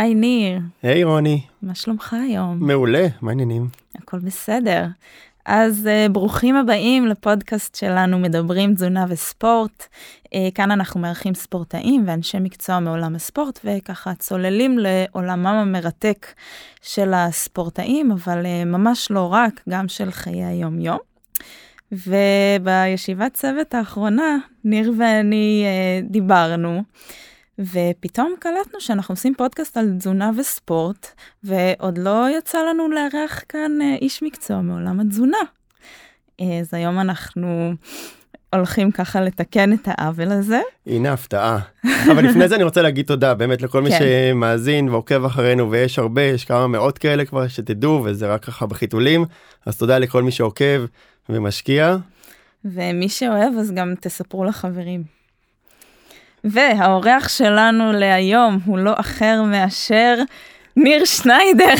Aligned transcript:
היי 0.00 0.14
ניר, 0.14 0.60
היי 0.82 1.04
רוני, 1.04 1.40
מה 1.62 1.74
שלומך 1.74 2.14
היום? 2.14 2.58
מעולה, 2.60 3.06
מה 3.20 3.30
העניינים? 3.30 3.68
הכל 3.94 4.18
בסדר. 4.18 4.86
אז 5.44 5.88
uh, 5.88 6.12
ברוכים 6.12 6.56
הבאים 6.56 7.06
לפודקאסט 7.06 7.74
שלנו 7.74 8.18
מדברים 8.18 8.74
תזונה 8.74 9.04
וספורט. 9.08 9.86
Uh, 10.24 10.28
כאן 10.54 10.70
אנחנו 10.70 11.00
מארחים 11.00 11.34
ספורטאים 11.34 12.04
ואנשי 12.06 12.38
מקצוע 12.40 12.80
מעולם 12.80 13.14
הספורט 13.14 13.60
וככה 13.64 14.14
צוללים 14.14 14.78
לעולמם 14.78 15.46
המרתק 15.46 16.26
של 16.82 17.14
הספורטאים, 17.14 18.12
אבל 18.12 18.42
uh, 18.42 18.64
ממש 18.64 19.10
לא 19.10 19.32
רק, 19.32 19.60
גם 19.68 19.88
של 19.88 20.10
חיי 20.10 20.44
היום-יום. 20.44 20.98
ובישיבת 21.92 23.34
צוות 23.34 23.74
האחרונה, 23.74 24.36
ניר 24.64 24.92
ואני 24.98 25.64
uh, 25.66 26.12
דיברנו. 26.12 26.82
ופתאום 27.60 28.34
קלטנו 28.38 28.80
שאנחנו 28.80 29.12
עושים 29.12 29.34
פודקאסט 29.34 29.76
על 29.76 29.94
תזונה 29.98 30.30
וספורט, 30.38 31.06
ועוד 31.44 31.98
לא 31.98 32.26
יצא 32.38 32.58
לנו 32.70 32.88
לארח 32.90 33.42
כאן 33.48 33.78
אה, 33.82 33.94
איש 34.00 34.22
מקצוע 34.22 34.60
מעולם 34.60 35.00
התזונה. 35.00 35.38
אה, 36.40 36.58
אז 36.60 36.74
היום 36.74 37.00
אנחנו 37.00 37.74
הולכים 38.54 38.90
ככה 38.90 39.20
לתקן 39.20 39.72
את 39.72 39.80
העוול 39.86 40.32
הזה. 40.32 40.60
הנה 40.86 41.12
הפתעה. 41.12 41.58
אבל 42.12 42.24
לפני 42.28 42.48
זה 42.48 42.54
אני 42.54 42.64
רוצה 42.64 42.82
להגיד 42.82 43.06
תודה 43.06 43.34
באמת 43.34 43.62
לכל 43.62 43.82
מי 43.82 43.90
כן. 43.90 43.98
שמאזין 43.98 44.88
ועוקב 44.88 45.24
אחרינו 45.24 45.70
ויש 45.70 45.98
הרבה, 45.98 46.22
יש 46.22 46.44
כמה 46.44 46.66
מאות 46.66 46.98
כאלה 46.98 47.24
כבר 47.24 47.48
שתדעו 47.48 48.02
וזה 48.04 48.34
רק 48.34 48.44
ככה 48.44 48.66
בחיתולים. 48.66 49.24
אז 49.66 49.78
תודה 49.78 49.98
לכל 49.98 50.22
מי 50.22 50.30
שעוקב 50.30 50.84
ומשקיע. 51.28 51.96
ומי 52.64 53.08
שאוהב 53.08 53.54
אז 53.58 53.72
גם 53.72 53.94
תספרו 54.00 54.44
לחברים. 54.44 55.19
והאורח 56.44 57.28
שלנו 57.28 57.92
להיום 57.92 58.58
הוא 58.64 58.78
לא 58.78 58.92
אחר 58.96 59.42
מאשר 59.42 60.14
ניר 60.76 61.04
שניידר. 61.04 61.74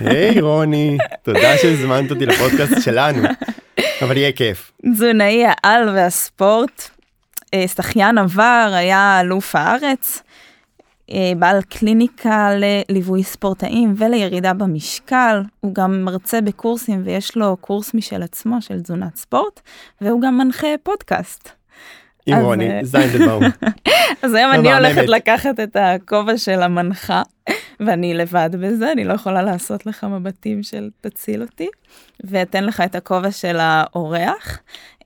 היי 0.00 0.40
רוני, 0.46 0.98
תודה 1.22 1.58
שהזמנת 1.62 2.10
אותי 2.10 2.26
לפודקאסט 2.26 2.82
שלנו, 2.82 3.28
אבל 4.02 4.16
יהיה 4.16 4.32
כיף. 4.32 4.72
תזונאי 4.92 5.44
העל 5.46 5.88
והספורט, 5.88 6.90
אה, 7.54 7.68
שחיין 7.68 8.18
עבר, 8.18 8.70
היה 8.74 9.20
אלוף 9.20 9.56
הארץ, 9.56 10.22
אה, 11.10 11.32
בעל 11.38 11.62
קליניקה 11.62 12.50
לליווי 12.54 13.22
ספורטאים 13.22 13.94
ולירידה 13.96 14.52
במשקל, 14.52 15.42
הוא 15.60 15.74
גם 15.74 16.04
מרצה 16.04 16.40
בקורסים 16.40 17.02
ויש 17.04 17.36
לו 17.36 17.56
קורס 17.60 17.94
משל 17.94 18.22
עצמו 18.22 18.62
של 18.62 18.80
תזונת 18.80 19.16
ספורט, 19.16 19.60
והוא 20.00 20.20
גם 20.20 20.38
מנחה 20.38 20.68
פודקאסט. 20.82 21.48
עם 22.26 22.38
רוני, 22.38 22.70
אה, 22.70 22.84
זיינדלבאום. 22.84 23.42
אז 24.22 24.34
היום 24.34 24.52
אני 24.52 24.72
הולכת 24.72 25.08
לקחת 25.08 25.60
את 25.60 25.76
הכובע 25.80 26.38
של 26.38 26.62
המנחה, 26.62 27.22
ואני 27.80 28.14
לבד 28.14 28.50
בזה, 28.60 28.92
אני 28.92 29.04
לא 29.04 29.12
יכולה 29.12 29.42
לעשות 29.42 29.86
לך 29.86 30.04
מבטים 30.04 30.62
של 30.62 30.90
תציל 31.00 31.42
אותי, 31.42 31.68
ואתן 32.24 32.64
לך 32.64 32.80
את 32.80 32.94
הכובע 32.94 33.30
של 33.30 33.56
האורח, 33.60 34.58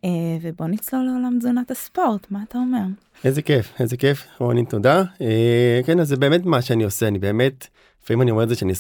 אה, 0.05 0.11
ובוא 0.43 0.67
נצלול 0.67 1.05
לעולם 1.05 1.37
תזונת 1.39 1.71
הספורט, 1.71 2.27
מה 2.31 2.39
אתה 2.49 2.59
אומר? 2.59 2.85
איזה 3.25 3.43
כיף, 3.43 3.73
איזה 3.81 3.97
כיף, 3.97 4.27
רוני, 4.39 4.65
תודה. 4.65 5.03
אה, 5.21 5.81
כן, 5.87 6.01
אז 6.01 6.09
זה 6.09 6.17
באמת 6.17 6.47
מה 6.47 6.63
שאני 6.63 6.85
עושה, 6.85 7.09
אני 7.09 7.19
באמת, 7.19 7.67
לפעמים 8.03 8.23
אני 8.23 8.31
אומר 8.31 8.43
את 8.43 8.49
זה 8.49 8.55
שאני 8.55 8.73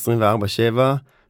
24-7, 0.72 0.78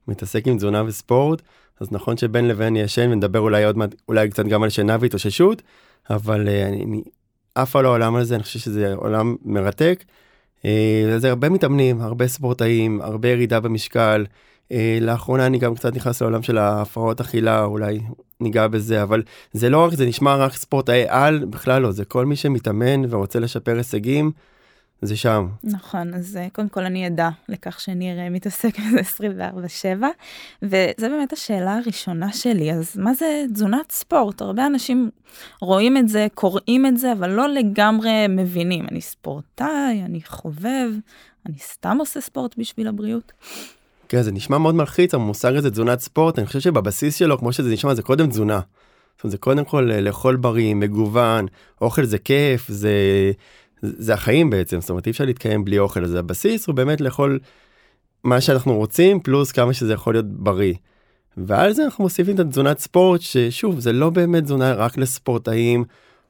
מתעסק 0.08 0.46
עם 0.46 0.56
תזונה 0.56 0.84
וספורט, 0.84 1.42
אז 1.80 1.92
נכון 1.92 2.16
שבין 2.16 2.48
לבין 2.48 2.76
ישן 2.76 3.12
ונדבר 3.12 3.38
אולי 3.38 3.64
עוד 3.64 3.78
מעט, 3.78 3.94
אולי 4.08 4.30
קצת 4.30 4.46
גם 4.46 4.62
על 4.62 4.68
שינה 4.68 4.96
והתאוששות, 5.00 5.62
אבל 6.10 6.48
uh, 6.48 6.68
אני, 6.68 7.02
עף 7.54 7.76
על 7.76 7.84
העולם 7.84 8.16
הזה, 8.16 8.34
אני 8.34 8.42
חושב 8.42 8.58
שזה 8.58 8.94
עולם 8.94 9.36
מרתק. 9.44 10.04
זה 11.18 11.28
הרבה 11.28 11.48
מתאמנים, 11.48 12.00
הרבה 12.00 12.28
ספורטאים, 12.28 13.00
הרבה 13.00 13.28
ירידה 13.28 13.60
במשקל. 13.60 14.26
Uh, 14.68 14.72
לאחרונה 15.00 15.46
אני 15.46 15.58
גם 15.58 15.74
קצת 15.74 15.94
נכנס 15.94 16.22
לעולם 16.22 16.42
של 16.42 16.58
ההפרעות 16.58 17.20
אכילה, 17.20 17.64
אולי 17.64 18.00
ניגע 18.40 18.66
בזה, 18.66 19.02
אבל 19.02 19.22
זה 19.52 19.68
לא 19.70 19.84
רק, 19.84 19.94
זה 19.94 20.06
נשמע 20.06 20.36
רק 20.36 20.52
ספורטאי 20.52 21.04
על, 21.08 21.44
בכלל 21.44 21.82
לא, 21.82 21.92
זה 21.92 22.04
כל 22.04 22.26
מי 22.26 22.36
שמתאמן 22.36 23.14
ורוצה 23.14 23.38
לשפר 23.38 23.76
הישגים. 23.76 24.30
זה 25.02 25.16
שם. 25.16 25.48
נכון, 25.64 26.14
אז 26.14 26.36
אה, 26.36 26.46
קודם 26.52 26.68
כל 26.68 26.84
אני 26.84 27.06
אדע 27.06 27.28
לכך 27.48 27.80
שניר 27.80 28.18
אה, 28.18 28.30
מתעסק 28.30 28.78
בזה 28.78 29.00
24/7, 29.80 29.86
וזה 30.62 31.08
באמת 31.08 31.32
השאלה 31.32 31.76
הראשונה 31.76 32.32
שלי, 32.32 32.72
אז 32.72 32.96
מה 32.96 33.14
זה 33.14 33.44
תזונת 33.54 33.92
ספורט? 33.92 34.40
הרבה 34.40 34.66
אנשים 34.66 35.10
רואים 35.60 35.96
את 35.96 36.08
זה, 36.08 36.26
קוראים 36.34 36.86
את 36.86 36.98
זה, 36.98 37.12
אבל 37.12 37.30
לא 37.30 37.48
לגמרי 37.48 38.26
מבינים. 38.28 38.86
אני 38.90 39.00
ספורטאי, 39.00 40.02
אני 40.04 40.20
חובב, 40.26 40.90
אני 41.46 41.58
סתם 41.58 41.96
עושה 42.00 42.20
ספורט 42.20 42.54
בשביל 42.58 42.88
הבריאות. 42.88 43.32
כן, 44.08 44.22
זה 44.22 44.32
נשמע 44.32 44.58
מאוד 44.58 44.74
מלחיץ, 44.74 45.14
המושג 45.14 45.56
הזה 45.56 45.70
תזונת 45.70 46.00
ספורט, 46.00 46.38
אני 46.38 46.46
חושב 46.46 46.60
שבבסיס 46.60 47.16
שלו, 47.16 47.38
כמו 47.38 47.52
שזה 47.52 47.72
נשמע, 47.72 47.94
זה 47.94 48.02
קודם 48.02 48.28
תזונה. 48.28 48.60
זאת 49.16 49.24
אומרת, 49.24 49.32
זה 49.32 49.38
קודם 49.38 49.64
כל 49.64 49.90
אה, 49.92 50.00
לאכול 50.00 50.36
בריא, 50.36 50.74
מגוון, 50.74 51.46
אוכל 51.80 52.04
זה 52.04 52.18
כיף, 52.18 52.68
זה... 52.68 52.92
זה 53.82 54.14
החיים 54.14 54.50
בעצם, 54.50 54.80
זאת 54.80 54.90
אומרת 54.90 55.06
אי 55.06 55.10
אפשר 55.10 55.24
להתקיים 55.24 55.64
בלי 55.64 55.78
אוכל, 55.78 56.04
אז 56.04 56.14
הבסיס 56.14 56.66
הוא 56.66 56.74
באמת 56.74 57.00
לאכול 57.00 57.38
מה 58.24 58.40
שאנחנו 58.40 58.76
רוצים, 58.76 59.20
פלוס 59.20 59.52
כמה 59.52 59.72
שזה 59.72 59.92
יכול 59.92 60.14
להיות 60.14 60.26
בריא. 60.26 60.74
ועל 61.36 61.72
זה 61.72 61.84
אנחנו 61.84 62.04
מוסיפים 62.04 62.34
את 62.34 62.40
התזונת 62.40 62.78
ספורט, 62.78 63.20
ששוב, 63.20 63.80
זה 63.80 63.92
לא 63.92 64.10
באמת 64.10 64.44
תזונה 64.44 64.72
רק 64.72 64.98
לספורטאים, 64.98 65.84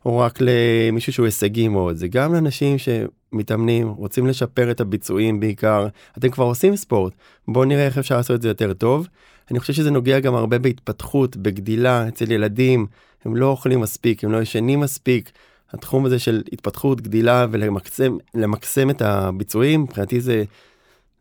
או 0.05 0.19
רק 0.19 0.39
למישהו 0.41 1.13
שהוא 1.13 1.27
הישגי 1.27 1.69
מאוד, 1.69 1.97
זה 1.97 2.09
גם 2.09 2.35
לאנשים 2.35 2.77
שמתאמנים, 2.79 3.89
רוצים 3.89 4.27
לשפר 4.27 4.71
את 4.71 4.81
הביצועים 4.81 5.41
בעיקר, 5.41 5.87
אתם 6.19 6.31
כבר 6.31 6.45
עושים 6.45 6.77
ספורט, 6.77 7.13
בואו 7.49 7.65
נראה 7.65 7.87
איך 7.87 7.99
אפשר 7.99 8.17
לעשות 8.17 8.37
את 8.37 8.43
זה 8.43 8.49
יותר 8.49 8.73
טוב. 8.73 9.09
אני 9.51 9.61
חושב 9.61 9.73
שזה 9.73 9.91
נוגע 9.91 10.21
גם 10.21 10.35
הרבה 10.35 10.59
בהתפתחות, 10.59 11.37
בגדילה 11.37 12.09
אצל 12.09 12.33
ילדים, 12.33 12.87
הם 13.25 13.37
לא 13.37 13.47
אוכלים 13.47 13.81
מספיק, 13.81 14.25
הם 14.25 14.33
לא 14.33 14.43
ישנים 14.43 14.81
מספיק, 14.81 15.31
התחום 15.73 16.07
הזה 16.07 16.19
של 16.19 16.43
התפתחות, 16.53 17.01
גדילה 17.01 17.47
ולמקסם 17.51 18.91
את 18.91 19.03
הביצועים, 19.03 19.83
מבחינתי 19.83 20.21
זה, 20.21 20.45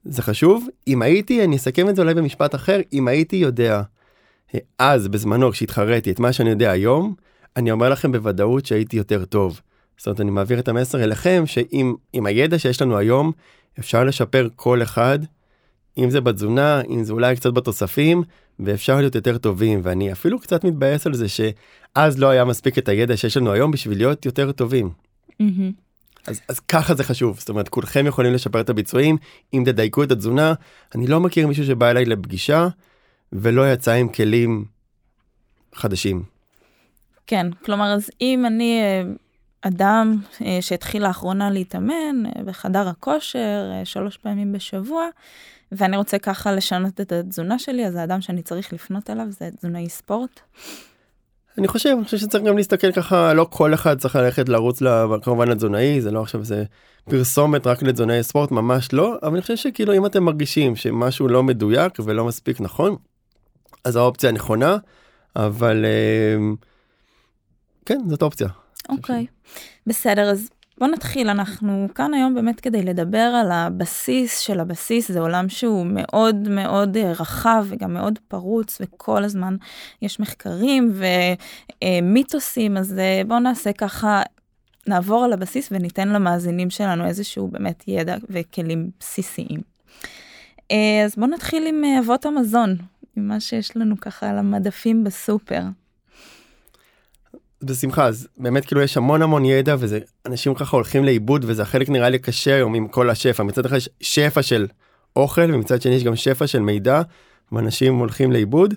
זה 0.06 0.22
חשוב. 0.22 0.68
אם 0.88 1.02
הייתי, 1.02 1.44
אני 1.44 1.56
אסכם 1.56 1.90
את 1.90 1.96
זה 1.96 2.02
אולי 2.02 2.14
במשפט 2.14 2.56
אחר, 2.56 2.80
אם 2.94 3.08
הייתי 3.08 3.36
יודע 3.36 3.82
אז 4.80 5.08
בזמנו 5.08 5.52
כשהתחרתי 5.52 6.12
את 6.12 6.20
מה 6.20 6.34
שאני 6.34 6.50
יודע 6.50 6.72
היום, 6.72 7.16
אני 7.56 7.72
אומר 7.72 7.90
לכם 7.90 8.12
בוודאות 8.12 8.66
שהייתי 8.66 8.98
יותר 8.98 9.26
טוב. 9.26 9.62
זאת 9.98 10.08
אומרת, 10.08 10.22
אני 10.22 10.32
מעביר 10.32 10.60
את 10.60 10.68
המסר 10.68 11.04
אליכם 11.04 11.44
שעם 11.46 12.26
הידע 12.26 12.60
שיש 12.60 12.82
לנו 12.82 12.98
היום, 12.98 13.32
אפשר 13.80 14.04
לשפר 14.04 14.48
כל 14.56 14.84
אחד, 14.84 15.20
אם 16.04 16.10
זה 16.10 16.22
בתזונה, 16.22 16.82
אם 16.90 17.04
זה 17.04 17.14
אולי 17.14 17.36
קצת 17.36 17.54
בתוספים, 17.54 18.24
ואפשר 18.60 18.98
להיות 18.98 19.16
יותר 19.16 19.38
טובים, 19.38 19.80
ואני 19.84 20.12
אפילו 20.12 20.40
קצת 20.40 20.64
מתבאס 20.64 21.08
על 21.08 21.14
זה 21.14 21.26
שאז 21.30 22.20
לא 22.20 22.28
היה 22.30 22.46
מספיק 22.46 22.78
את 22.78 22.90
הידע 22.90 23.18
שיש 23.18 23.38
לנו 23.38 23.52
היום 23.52 23.72
בשביל 23.72 23.98
להיות 23.98 24.26
יותר 24.26 24.52
טובים. 24.52 24.90
Mm-hmm. 25.42 25.46
אז, 26.28 26.42
אז 26.48 26.60
ככה 26.60 26.96
זה 26.96 27.04
חשוב, 27.04 27.40
זאת 27.40 27.50
אומרת, 27.50 27.70
כולכם 27.70 28.06
יכולים 28.08 28.34
לשפר 28.34 28.62
את 28.62 28.70
הביצועים, 28.70 29.18
אם 29.54 29.64
תדייקו 29.66 30.04
את 30.04 30.12
התזונה. 30.12 30.54
אני 30.96 31.08
לא 31.08 31.20
מכיר 31.20 31.48
מישהו 31.48 31.66
שבא 31.66 31.90
אליי 31.90 32.06
לפגישה 32.06 32.68
ולא 33.34 33.74
יצא 33.74 33.92
עם 33.92 34.10
כלים 34.10 34.66
חדשים. 35.76 36.24
כן, 37.28 37.48
כלומר, 37.66 37.94
אז 37.94 38.10
אם 38.22 38.46
אני 38.46 38.82
אה, 38.82 39.04
אדם 39.62 40.16
אה, 40.46 40.58
שהתחיל 40.62 41.04
לאחרונה 41.08 41.50
להתאמן 41.50 42.26
אה, 42.26 42.44
בחדר 42.44 42.88
הכושר 42.88 43.72
שלוש 43.84 44.18
פעמים 44.18 44.54
בשבוע, 44.54 45.08
ואני 45.72 45.98
רוצה 45.98 46.20
ככה 46.20 46.52
לשנות 46.52 47.02
את 47.02 47.12
התזונה 47.12 47.60
שלי, 47.60 47.86
אז 47.86 47.96
האדם 47.96 48.22
שאני 48.22 48.42
צריך 48.42 48.74
לפנות 48.74 49.10
אליו 49.10 49.26
זה 49.30 49.50
תזונאי 49.58 49.90
ספורט. 49.90 50.40
אני 51.58 51.68
חושב, 51.68 51.90
אני 51.90 52.06
חושב 52.06 52.18
שצריך 52.18 52.44
גם 52.44 52.58
להסתכל 52.58 52.92
ככה, 52.92 53.34
לא 53.34 53.48
כל 53.50 53.74
אחד 53.74 54.00
צריך 54.00 54.16
ללכת 54.16 54.50
לרוץ 54.50 54.80
כמובן 55.22 55.48
לתזונאי, 55.48 56.02
זה 56.02 56.12
לא 56.12 56.22
עכשיו 56.22 56.44
זה 56.44 56.64
פרסומת 57.10 57.68
רק 57.68 57.84
לתזונאי 57.84 58.24
ספורט, 58.24 58.52
ממש 58.52 58.94
לא, 58.94 59.18
אבל 59.24 59.32
אני 59.32 59.42
חושב 59.42 59.56
שכאילו 59.56 59.94
אם 59.94 60.06
אתם 60.06 60.24
מרגישים 60.24 60.76
שמשהו 60.76 61.28
לא 61.28 61.44
מדויק 61.44 61.94
ולא 62.06 62.26
מספיק 62.26 62.62
נכון, 62.62 62.96
אז 63.86 63.96
האופציה 63.96 64.32
נכונה, 64.32 64.78
אבל 65.36 65.86
אה, 65.86 66.54
כן, 67.86 68.00
זאת 68.08 68.22
אופציה. 68.22 68.48
אוקיי, 68.90 69.26
okay. 69.30 69.50
בסדר, 69.88 70.32
אז 70.32 70.50
בוא 70.80 70.88
נתחיל, 70.88 71.30
אנחנו 71.30 71.88
כאן 71.96 72.14
היום 72.14 72.36
באמת 72.36 72.60
כדי 72.60 72.84
לדבר 72.84 73.18
על 73.18 73.52
הבסיס 73.52 74.40
של 74.40 74.60
הבסיס, 74.60 75.12
זה 75.12 75.20
עולם 75.20 75.50
שהוא 75.50 75.86
מאוד 75.86 76.50
מאוד 76.50 76.98
אה, 76.98 77.12
רחב 77.12 77.66
וגם 77.70 77.94
מאוד 77.94 78.20
פרוץ 78.28 78.78
וכל 78.82 79.24
הזמן 79.24 79.56
יש 80.02 80.20
מחקרים 80.20 80.94
ומיתוסים, 81.84 82.78
אז 82.78 83.00
אה, 83.00 83.22
בואו 83.28 83.40
נעשה 83.40 83.74
ככה, 83.74 84.22
נעבור 84.88 85.24
על 85.24 85.34
הבסיס 85.34 85.70
וניתן 85.72 86.10
למאזינים 86.10 86.70
שלנו 86.70 87.06
איזשהו 87.06 87.48
באמת 87.48 87.84
ידע 87.88 88.16
וכלים 88.30 88.90
בסיסיים. 89.00 89.62
אה, 90.72 91.02
אז 91.06 91.16
בואו 91.16 91.28
נתחיל 91.28 91.68
עם 91.68 91.84
אבות 92.00 92.26
המזון, 92.26 92.76
עם 93.16 93.28
מה 93.28 93.40
שיש 93.40 93.78
לנו 93.78 94.00
ככה 94.00 94.30
על 94.30 94.38
המדפים 94.38 95.04
בסופר. 95.04 95.62
בשמחה 97.64 98.06
אז 98.06 98.28
באמת 98.38 98.66
כאילו 98.66 98.82
יש 98.82 98.98
המון 98.98 99.22
המון 99.22 99.46
ידע 99.46 99.76
וזה 99.80 100.00
אנשים 100.26 100.54
ככה 100.54 100.78
הולכים 100.78 101.06
לאיבוד 101.06 101.46
וזה 101.48 101.62
החלק 101.62 101.90
נראה 101.90 102.10
לי 102.10 102.20
קשה 102.20 102.56
היום 102.56 102.76
עם 102.76 102.88
כל 102.88 103.10
השפע 103.10 103.44
מצד 103.44 103.66
אחד 103.66 103.78
יש 103.78 103.90
שפע 104.02 104.42
של 104.42 104.68
אוכל 105.16 105.54
ומצד 105.54 105.82
שני 105.82 105.96
יש 105.96 106.04
גם 106.04 106.16
שפע 106.16 106.48
של 106.48 106.60
מידע 106.60 107.02
ואנשים 107.52 107.96
הולכים 107.96 108.32
לאיבוד. 108.32 108.74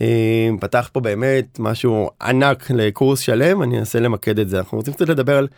אה, 0.00 0.48
פתח 0.60 0.90
פה 0.92 1.00
באמת 1.00 1.58
משהו 1.58 2.10
ענק 2.22 2.70
לקורס 2.70 3.20
שלם 3.20 3.62
אני 3.62 3.78
אנסה 3.78 4.00
למקד 4.00 4.38
את 4.38 4.48
זה 4.48 4.58
אנחנו 4.58 4.78
רוצים 4.78 4.94
קצת 4.94 5.08
לדבר 5.08 5.36
על 5.36 5.48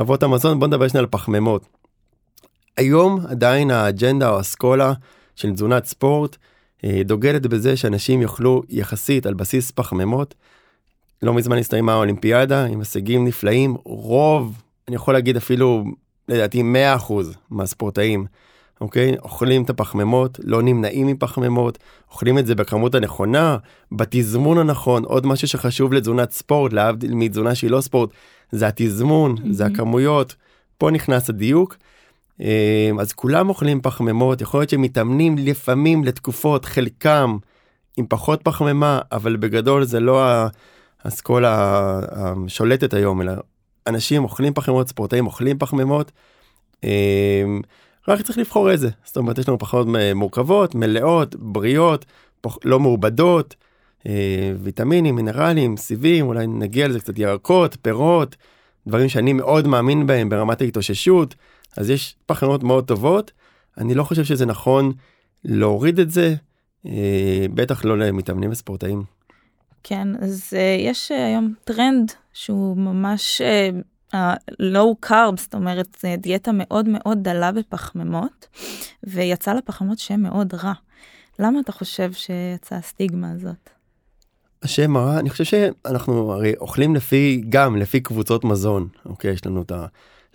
אבות 0.00 0.22
המזון 0.22 0.58
בוא 0.58 0.66
נדבר 0.66 0.88
שנייה 0.88 1.00
על 1.00 1.08
פחמימות. 1.10 1.66
היום 2.76 3.20
עדיין 3.28 3.70
האג'נדה 3.70 4.30
או 4.30 4.40
אסכולה 4.40 4.92
של 5.36 5.52
תזונת 5.52 5.84
ספורט 5.84 6.36
אה, 6.84 7.00
דוגלת 7.04 7.46
בזה 7.46 7.76
שאנשים 7.76 8.22
יאכלו 8.22 8.62
יחסית 8.68 9.26
על 9.26 9.34
בסיס 9.34 9.70
פחמימות. 9.70 10.34
לא 11.22 11.34
מזמן 11.34 11.58
הסתיימה 11.58 11.92
האולימפיאדה 11.92 12.64
עם 12.64 12.78
הישגים 12.78 13.24
נפלאים 13.24 13.76
רוב 13.84 14.62
אני 14.88 14.96
יכול 14.96 15.14
להגיד 15.14 15.36
אפילו 15.36 15.84
לדעתי 16.28 16.62
100% 17.08 17.12
מהספורטאים 17.50 18.26
אוקיי 18.80 19.16
אוכלים 19.22 19.62
את 19.62 19.70
הפחמימות 19.70 20.40
לא 20.44 20.62
נמנעים 20.62 21.06
מפחמימות 21.06 21.78
אוכלים 22.10 22.38
את 22.38 22.46
זה 22.46 22.54
בכמות 22.54 22.94
הנכונה 22.94 23.56
בתזמון 23.92 24.58
הנכון 24.58 25.04
עוד 25.04 25.26
משהו 25.26 25.48
שחשוב 25.48 25.92
לתזונת 25.92 26.30
ספורט 26.30 26.72
להבדיל 26.72 27.14
מתזונה 27.14 27.54
שהיא 27.54 27.70
לא 27.70 27.80
ספורט 27.80 28.10
זה 28.52 28.66
התזמון 28.66 29.34
mm-hmm. 29.38 29.52
זה 29.52 29.66
הכמויות 29.66 30.36
פה 30.78 30.90
נכנס 30.90 31.30
הדיוק. 31.30 31.76
אה, 32.40 32.90
אז 33.00 33.12
כולם 33.12 33.48
אוכלים 33.48 33.80
פחמימות 33.80 34.40
יכול 34.40 34.60
להיות 34.60 34.70
שהם 34.70 34.82
מתאמנים 34.82 35.36
לפעמים 35.38 36.04
לתקופות 36.04 36.64
חלקם 36.64 37.36
עם 37.96 38.06
פחות 38.08 38.42
פחמימה 38.42 39.00
אבל 39.12 39.36
בגדול 39.36 39.84
זה 39.84 40.00
לא 40.00 40.46
האסכולה 41.06 42.00
השולטת 42.10 42.94
היום 42.94 43.22
אלא 43.22 43.32
אנשים 43.86 44.24
אוכלים 44.24 44.54
פחמימות 44.54 44.88
ספורטאים 44.88 45.26
אוכלים 45.26 45.58
פחמימות. 45.58 46.12
אה, 46.84 47.44
רק 48.08 48.20
צריך 48.22 48.38
לבחור 48.38 48.70
איזה 48.70 48.88
זאת 49.04 49.16
אומרת 49.16 49.38
יש 49.38 49.48
לנו 49.48 49.58
פחות 49.58 49.86
מורכבות 50.14 50.74
מלאות 50.74 51.36
בריאות 51.36 52.04
פח, 52.40 52.56
לא 52.64 52.80
מעובדות 52.80 53.54
אה, 54.06 54.52
ויטמינים 54.62 55.16
מינרלים 55.16 55.76
סיבים 55.76 56.26
אולי 56.26 56.46
נגיע 56.46 56.88
לזה 56.88 57.00
קצת 57.00 57.18
ירקות 57.18 57.76
פירות 57.82 58.36
דברים 58.86 59.08
שאני 59.08 59.32
מאוד 59.32 59.66
מאמין 59.66 60.06
בהם 60.06 60.28
ברמת 60.28 60.60
ההתאוששות 60.60 61.34
אז 61.76 61.90
יש 61.90 62.16
פחמימות 62.26 62.62
מאוד 62.62 62.84
טובות 62.84 63.32
אני 63.78 63.94
לא 63.94 64.04
חושב 64.04 64.24
שזה 64.24 64.46
נכון 64.46 64.92
להוריד 65.44 65.98
את 66.00 66.10
זה 66.10 66.34
אה, 66.86 67.46
בטח 67.54 67.84
לא 67.84 67.98
למתאמנים 67.98 68.50
וספורטאים. 68.50 69.15
כן 69.88 70.08
אז 70.20 70.52
uh, 70.52 70.56
יש 70.80 71.12
uh, 71.12 71.14
היום 71.14 71.54
טרנד 71.64 72.12
שהוא 72.32 72.76
ממש 72.76 73.40
הלואו 74.12 74.92
uh, 74.92 74.96
קארב 75.00 75.38
זאת 75.38 75.54
אומרת 75.54 76.04
דיאטה 76.18 76.50
מאוד 76.54 76.88
מאוד 76.88 77.18
דלה 77.22 77.52
בפחמימות 77.52 78.46
ויצא 79.04 79.52
לפחמימות 79.52 79.98
שם 79.98 80.20
מאוד 80.20 80.54
רע. 80.54 80.72
למה 81.38 81.60
אתה 81.60 81.72
חושב 81.72 82.12
שיצאה 82.12 82.78
הסטיגמה 82.78 83.30
הזאת? 83.30 83.70
השם 84.62 84.96
הרע 84.96 85.18
אני 85.18 85.30
חושב 85.30 85.44
שאנחנו 85.44 86.32
הרי 86.32 86.54
אוכלים 86.60 86.96
לפי 86.96 87.42
גם 87.48 87.76
לפי 87.76 88.00
קבוצות 88.00 88.44
מזון 88.44 88.88
אוקיי 89.06 89.32
יש 89.32 89.46
לנו 89.46 89.62
את 89.62 89.72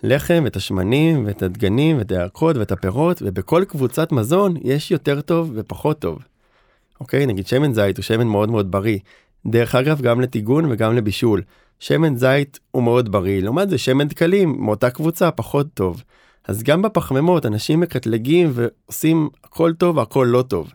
הלחם 0.02 0.40
ואת 0.44 0.56
השמנים 0.56 1.26
ואת 1.26 1.42
הדגנים 1.42 1.98
ואת 1.98 2.12
הירקות 2.12 2.56
ואת 2.56 2.72
הפירות 2.72 3.22
ובכל 3.22 3.64
קבוצת 3.68 4.12
מזון 4.12 4.54
יש 4.62 4.90
יותר 4.90 5.20
טוב 5.20 5.52
ופחות 5.54 5.98
טוב. 5.98 6.18
אוקיי 7.00 7.26
נגיד 7.26 7.46
שמן 7.46 7.72
זית 7.72 7.96
הוא 7.96 8.02
שמן 8.02 8.26
מאוד 8.26 8.50
מאוד 8.50 8.70
בריא 8.70 8.98
דרך 9.46 9.74
אגב 9.74 10.00
גם 10.00 10.20
לטיגון 10.20 10.64
וגם 10.70 10.96
לבישול. 10.96 11.42
שמן 11.80 12.16
זית 12.16 12.60
הוא 12.70 12.82
מאוד 12.82 13.12
בריא, 13.12 13.42
לעומת 13.42 13.70
זה 13.70 13.78
שמן 13.78 14.08
דקלים 14.08 14.56
מאותה 14.58 14.90
קבוצה 14.90 15.30
פחות 15.30 15.66
טוב. 15.74 16.02
אז 16.44 16.62
גם 16.62 16.82
בפחמימות 16.82 17.46
אנשים 17.46 17.80
מקטלגים 17.80 18.50
ועושים 18.52 19.28
הכל 19.44 19.72
טוב 19.78 19.96
והכל 19.96 20.28
לא 20.30 20.42
טוב. 20.42 20.72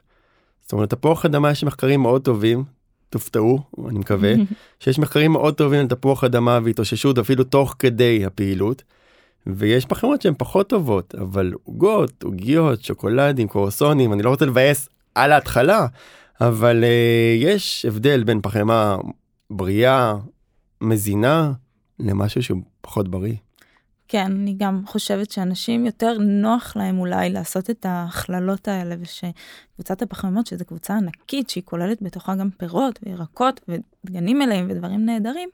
זאת 0.61 0.73
אומרת 0.73 0.89
תפוח 0.89 1.25
אדמה 1.25 1.51
יש 1.51 1.63
מחקרים 1.63 2.01
מאוד 2.01 2.21
טובים, 2.21 2.63
תופתעו 3.09 3.59
אני 3.89 3.99
מקווה, 3.99 4.33
שיש 4.79 4.99
מחקרים 4.99 5.31
מאוד 5.31 5.53
טובים 5.53 5.79
על 5.79 5.87
תפוח 5.87 6.23
אדמה 6.23 6.59
והתאוששות 6.63 7.17
אפילו 7.17 7.43
תוך 7.43 7.75
כדי 7.79 8.25
הפעילות. 8.25 8.83
ויש 9.55 9.85
פחמימות 9.85 10.21
שהן 10.21 10.33
פחות 10.37 10.69
טובות 10.69 11.15
אבל 11.15 11.53
עוגות 11.63 12.23
עוגיות 12.23 12.83
שוקולדים 12.83 13.47
קורסונים 13.47 14.13
אני 14.13 14.23
לא 14.23 14.29
רוצה 14.29 14.45
לבאס 14.45 14.89
על 15.15 15.31
ההתחלה 15.31 15.87
אבל 16.41 16.83
uh, 16.83 17.43
יש 17.43 17.85
הבדל 17.85 18.23
בין 18.23 18.41
פחמימה 18.41 18.97
בריאה, 19.49 20.15
מזינה, 20.81 21.53
למשהו 21.99 22.43
שהוא 22.43 22.61
פחות 22.81 23.07
בריא. 23.07 23.35
כן, 24.07 24.25
אני 24.31 24.55
גם 24.57 24.81
חושבת 24.85 25.31
שאנשים 25.31 25.85
יותר 25.85 26.17
נוח 26.17 26.75
להם 26.75 26.99
אולי 26.99 27.29
לעשות 27.29 27.69
את 27.69 27.85
ההכללות 27.85 28.67
האלה, 28.67 28.95
ושקבוצת 28.99 30.01
הפחמימות, 30.01 30.47
שזו 30.47 30.65
קבוצה 30.65 30.97
ענקית, 30.97 31.49
שהיא 31.49 31.63
כוללת 31.65 32.01
בתוכה 32.01 32.35
גם 32.35 32.49
פירות 32.49 32.99
וירקות 33.05 33.61
ודגנים 33.67 34.39
מלאים 34.39 34.67
ודברים 34.69 35.05
נהדרים, 35.05 35.49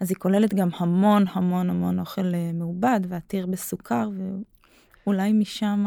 אז 0.00 0.10
היא 0.10 0.16
כוללת 0.16 0.54
גם 0.54 0.68
המון 0.76 1.24
המון 1.32 1.70
המון 1.70 1.98
אוכל 1.98 2.34
אה, 2.34 2.50
מעובד 2.54 3.00
ועתיר 3.08 3.46
בסוכר, 3.46 4.08
ואולי 5.06 5.32
משם 5.32 5.84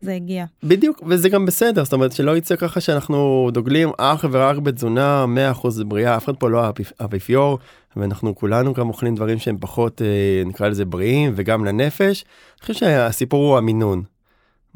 זה 0.00 0.14
הגיע. 0.14 0.44
בדיוק 0.62 1.02
וזה 1.06 1.28
גם 1.28 1.46
בסדר 1.46 1.84
זאת 1.84 1.92
אומרת 1.92 2.12
שלא 2.12 2.36
יצא 2.36 2.56
ככה 2.56 2.80
שאנחנו 2.80 3.48
דוגלים 3.52 3.90
אך 3.98 4.24
ורק 4.30 4.58
בתזונה 4.58 5.24
100% 5.62 5.84
בריאה 5.84 6.16
אף 6.16 6.24
אחד 6.24 6.36
פה 6.36 6.50
לא 6.50 6.70
אפיפיור 7.04 7.58
ואנחנו 7.96 8.34
כולנו 8.34 8.74
גם 8.74 8.88
אוכלים 8.88 9.14
דברים 9.14 9.38
שהם 9.38 9.56
פחות 9.60 10.02
אה, 10.02 10.42
נקרא 10.46 10.68
לזה 10.68 10.84
בריאים 10.84 11.32
וגם 11.36 11.64
לנפש. 11.64 12.24
אני 12.24 12.60
חושב 12.60 12.74
שהסיפור 12.74 13.48
הוא 13.48 13.58
המינון. 13.58 14.02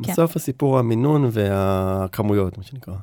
כן. 0.02 0.12
בסוף 0.12 0.36
הסיפור 0.36 0.72
הוא 0.72 0.78
המינון 0.78 1.28
והכמויות 1.32 2.58
מה 2.58 2.64
שנקרא. 2.64 2.94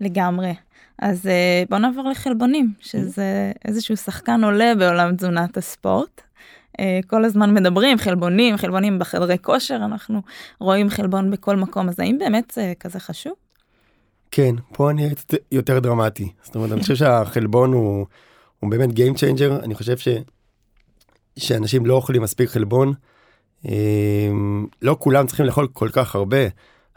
לגמרי. 0.00 0.54
אז 0.98 1.26
אה, 1.26 1.62
בוא 1.70 1.78
נעבור 1.78 2.08
לחלבונים 2.10 2.72
שזה 2.80 3.52
איזשהו 3.64 3.96
שחקן 3.96 4.44
עולה 4.44 4.72
בעולם 4.78 5.16
תזונת 5.16 5.56
הספורט. 5.56 6.20
אה, 6.80 7.00
כל 7.06 7.24
הזמן 7.24 7.54
מדברים 7.54 7.98
חלבונים 7.98 8.56
חלבונים 8.56 8.98
בחדרי 8.98 9.36
כושר 9.42 9.76
אנחנו 9.76 10.22
רואים 10.60 10.90
חלבון 10.90 11.30
בכל 11.30 11.56
מקום 11.56 11.88
אז 11.88 12.00
האם 12.00 12.18
באמת 12.18 12.52
זה 12.54 12.72
כזה 12.80 13.00
חשוב? 13.00 13.32
כן 14.30 14.54
פה 14.72 14.90
אני 14.90 15.08
יותר 15.52 15.78
דרמטי. 15.78 16.32
זאת 16.42 16.54
אומרת 16.54 16.72
אני 16.72 16.80
חושב 16.80 16.94
שהחלבון 16.94 17.72
הוא, 17.72 18.06
הוא 18.60 18.70
באמת 18.70 18.88
Game 18.90 19.16
Changer. 19.16 19.64
אני 19.64 19.74
חושב 19.74 19.98
ש, 19.98 20.08
שאנשים 21.38 21.86
לא 21.86 21.94
אוכלים 21.94 22.22
מספיק 22.22 22.48
חלבון. 22.48 22.92
אה, 23.68 24.30
לא 24.82 24.96
כולם 24.98 25.26
צריכים 25.26 25.46
לאכול 25.46 25.68
כל 25.72 25.88
כך 25.92 26.14
הרבה 26.14 26.38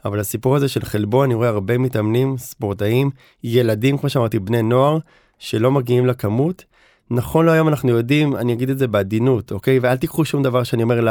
אבל 0.05 0.19
הסיפור 0.19 0.55
הזה 0.55 0.67
של 0.67 0.85
חלבון 0.85 1.25
אני 1.25 1.33
רואה 1.33 1.49
הרבה 1.49 1.77
מתאמנים 1.77 2.37
ספורטאים 2.37 3.09
ילדים 3.43 3.97
כמו 3.97 4.09
שאמרתי 4.09 4.39
בני 4.39 4.61
נוער 4.61 4.97
שלא 5.39 5.71
מגיעים 5.71 6.05
לכמות 6.05 6.65
נכון 7.13 7.45
להיום 7.45 7.67
אנחנו 7.67 7.89
יודעים 7.89 8.35
אני 8.35 8.53
אגיד 8.53 8.69
את 8.69 8.77
זה 8.77 8.87
בעדינות 8.87 9.51
אוקיי 9.51 9.79
ואל 9.79 9.95
תיקחו 9.95 10.25
שום 10.25 10.43
דבר 10.43 10.63
שאני 10.63 10.83
אומר 10.83 11.07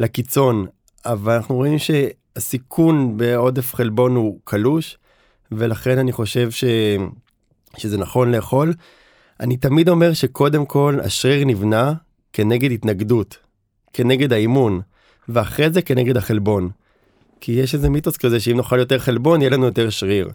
לקיצון 0.00 0.66
אבל 1.06 1.32
אנחנו 1.32 1.54
רואים 1.54 1.78
שהסיכון 1.78 3.16
בעודף 3.16 3.74
חלבון 3.74 4.16
הוא 4.16 4.38
קלוש 4.44 4.98
ולכן 5.52 5.98
אני 5.98 6.12
חושב 6.12 6.50
ש... 6.50 6.64
שזה 7.76 7.98
נכון 7.98 8.32
לאכול. 8.32 8.74
אני 9.40 9.56
תמיד 9.56 9.88
אומר 9.88 10.12
שקודם 10.12 10.66
כל 10.66 10.98
השריר 11.02 11.44
נבנה 11.44 11.92
כנגד 12.32 12.72
התנגדות 12.72 13.36
כנגד 13.92 14.32
האימון 14.32 14.80
ואחרי 15.28 15.70
זה 15.70 15.82
כנגד 15.82 16.16
החלבון. 16.16 16.70
כי 17.40 17.52
יש 17.52 17.74
איזה 17.74 17.90
מיתוס 17.90 18.16
כזה 18.16 18.40
שאם 18.40 18.56
נאכל 18.56 18.78
יותר 18.78 18.98
חלבון 18.98 19.40
יהיה 19.40 19.50
לנו 19.50 19.64
יותר 19.64 19.90
שריר. 19.90 20.30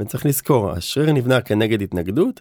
וצריך 0.00 0.26
לזכור 0.26 0.70
השריר 0.70 1.12
נבנה 1.12 1.40
כנגד 1.40 1.82
התנגדות 1.82 2.40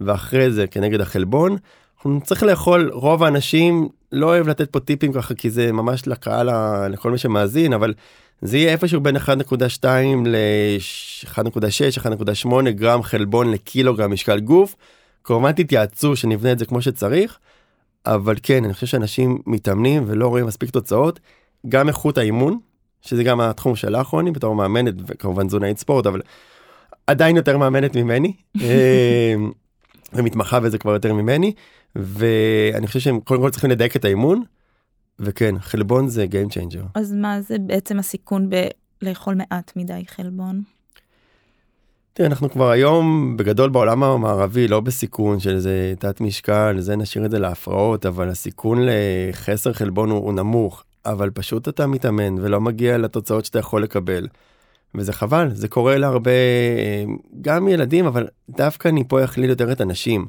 ואחרי 0.00 0.50
זה 0.50 0.66
כנגד 0.66 1.00
החלבון. 1.00 1.56
אנחנו 1.96 2.20
צריך 2.24 2.42
לאכול 2.42 2.90
רוב 2.92 3.22
האנשים 3.22 3.88
לא 4.12 4.26
אוהב 4.26 4.48
לתת 4.48 4.70
פה 4.70 4.80
טיפים 4.80 5.12
ככה 5.12 5.34
כי 5.34 5.50
זה 5.50 5.72
ממש 5.72 6.08
לקהל 6.08 6.48
לכל 6.88 7.10
מי 7.10 7.18
שמאזין 7.18 7.72
אבל 7.72 7.94
זה 8.42 8.58
יהיה 8.58 8.72
איפשהו 8.72 9.00
בין 9.00 9.16
1.2 9.16 9.84
ל-1.6 10.26 11.38
1.8 12.46 12.70
גרם 12.70 13.02
חלבון 13.02 13.50
לקילוגרם 13.50 14.12
משקל 14.12 14.40
גוף. 14.40 14.76
כמובן 15.24 15.52
תתייעצו 15.52 16.16
שנבנה 16.16 16.52
את 16.52 16.58
זה 16.58 16.66
כמו 16.66 16.82
שצריך. 16.82 17.38
אבל 18.06 18.34
כן 18.42 18.64
אני 18.64 18.74
חושב 18.74 18.86
שאנשים 18.86 19.38
מתאמנים 19.46 20.04
ולא 20.06 20.28
רואים 20.28 20.46
מספיק 20.46 20.70
תוצאות 20.70 21.20
גם 21.68 21.88
איכות 21.88 22.18
האימון 22.18 22.58
שזה 23.00 23.24
גם 23.24 23.40
התחום 23.40 23.76
שלך 23.76 24.06
רוני 24.06 24.30
בתור 24.30 24.54
מאמנת 24.54 24.94
וכמובן 25.06 25.46
תזונאית 25.46 25.78
ספורט 25.78 26.06
אבל 26.06 26.20
עדיין 27.06 27.36
יותר 27.36 27.58
מאמנת 27.58 27.96
ממני. 27.96 28.32
ומתמחה 30.14 30.60
בזה 30.60 30.78
כבר 30.78 30.92
יותר 30.92 31.14
ממני 31.14 31.52
ואני 31.96 32.86
חושב 32.86 33.00
שהם 33.00 33.20
קודם 33.20 33.40
כל 33.40 33.50
צריכים 33.50 33.70
לדייק 33.70 33.96
את 33.96 34.04
האימון. 34.04 34.42
וכן 35.18 35.54
חלבון 35.58 36.08
זה 36.08 36.26
Game 36.30 36.52
Changer. 36.52 36.86
אז 36.94 37.12
מה 37.12 37.40
זה 37.40 37.56
בעצם 37.58 37.98
הסיכון 37.98 38.50
בלאכול 39.02 39.34
מעט 39.34 39.72
מדי 39.76 40.02
חלבון? 40.08 40.62
תראה, 42.12 42.28
אנחנו 42.28 42.50
כבר 42.50 42.70
היום 42.70 43.36
בגדול 43.36 43.70
בעולם 43.70 44.02
המערבי 44.02 44.68
לא 44.68 44.80
בסיכון 44.80 45.40
של 45.40 45.54
איזה 45.54 45.94
תת 45.98 46.20
משקל 46.20 46.76
זה 46.78 46.96
נשאיר 46.96 47.26
את 47.26 47.30
זה 47.30 47.38
להפרעות 47.38 48.06
אבל 48.06 48.28
הסיכון 48.28 48.78
לחסר 48.82 49.72
חלבון 49.72 50.10
הוא, 50.10 50.18
הוא 50.18 50.32
נמוך 50.32 50.84
אבל 51.06 51.30
פשוט 51.30 51.68
אתה 51.68 51.86
מתאמן 51.86 52.38
ולא 52.38 52.60
מגיע 52.60 52.98
לתוצאות 52.98 53.44
שאתה 53.44 53.58
יכול 53.58 53.82
לקבל. 53.82 54.26
וזה 54.94 55.12
חבל, 55.12 55.48
זה 55.52 55.68
קורה 55.68 55.98
להרבה, 55.98 56.30
גם 57.40 57.68
ילדים, 57.68 58.06
אבל 58.06 58.26
דווקא 58.50 58.88
אני 58.88 59.04
פה 59.08 59.22
יכליל 59.22 59.50
יותר 59.50 59.72
את 59.72 59.80
הנשים. 59.80 60.26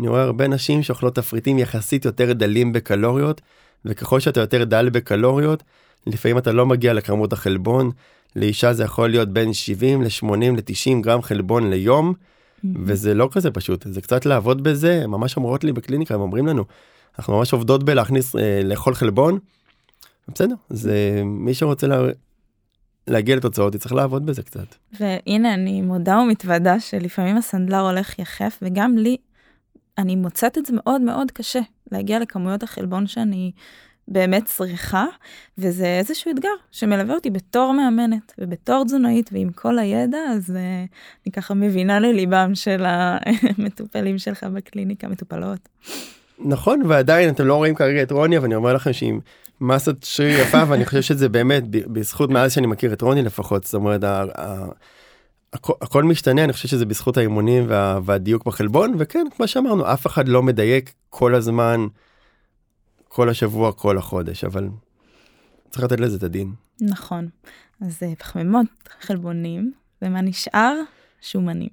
אני 0.00 0.08
רואה 0.08 0.22
הרבה 0.22 0.48
נשים 0.48 0.82
שאוכלות 0.82 1.14
תפריטים 1.14 1.58
יחסית 1.58 2.04
יותר 2.04 2.32
דלים 2.32 2.72
בקלוריות, 2.72 3.40
וככל 3.84 4.20
שאתה 4.20 4.40
יותר 4.40 4.64
דל 4.64 4.88
בקלוריות, 4.88 5.62
לפעמים 6.06 6.38
אתה 6.38 6.52
לא 6.52 6.66
מגיע 6.66 6.92
לכמות 6.92 7.32
החלבון. 7.32 7.90
לאישה 8.36 8.72
זה 8.72 8.84
יכול 8.84 9.10
להיות 9.10 9.28
בין 9.28 9.52
70 9.52 10.02
ל-80 10.02 10.26
ל-90 10.56 11.02
גרם 11.02 11.22
חלבון 11.22 11.70
ליום, 11.70 12.12
mm-hmm. 12.12 12.68
וזה 12.76 13.14
לא 13.14 13.28
כזה 13.32 13.50
פשוט, 13.50 13.86
זה 13.88 14.00
קצת 14.00 14.26
לעבוד 14.26 14.62
בזה, 14.62 15.06
ממש 15.06 15.36
אומרות 15.36 15.64
לי 15.64 15.72
בקליניקה, 15.72 16.14
הם 16.14 16.20
אומרים 16.20 16.46
לנו, 16.46 16.64
אנחנו 17.18 17.38
ממש 17.38 17.52
עובדות 17.52 17.84
בלהכניס, 17.84 18.36
אה, 18.36 18.60
לאכול 18.64 18.94
חלבון. 18.94 19.38
בסדר, 20.28 20.54
זה 20.70 21.22
מי 21.24 21.54
שרוצה 21.54 21.86
לה, 21.86 22.08
להגיע 23.06 23.36
לתוצאות, 23.36 23.74
יצטרך 23.74 23.92
לעבוד 23.92 24.26
בזה 24.26 24.42
קצת. 24.42 24.74
והנה, 25.00 25.54
אני 25.54 25.82
מודה 25.82 26.18
ומתוודה 26.18 26.80
שלפעמים 26.80 27.36
הסנדלר 27.36 27.80
הולך 27.80 28.18
יחף, 28.18 28.58
וגם 28.62 28.98
לי, 28.98 29.16
אני 29.98 30.16
מוצאת 30.16 30.58
את 30.58 30.66
זה 30.66 30.72
מאוד 30.76 31.00
מאוד 31.00 31.30
קשה 31.30 31.60
להגיע 31.92 32.18
לכמויות 32.18 32.62
החלבון 32.62 33.06
שאני 33.06 33.52
באמת 34.08 34.44
צריכה, 34.44 35.06
וזה 35.58 35.86
איזשהו 35.86 36.30
אתגר 36.30 36.48
שמלווה 36.70 37.14
אותי 37.14 37.30
בתור 37.30 37.72
מאמנת 37.72 38.32
ובתור 38.38 38.84
תזונאית 38.84 39.30
ועם 39.32 39.50
כל 39.52 39.78
הידע, 39.78 40.18
אז 40.18 40.50
uh, 40.50 40.54
אני 41.26 41.32
ככה 41.32 41.54
מבינה 41.54 42.00
לליבם 42.00 42.50
של 42.54 42.84
המטופלים 42.86 44.18
שלך 44.18 44.44
בקליניקה, 44.44 45.08
מטופלות. 45.08 45.68
נכון, 46.38 46.82
ועדיין 46.88 47.28
אתם 47.28 47.44
לא 47.46 47.54
רואים 47.54 47.74
כרגע 47.74 48.02
את 48.02 48.12
רוני, 48.12 48.36
אבל 48.36 48.46
אני 48.46 48.54
אומר 48.54 48.74
לכם 48.74 48.92
שהיא 48.92 49.12
מסת 49.60 50.02
שריר 50.02 50.40
יפה, 50.40 50.62
ואני 50.68 50.84
חושב 50.84 51.02
שזה 51.02 51.28
באמת 51.28 51.64
בזכות 51.68 52.30
מאז 52.30 52.52
שאני 52.52 52.66
מכיר 52.66 52.92
את 52.92 53.02
רוני 53.02 53.22
לפחות, 53.22 53.64
זאת 53.64 53.74
אומרת, 53.74 54.04
הכל, 55.52 55.72
הכל 55.80 56.04
משתנה, 56.04 56.44
אני 56.44 56.52
חושב 56.52 56.68
שזה 56.68 56.86
בזכות 56.86 57.16
האימונים 57.16 57.64
וה, 57.68 57.98
והדיוק 58.04 58.46
בחלבון, 58.46 58.94
וכן, 58.98 59.26
כמו 59.36 59.48
שאמרנו, 59.48 59.92
אף 59.92 60.06
אחד 60.06 60.28
לא 60.28 60.42
מדייק 60.42 60.92
כל 61.10 61.34
הזמן. 61.34 61.86
כל 63.12 63.28
השבוע, 63.28 63.72
כל 63.72 63.98
החודש, 63.98 64.44
אבל 64.44 64.68
צריך 65.70 65.84
לתת 65.84 66.00
לזה 66.00 66.16
את 66.16 66.22
הדין. 66.22 66.52
נכון. 66.80 67.28
אז 67.80 67.98
אה, 68.02 68.14
פחמימות, 68.18 68.66
חלבונים, 69.00 69.72
ומה 70.02 70.20
נשאר? 70.20 70.74
שומנים. 71.20 71.68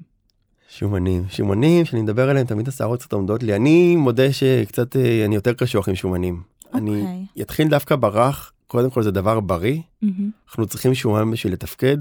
שומנים, 0.69 1.23
שומנים 1.29 1.85
שאני 1.85 2.01
מדבר 2.01 2.29
עליהם 2.29 2.45
תמיד 2.45 2.67
השערות 2.67 2.99
קצת 2.99 3.13
עומדות 3.13 3.43
לי. 3.43 3.55
אני 3.55 3.95
מודה 3.95 4.33
שקצת 4.33 4.95
אה, 4.95 5.25
אני 5.25 5.35
יותר 5.35 5.53
קשוח 5.53 5.89
עם 5.89 5.95
שומנים. 5.95 6.41
Okay. 6.73 6.77
אני 6.77 7.01
אוקיי. 7.01 7.25
אתחיל 7.41 7.67
דווקא 7.67 7.95
ברך, 7.95 8.51
קודם 8.67 8.89
כל 8.89 9.03
זה 9.03 9.11
דבר 9.11 9.39
בריא, 9.39 9.79
mm-hmm. 9.79 10.07
אנחנו 10.47 10.67
צריכים 10.67 10.93
שומן 10.93 11.31
בשביל 11.31 11.53
לתפקד, 11.53 11.97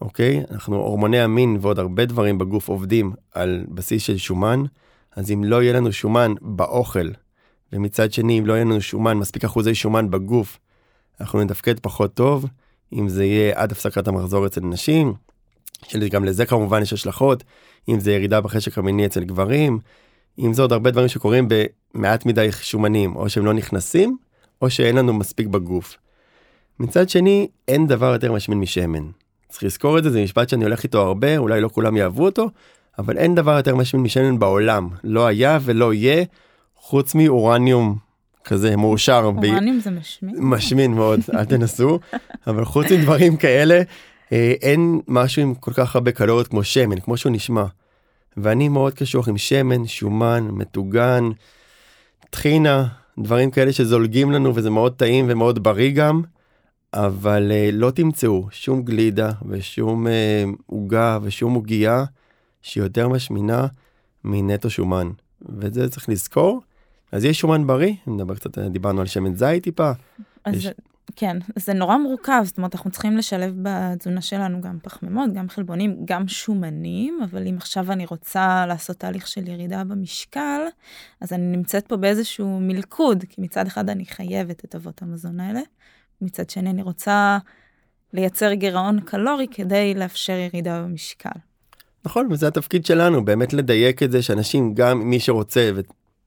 אוקיי? 0.00 0.44
אנחנו 0.50 0.76
הורמוני 0.76 1.20
המין 1.20 1.58
ועוד 1.60 1.78
הרבה 1.78 2.04
דברים 2.04 2.38
בגוף 2.38 2.68
עובדים 2.68 3.12
על 3.34 3.64
בסיס 3.68 4.02
של 4.02 4.16
שומן, 4.16 4.62
אז 5.16 5.30
אם 5.30 5.44
לא 5.44 5.62
יהיה 5.62 5.72
לנו 5.72 5.92
שומן 5.92 6.34
באוכל 6.40 7.08
ומצד 7.72 8.12
שני 8.12 8.38
אם 8.38 8.46
לא 8.46 8.52
יהיה 8.52 8.64
לנו 8.64 8.80
שומן 8.80 9.16
מספיק 9.16 9.44
אחוזי 9.44 9.74
שומן 9.74 10.10
בגוף 10.10 10.58
אנחנו 11.20 11.44
נתפקד 11.44 11.78
פחות 11.80 12.14
טוב 12.14 12.46
אם 12.92 13.08
זה 13.08 13.24
יהיה 13.24 13.52
עד 13.60 13.72
הפסקת 13.72 14.08
המחזור 14.08 14.46
אצל 14.46 14.60
נשים. 14.60 15.14
שגם 15.86 16.24
לזה 16.24 16.46
כמובן 16.46 16.82
יש 16.82 16.92
השלכות 16.92 17.44
אם 17.88 18.00
זה 18.00 18.12
ירידה 18.12 18.40
בחשק 18.40 18.78
המיני 18.78 19.06
אצל 19.06 19.24
גברים 19.24 19.78
אם 20.38 20.52
זה 20.52 20.62
עוד 20.62 20.72
הרבה 20.72 20.90
דברים 20.90 21.08
שקורים 21.08 21.48
במעט 21.48 22.26
מדי 22.26 22.48
שומנים 22.52 23.16
או 23.16 23.30
שהם 23.30 23.46
לא 23.46 23.52
נכנסים 23.52 24.16
או 24.62 24.70
שאין 24.70 24.96
לנו 24.96 25.12
מספיק 25.12 25.46
בגוף. 25.46 25.96
מצד 26.80 27.08
שני 27.08 27.48
אין 27.68 27.86
דבר 27.86 28.12
יותר 28.12 28.32
משמין 28.32 28.60
משמן. 28.60 29.04
צריך 29.48 29.62
לזכור 29.62 29.98
את 29.98 30.04
זה 30.04 30.10
זה 30.10 30.22
משפט 30.22 30.48
שאני 30.48 30.64
הולך 30.64 30.82
איתו 30.82 31.00
הרבה 31.00 31.36
אולי 31.38 31.60
לא 31.60 31.68
כולם 31.68 31.96
יאהבו 31.96 32.24
אותו 32.24 32.50
אבל 32.98 33.18
אין 33.18 33.34
דבר 33.34 33.56
יותר 33.56 33.76
משמין 33.76 34.02
משמן 34.02 34.38
בעולם 34.38 34.88
לא 35.04 35.26
היה 35.26 35.58
ולא 35.62 35.94
יהיה 35.94 36.24
חוץ 36.76 37.14
מאורניום 37.14 37.98
כזה 38.44 38.76
מאושר. 38.76 39.20
אורניום 39.24 39.78
ב... 39.78 39.82
זה 39.82 39.90
משמין? 39.90 40.34
משמין 40.38 40.94
מאוד, 40.94 41.20
אל 41.34 41.44
תנסו, 41.44 41.98
אבל 42.46 42.64
חוץ 42.64 42.86
מדברים 42.92 43.36
כאלה, 43.36 43.82
אה, 44.32 44.52
אין 44.62 45.00
משהו 45.08 45.42
עם 45.42 45.54
כל 45.54 45.72
כך 45.72 45.94
הרבה 45.94 46.12
קלוריות 46.12 46.48
כמו 46.48 46.64
שמן, 46.64 47.00
כמו 47.00 47.16
שהוא 47.16 47.32
נשמע. 47.32 47.64
ואני 48.42 48.68
מאוד 48.68 48.94
קשוח 48.94 49.28
עם 49.28 49.38
שמן, 49.38 49.86
שומן, 49.86 50.48
מטוגן, 50.52 51.24
טחינה, 52.30 52.88
דברים 53.18 53.50
כאלה 53.50 53.72
שזולגים 53.72 54.32
לנו 54.32 54.54
וזה 54.54 54.70
מאוד 54.70 54.94
טעים 54.94 55.26
ומאוד 55.28 55.62
בריא 55.62 55.90
גם, 55.90 56.22
אבל 56.94 57.52
אה, 57.52 57.70
לא 57.72 57.90
תמצאו 57.90 58.48
שום 58.50 58.82
גלידה 58.82 59.30
ושום 59.48 60.06
אה, 60.06 60.44
עוגה 60.66 61.18
ושום 61.22 61.54
עוגייה 61.54 62.04
שהיא 62.62 62.82
יותר 62.82 63.08
משמינה 63.08 63.66
מנטו 64.24 64.70
שומן. 64.70 65.10
ואת 65.58 65.74
זה 65.74 65.88
צריך 65.88 66.08
לזכור. 66.08 66.62
אז 67.12 67.24
יש 67.24 67.40
שומן 67.40 67.66
בריא, 67.66 67.94
נדבר 68.06 68.34
קצת, 68.34 68.58
דיברנו 68.58 69.00
על 69.00 69.06
שמן 69.06 69.34
זית 69.34 69.64
טיפה. 69.64 69.92
אז 70.44 70.54
יש... 70.54 70.66
כן, 71.16 71.36
זה 71.56 71.74
נורא 71.74 71.96
מורכב, 71.96 72.42
זאת 72.44 72.56
אומרת, 72.58 72.74
אנחנו 72.74 72.90
צריכים 72.90 73.16
לשלב 73.16 73.54
בתזונה 73.62 74.20
שלנו 74.20 74.60
גם 74.60 74.78
פחמימות, 74.82 75.32
גם 75.32 75.48
חלבונים, 75.48 75.96
גם 76.04 76.28
שומנים, 76.28 77.18
אבל 77.24 77.46
אם 77.46 77.56
עכשיו 77.56 77.92
אני 77.92 78.06
רוצה 78.06 78.66
לעשות 78.66 78.96
תהליך 78.96 79.28
של 79.28 79.48
ירידה 79.48 79.84
במשקל, 79.84 80.60
אז 81.20 81.32
אני 81.32 81.56
נמצאת 81.56 81.86
פה 81.86 81.96
באיזשהו 81.96 82.60
מלכוד, 82.60 83.24
כי 83.28 83.40
מצד 83.40 83.66
אחד 83.66 83.90
אני 83.90 84.06
חייבת 84.06 84.64
את 84.64 84.74
אבות 84.74 85.02
המזון 85.02 85.40
האלה, 85.40 85.60
מצד 86.20 86.50
שני 86.50 86.70
אני 86.70 86.82
רוצה 86.82 87.38
לייצר 88.12 88.52
גירעון 88.52 89.00
קלורי 89.00 89.46
כדי 89.50 89.94
לאפשר 89.94 90.32
ירידה 90.32 90.82
במשקל. 90.82 91.38
נכון, 92.04 92.32
וזה 92.32 92.48
התפקיד 92.48 92.86
שלנו, 92.86 93.24
באמת 93.24 93.52
לדייק 93.52 94.02
את 94.02 94.12
זה 94.12 94.22
שאנשים, 94.22 94.74
גם 94.74 95.10
מי 95.10 95.20
שרוצה 95.20 95.70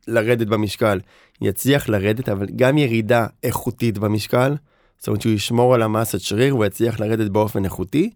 לרדת 0.07 0.47
במשקל, 0.47 1.00
יצליח 1.41 1.89
לרדת, 1.89 2.29
אבל 2.29 2.47
גם 2.55 2.77
ירידה 2.77 3.27
איכותית 3.43 3.97
במשקל, 3.97 4.55
זאת 5.01 5.08
אומרת 5.08 5.22
שהוא 5.22 5.34
ישמור 5.34 5.75
על 5.75 5.81
המסת 5.81 6.20
שריר, 6.20 6.53
הוא 6.53 6.65
יצליח 6.65 7.00
לרדת 7.00 7.31
באופן 7.31 7.65
איכותי, 7.65 8.10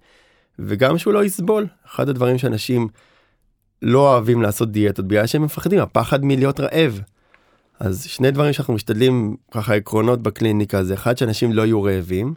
וגם 0.59 0.97
שהוא 0.97 1.13
לא 1.13 1.23
יסבול. 1.23 1.67
אחד 1.87 2.09
הדברים 2.09 2.37
שאנשים 2.37 2.87
לא 3.81 4.13
אוהבים 4.13 4.41
לעשות 4.41 4.71
דיאטות 4.71 5.07
בגלל 5.07 5.25
שהם 5.25 5.43
מפחדים, 5.43 5.79
הפחד 5.79 6.25
מלהיות 6.25 6.59
רעב. 6.59 7.01
אז 7.79 8.03
שני 8.03 8.31
דברים 8.31 8.53
שאנחנו 8.53 8.73
משתדלים 8.73 9.35
ככה 9.51 9.75
עקרונות 9.75 10.21
בקליניקה 10.21 10.83
זה 10.83 10.93
אחד 10.93 11.17
שאנשים 11.17 11.53
לא 11.53 11.65
יהיו 11.65 11.83
רעבים, 11.83 12.33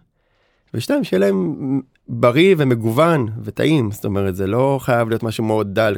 ושתיים 0.75 1.05
שיהיה 1.05 1.21
להם 1.21 1.81
בריא 2.09 2.55
ומגוון 2.59 3.29
וטעים 3.43 3.91
זאת 3.91 4.05
אומרת 4.05 4.37
זה 4.37 4.47
לא 4.47 4.79
חייב 4.83 5.09
להיות 5.09 5.23
משהו 5.23 5.45
מאוד 5.45 5.75
דל. 5.75 5.97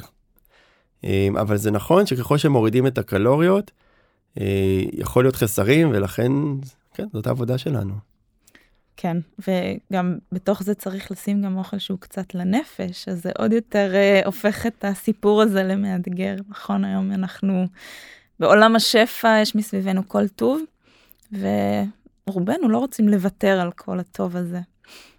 אמ, 1.05 1.37
אבל 1.37 1.57
זה 1.57 1.71
נכון 1.71 2.07
שככל 2.07 2.39
שמורידים 2.39 2.87
את 2.87 2.99
הקלוריות 2.99 3.71
אה, 4.41 4.83
יכול 4.93 5.25
להיות 5.25 5.37
חסרים 5.37 5.91
ולכן 5.91 6.33
כן 6.95 7.07
זאת 7.13 7.27
העבודה 7.27 7.59
שלנו. 7.59 8.11
כן 9.03 9.17
וגם 9.39 10.19
בתוך 10.33 10.63
זה 10.63 10.75
צריך 10.75 11.11
לשים 11.11 11.43
גם 11.43 11.59
אוכל 11.59 11.79
שהוא 11.79 11.99
קצת 11.99 12.35
לנפש 12.35 13.09
אז 13.09 13.23
זה 13.23 13.31
עוד 13.39 13.53
יותר 13.53 13.93
uh, 13.93 14.27
הופך 14.27 14.67
את 14.67 14.85
הסיפור 14.85 15.43
הזה 15.43 15.63
למאתגר 15.63 16.35
נכון 16.49 16.85
היום 16.85 17.13
אנחנו 17.13 17.67
בעולם 18.41 18.77
השפע 18.77 19.39
יש 19.43 19.55
מסביבנו 19.55 20.09
כל 20.09 20.29
טוב 20.29 20.63
ורובנו 21.33 22.69
לא 22.69 22.79
רוצים 22.79 23.09
לוותר 23.09 23.61
על 23.61 23.71
כל 23.73 24.01
הטוב 24.01 24.37
הזה. 24.37 24.61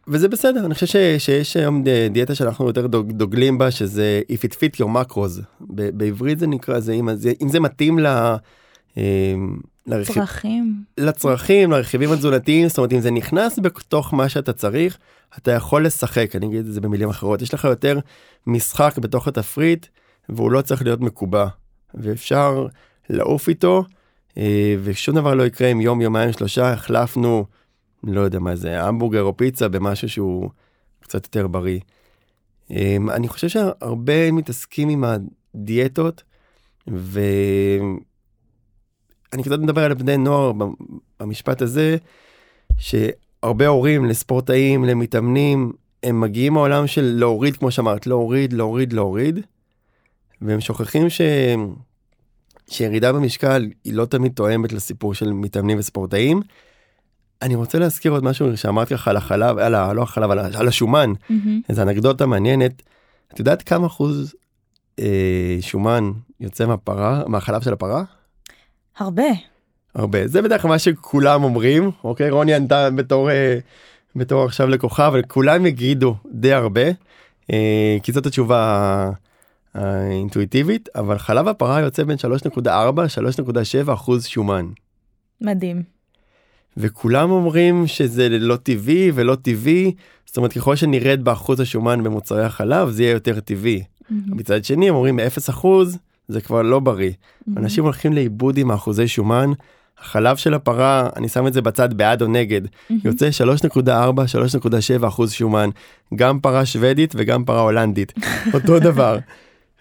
וזה 0.08 0.28
בסדר 0.28 0.66
אני 0.66 0.74
חושב 0.74 0.88
ש, 0.88 0.96
שיש 1.26 1.58
היום 1.58 1.84
דיאטה 2.12 2.36
שאנחנו 2.36 2.68
יותר 2.68 2.88
דוג, 2.88 3.12
דוגלים 3.12 3.58
בה 3.58 3.72
שזה 3.72 4.22
if 4.32 4.46
it 4.46 4.54
fit 4.54 4.82
your 4.82 4.88
macros 4.88 5.42
בעברית 5.70 6.40
זה 6.40 6.48
נקרא 6.48 6.80
זה 6.80 6.94
אם 6.94 7.16
זה 7.16 7.34
אם 7.42 7.50
זה 7.50 7.60
מתאים 7.60 8.00
ל... 8.00 8.06
אה, 8.98 9.34
לצרכים 9.88 10.84
לצרכים 10.98 11.72
לרכיבים 11.72 12.12
התזונתיים 12.12 12.68
זאת 12.68 12.78
אומרת 12.78 12.94
אם 12.94 13.00
זה 13.00 13.12
נכנס 13.12 13.60
בתוך 13.60 14.14
מה 14.14 14.30
שאתה 14.30 14.54
צריך 14.54 14.98
אתה 15.38 15.52
יכול 15.52 15.86
לשחק. 15.86 16.36
אני 16.36 16.46
אגיד 16.46 16.60
את 16.60 16.74
זה 16.74 16.82
במילים 16.82 17.10
אחרות. 17.10 17.42
יש 17.42 17.54
לך 17.54 17.64
יותר 17.64 18.00
משחק 18.48 18.98
בתוך 18.98 19.28
התפריט 19.28 19.86
והוא 20.30 20.52
לא 20.52 20.62
צריך 20.62 20.82
להיות 20.82 21.02
מקובע. 21.02 21.48
ואפשר 21.94 22.66
לעוף 23.10 23.50
איתו 23.50 23.84
אה, 24.38 24.76
ושום 24.84 25.16
דבר 25.16 25.34
לא 25.34 25.44
יקרה 25.44 25.68
אם 25.68 25.82
יום 25.82 26.02
יומיים 26.02 26.32
שלושה 26.34 26.74
החלפנו 26.74 27.46
לא 28.04 28.22
יודע 28.22 28.40
מה 28.40 28.56
זה, 28.56 28.84
המבורגר 28.84 29.22
או 29.22 29.38
פיצה 29.38 29.68
במשהו 29.68 30.10
שהוא 30.10 30.50
קצת 31.00 31.26
יותר 31.26 31.48
בריא. 31.48 31.80
אמ, 32.72 33.10
אני 33.10 33.28
חושב 33.28 33.50
שהרבה 33.50 34.32
מתעסקים 34.32 34.90
עם 34.90 35.04
הדיאטות, 35.04 36.24
ואני 39.32 39.44
קצת 39.44 39.60
מדבר 39.60 39.84
על 39.84 39.94
בני 39.94 40.18
נוער 40.18 40.52
במשפט 41.20 41.62
הזה, 41.62 41.98
שהרבה 42.78 43.68
הורים 43.68 44.06
לספורטאים, 44.06 44.86
למתאמנים, 44.86 45.72
הם 46.04 46.22
מגיעים 46.22 46.54
מהעולם 46.54 46.88
של 46.88 47.14
להוריד, 47.16 47.58
כמו 47.58 47.72
שאמרת, 47.72 48.08
להוריד, 48.08 48.54
להוריד, 48.54 48.94
להוריד, 48.94 49.40
והם 50.42 50.60
שוכחים 50.62 51.10
ש... 51.10 51.22
שירידה 52.68 53.14
במשקל 53.14 53.70
היא 53.84 53.94
לא 53.94 54.06
תמיד 54.06 54.32
תואמת 54.32 54.74
לסיפור 54.74 55.14
של 55.14 55.34
מתאמנים 55.34 55.80
וספורטאים. 55.80 56.42
אני 57.42 57.56
רוצה 57.56 57.80
להזכיר 57.80 58.12
עוד 58.12 58.24
משהו 58.24 58.58
שאמרתי 58.58 58.94
לך 58.94 59.08
על 59.08 59.18
החלב, 59.18 59.58
על 59.58 59.76
ה... 59.76 59.94
לא 59.94 60.02
החלב, 60.02 60.32
על, 60.32 60.40
ה- 60.40 60.50
על 60.54 60.68
השומן, 60.68 61.14
מהמם. 61.30 61.62
איזו 61.70 61.82
אנקדוטה 61.82 62.26
מעניינת. 62.26 62.82
את 63.34 63.40
יודעת 63.40 63.62
כמה 63.62 63.88
אחוז 63.88 64.36
אה, 65.00 65.58
שומן 65.62 66.12
יוצא 66.40 66.66
מהפרה, 66.66 67.24
מהחלב 67.28 67.62
של 67.62 67.74
הפרה? 67.74 68.04
הרבה. 68.98 69.24
הרבה. 69.96 70.28
זה 70.28 70.42
בדרך 70.42 70.62
כלל 70.62 70.70
מה 70.72 70.80
שכולם 70.80 71.44
אומרים, 71.44 71.92
אוקיי? 72.04 72.30
רוני 72.30 72.54
ענתה 72.54 72.90
בתור, 72.90 73.32
אה, 73.32 73.58
בתור 74.16 74.44
עכשיו 74.46 74.68
לקוחה, 74.68 75.08
אבל 75.08 75.22
כולם 75.28 75.66
יגידו 75.66 76.16
די 76.32 76.54
הרבה, 76.54 76.82
אה, 77.52 77.98
כי 78.04 78.12
זאת 78.12 78.26
התשובה 78.26 78.58
ה- 78.58 79.12
האינטואיטיבית, 79.80 80.90
אבל 80.96 81.18
חלב 81.18 81.48
הפרה 81.48 81.80
יוצא 81.80 82.04
בין 82.04 82.18
3.4-3.7 82.18 83.94
אחוז 83.94 84.26
שומן. 84.26 84.66
מדהים. 85.42 85.84
וכולם 86.78 87.32
אומרים 87.32 87.88
שזה 87.88 88.30
לא 88.30 88.56
טבעי 88.56 89.12
ולא 89.16 89.36
טבעי, 89.36 89.94
זאת 90.26 90.38
אומרת 90.38 90.54
ככל 90.54 90.76
שנרד 90.76 91.24
באחוז 91.24 91.60
השומן 91.60 92.04
במוצרי 92.04 92.46
החלב 92.46 92.90
זה 92.90 93.04
יהיה 93.04 93.12
יותר 93.14 93.40
טבעי. 93.40 93.84
מהמם. 94.10 94.38
מצד 94.38 94.66
שני 94.66 94.90
הם 94.90 94.96
אומרים 94.96 95.20
0 95.20 95.50
אחוז 95.50 95.98
זה 96.32 96.42
כבר 96.42 96.62
לא 96.62 96.80
בריא. 96.80 97.12
מהמם. 97.48 97.58
אנשים 97.58 97.84
הולכים 97.84 98.14
לאיבוד 98.14 98.58
עם 98.58 98.72
האחוזי 98.72 99.08
שומן. 99.08 99.52
החלב 100.00 100.36
של 100.36 100.54
הפרה, 100.54 101.10
אני 101.16 101.30
שם 101.30 101.48
את 101.48 101.54
זה 101.54 101.62
בצד 101.62 101.94
בעד 101.94 102.22
או 102.22 102.28
נגד, 102.28 102.62
מהמם. 102.90 103.02
יוצא 103.06 103.30
3.4-3.7 104.98 105.08
אחוז 105.08 105.32
שומן. 105.32 105.70
גם 106.16 106.40
פרה 106.40 106.66
שוודית 106.66 107.14
וגם 107.18 107.46
פרה 107.46 107.62
הולנדית, 107.62 108.14
אותו 108.54 108.80
דבר. 108.80 109.18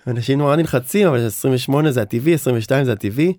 אנשים 0.06 0.38
נורא 0.38 0.56
נלחצים, 0.56 1.08
אבל 1.08 1.26
28 1.26 1.92
זה 1.92 2.02
הטבעי, 2.02 2.34
22 2.34 2.84
זה 2.84 2.92
הטבעי. 2.92 3.32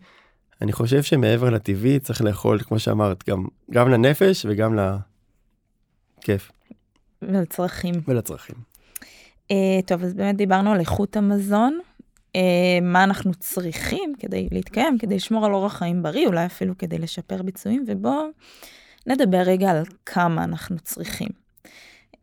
אני 0.61 0.71
חושב 0.71 1.03
שמעבר 1.03 1.49
לטבעי 1.49 1.99
צריך 1.99 2.21
לאכול, 2.21 2.59
כמו 2.59 2.79
שאמרת, 2.79 3.29
גם, 3.29 3.45
גם 3.71 3.89
לנפש 3.89 4.45
וגם 4.49 4.79
לכיף 6.19 6.51
ולצרכים. 7.21 7.95
ולצרכים. 8.07 8.55
אה, 9.51 9.79
טוב, 9.85 10.03
אז 10.03 10.13
באמת 10.13 10.37
דיברנו 10.37 10.71
על 10.71 10.79
איכות 10.79 11.17
המזון, 11.17 11.79
מה 12.81 13.03
אנחנו 13.03 13.33
צריכים 13.33 14.13
כדי 14.19 14.47
להתקיים, 14.51 14.97
כדי 14.97 15.15
לשמור 15.15 15.45
על 15.45 15.53
אורח 15.53 15.77
חיים 15.77 16.03
בריא, 16.03 16.27
אולי 16.27 16.45
אפילו 16.45 16.77
כדי 16.77 16.97
לשפר 16.97 17.41
ביצועים, 17.41 17.83
ובואו 17.87 18.27
נדבר 19.07 19.41
רגע 19.45 19.71
על 19.71 19.83
כמה 20.05 20.43
אנחנו 20.43 20.79
צריכים. 20.79 21.29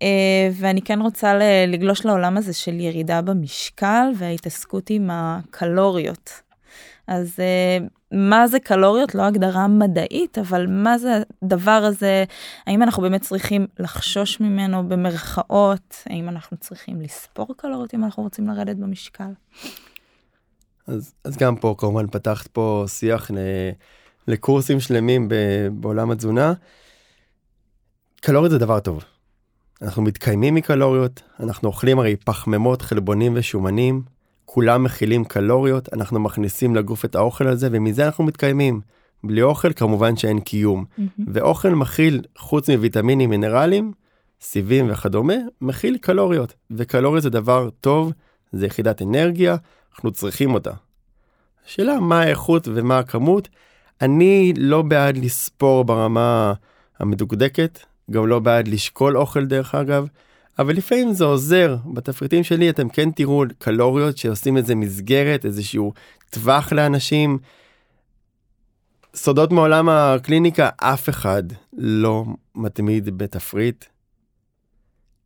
אה, 0.02 0.50
ואני 0.52 0.82
כן 0.82 1.00
רוצה 1.00 1.38
לגלוש 1.66 2.04
לעולם 2.04 2.36
הזה 2.36 2.52
של 2.52 2.80
ירידה 2.80 3.22
במשקל 3.22 4.06
וההתעסקות 4.16 4.90
עם 4.90 5.08
הקלוריות. 5.12 6.30
אז 7.06 7.34
אה, 7.40 7.86
מה 8.12 8.46
זה 8.46 8.60
קלוריות? 8.60 9.14
לא 9.14 9.22
הגדרה 9.22 9.68
מדעית, 9.68 10.38
אבל 10.38 10.66
מה 10.66 10.98
זה 10.98 11.22
הדבר 11.42 11.70
הזה? 11.70 12.24
האם 12.66 12.82
אנחנו 12.82 13.02
באמת 13.02 13.22
צריכים 13.22 13.66
לחשוש 13.78 14.40
ממנו 14.40 14.88
במרכאות? 14.88 16.02
האם 16.06 16.28
אנחנו 16.28 16.56
צריכים 16.56 17.00
לספור 17.00 17.46
קלוריות 17.56 17.94
אם 17.94 18.04
אנחנו 18.04 18.22
רוצים 18.22 18.48
לרדת 18.48 18.76
במשקל? 18.76 19.30
אז, 20.88 21.14
אז 21.25 21.37
גם 21.37 21.57
פה 21.57 21.75
כמובן 21.78 22.07
פתחת 22.07 22.47
פה 22.47 22.85
שיח 22.87 23.30
ל, 23.30 23.37
לקורסים 24.28 24.80
שלמים 24.80 25.28
ב, 25.28 25.35
בעולם 25.73 26.11
התזונה. 26.11 26.52
קלוריות 28.21 28.50
זה 28.50 28.59
דבר 28.59 28.80
טוב. 28.80 29.04
אנחנו 29.83 30.02
מתקיימים 30.02 30.54
מקלוריות, 30.54 31.23
אנחנו 31.40 31.68
אוכלים 31.68 31.99
הרי 31.99 32.16
פחמימות, 32.16 32.83
חלבונים 32.83 33.33
ושומנים, 33.37 34.02
כולם 34.45 34.85
מכילים 34.85 35.25
קלוריות, 35.25 35.88
אנחנו 35.92 36.21
מכניסים 36.21 36.76
לגוף 36.76 37.04
את 37.04 37.14
האוכל 37.14 37.49
הזה 37.49 37.68
ומזה 37.73 38.07
אנחנו 38.07 38.25
מתקיימים. 38.25 38.80
בלי 39.25 39.43
אוכל 39.43 39.73
כמובן 39.73 40.17
שאין 40.17 40.41
קיום. 40.41 40.84
ואוכל 41.32 41.75
מכיל, 41.75 42.23
חוץ 42.39 42.71
מוויטמינים 42.71 43.30
מינרלים, 43.30 43.93
סיבים 44.41 44.91
וכדומה, 44.91 45.34
מכיל 45.60 45.99
קלוריות. 46.00 46.54
וקלוריות 46.71 47.23
זה 47.23 47.30
דבר 47.30 47.69
טוב, 47.80 48.12
זה 48.52 48.67
יחידת 48.67 49.02
אנרגיה, 49.02 49.56
אנחנו 49.95 50.10
צריכים 50.10 50.54
אותה. 50.54 50.73
השאלה 51.69 52.00
מה 52.00 52.21
האיכות 52.21 52.69
ומה 52.75 52.99
הכמות. 52.99 53.49
אני 54.00 54.52
לא 54.57 54.83
בעד 54.83 55.17
לספור 55.17 55.85
ברמה 55.85 56.52
המדוקדקת, 56.99 57.78
גם 58.11 58.26
לא 58.26 58.39
בעד 58.39 58.69
לשקול 58.69 59.17
אוכל 59.17 59.45
דרך 59.45 59.75
אגב, 59.75 60.07
אבל 60.59 60.76
לפעמים 60.76 61.13
זה 61.13 61.25
עוזר. 61.25 61.76
בתפריטים 61.95 62.45
שלי 62.45 62.71
אתם 62.71 62.89
כן 62.89 63.11
תראו 63.11 63.45
קלוריות 63.59 64.19
שעושים 64.19 64.57
איזה 64.57 64.75
מסגרת, 64.75 65.45
איזשהו 65.45 65.93
טווח 66.31 66.73
לאנשים. 66.73 67.39
סודות 69.15 69.52
מעולם 69.52 69.89
הקליניקה, 69.89 70.69
אף 70.76 71.09
אחד 71.09 71.43
לא 71.73 72.25
מתמיד 72.54 73.19
בתפריט 73.19 73.85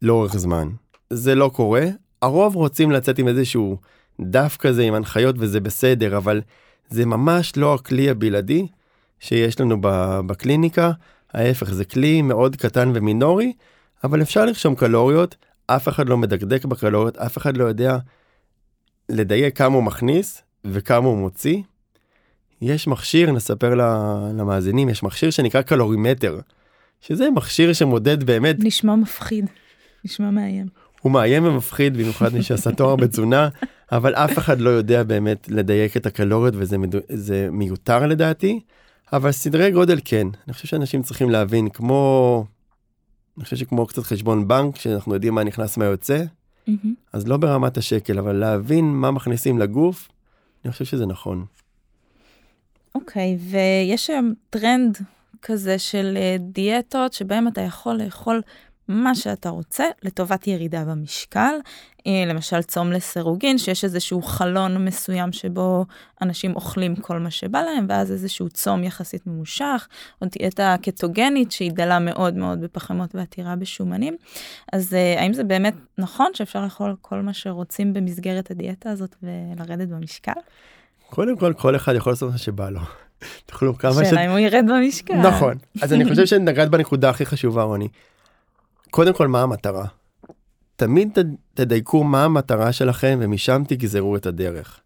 לאורך 0.03 0.37
זמן. 0.37 0.69
זה 1.11 1.35
לא 1.35 1.51
קורה. 1.55 1.85
הרוב 2.23 2.57
רוצים 2.57 2.91
לצאת 2.91 3.19
עם 3.19 3.29
איזשהו 3.29 3.79
דף 4.21 4.57
כזה 4.61 4.83
עם 4.83 4.95
הנחיות 4.95 5.37
וזה 5.39 5.61
בסדר, 5.61 6.17
אבל 6.17 6.41
זה 6.89 7.07
ממש 7.07 7.57
לא 7.57 7.75
הכלי 7.75 8.11
הבלעדי 8.11 8.67
שיש 9.21 9.61
לנו 9.61 9.77
בקליניקה. 10.27 10.93
ההפך, 11.35 11.73
זה 11.73 11.85
כלי 11.85 12.23
מאוד 12.23 12.57
קטן 12.57 12.93
ומינורי, 12.95 13.53
אבל 14.05 14.23
אפשר 14.23 14.45
לרשום 14.45 14.75
קלוריות, 14.75 15.37
אף 15.67 15.89
אחד 15.89 16.09
לא 16.09 16.19
מדקדק 16.19 16.65
בקלוריות, 16.65 17.17
אף 17.17 17.39
אחד 17.39 17.57
לא 17.57 17.65
יודע 17.65 17.99
לדייק 19.09 19.59
כמה 19.59 19.75
הוא 19.75 19.83
מכניס 19.83 20.43
וכמה 20.65 21.07
הוא 21.07 21.19
מוציא. 21.19 21.63
יש 22.63 22.89
מכשיר, 22.89 23.33
נספר 23.33 23.75
למאזינים, 24.35 24.89
יש 24.89 25.03
מכשיר 25.03 25.31
שנקרא 25.31 25.63
קלורימטר, 25.63 26.41
שזה 27.01 27.31
מכשיר 27.31 27.73
שמודד 27.73 28.25
באמת 28.25 28.57
נשמע 28.59 28.97
מפחיד, 28.97 29.47
נשמע 30.05 30.31
מאיים. 30.31 30.67
הוא 31.01 31.13
מאיים 31.13 31.45
ומפחיד 31.47 31.97
במיוחד 31.97 32.35
מי 32.35 32.43
שעשה 32.43 32.73
תואר 32.73 32.97
בתזונה 32.97 33.49
אבל 33.93 34.15
אף 34.15 34.39
אחד 34.39 34.61
לא 34.61 34.71
יודע 34.71 35.03
באמת 35.03 35.49
לדייק 35.49 35.97
את 35.97 36.07
הקלוריות 36.07 36.55
וזה 36.57 36.79
מדו... 36.79 36.99
זה 37.09 37.49
מיותר 37.51 38.07
לדעתי 38.07 38.61
אבל 39.13 39.33
סדרי 39.33 39.71
גודל 39.71 39.99
כן 40.05 40.27
אני 40.47 40.53
חושב 40.53 40.69
שאנשים 40.69 41.03
צריכים 41.03 41.31
להבין 41.31 41.69
כמו 41.69 42.45
אני 43.37 43.45
חושב 43.45 43.57
שכמו 43.57 43.87
קצת 43.87 44.03
חשבון 44.03 44.49
בנק 44.49 44.77
שאנחנו 44.77 45.15
יודעים 45.15 45.35
מה 45.35 45.45
נכנס 45.45 45.77
מה 45.77 45.85
יוצא 45.85 46.23
מהמם. 46.67 46.95
אז 47.13 47.29
לא 47.29 47.37
ברמת 47.37 47.77
השקל 47.77 48.19
אבל 48.19 48.33
להבין 48.33 48.85
מה 48.85 49.11
מכניסים 49.11 49.59
לגוף 49.59 50.09
אני 50.65 50.73
חושב 50.73 50.85
שזה 50.85 51.07
נכון. 51.07 51.45
אוקיי, 52.95 53.39
ויש 53.51 54.11
היום 54.11 54.33
טרנד 54.51 54.99
כזה 55.43 55.79
של 55.79 56.17
אה, 56.17 56.37
דיאטות 56.41 57.13
שבהם 57.13 57.49
אתה 57.49 57.61
יכול 57.61 57.95
לאכול 57.95 58.43
מה 58.89 59.15
שאתה 59.15 59.49
רוצה 59.49 59.85
לטובת 60.03 60.47
ירידה 60.47 60.85
במשקל. 60.85 61.55
אה, 62.07 62.25
למשל 62.27 62.63
צום 62.63 62.93
לסירוגין, 62.93 63.59
שיש 63.59 63.85
איזשהו 63.85 64.23
חלון 64.23 64.85
מסוים 64.85 65.33
שבו 65.33 65.85
אנשים 66.23 66.55
אוכלים 66.55 66.97
כל 66.97 67.19
מה 67.19 67.31
שבא 67.31 67.63
להם, 67.63 67.87
ואז 67.89 68.13
איזשהו 68.13 68.49
צום 68.49 68.85
יחסית 68.85 69.27
ממושך, 69.27 69.89
או 70.23 70.27
דיאטה 70.27 70.77
קטוגנית 70.83 71.53
שהיא 71.53 71.73
דלה 71.73 71.99
מאוד 71.99 72.35
מאוד 72.35 72.61
בפחמות 72.61 73.15
ועתירה 73.15 73.57
בשומנים. 73.57 74.17
אז 74.73 74.95
אה, 74.95 75.21
האם 75.21 75.33
זה 75.33 75.45
באמת 75.45 75.75
נכון 75.99 76.27
שאפשר 76.35 76.65
לאכול 76.65 76.97
כל 77.01 77.21
מה 77.21 77.33
שרוצים 77.33 77.93
במסגרת 77.93 78.51
הדיאטה 78.51 78.91
הזאת 78.91 79.17
ולרדת 79.23 79.89
במשקל? 79.89 80.33
קודם 81.11 81.37
כל 81.37 81.53
כל 81.57 81.77
אחד 81.77 81.95
יכול 81.95 82.13
לעשות 82.13 82.33
מה 82.33 82.39
שבא 82.39 82.71
לו. 82.71 82.81
תאכלו 83.47 83.79
כמה 83.79 83.93
ש... 83.93 84.09
שאלה 84.09 84.25
אם 84.25 84.31
הוא 84.31 84.39
ירד 84.39 84.65
במשקל. 84.69 85.15
נכון 85.15 85.55
אז 85.83 85.93
אני 85.93 86.05
חושב 86.09 86.27
שנגעת 86.31 86.71
בנקודה 86.71 87.11
הכי 87.11 87.27
חשובה 87.27 87.63
רוני. 87.63 87.89
קודם 88.93 89.13
כל 89.15 89.29
מה 89.29 89.43
המטרה. 89.43 89.85
תמיד 90.77 91.19
ת- 91.19 91.25
תדייקו 91.55 92.05
מה 92.05 92.25
המטרה 92.25 92.73
שלכם 92.73 93.19
ומשם 93.23 93.63
תגזרו 93.69 94.17
את 94.17 94.27
הדרך. 94.27 94.81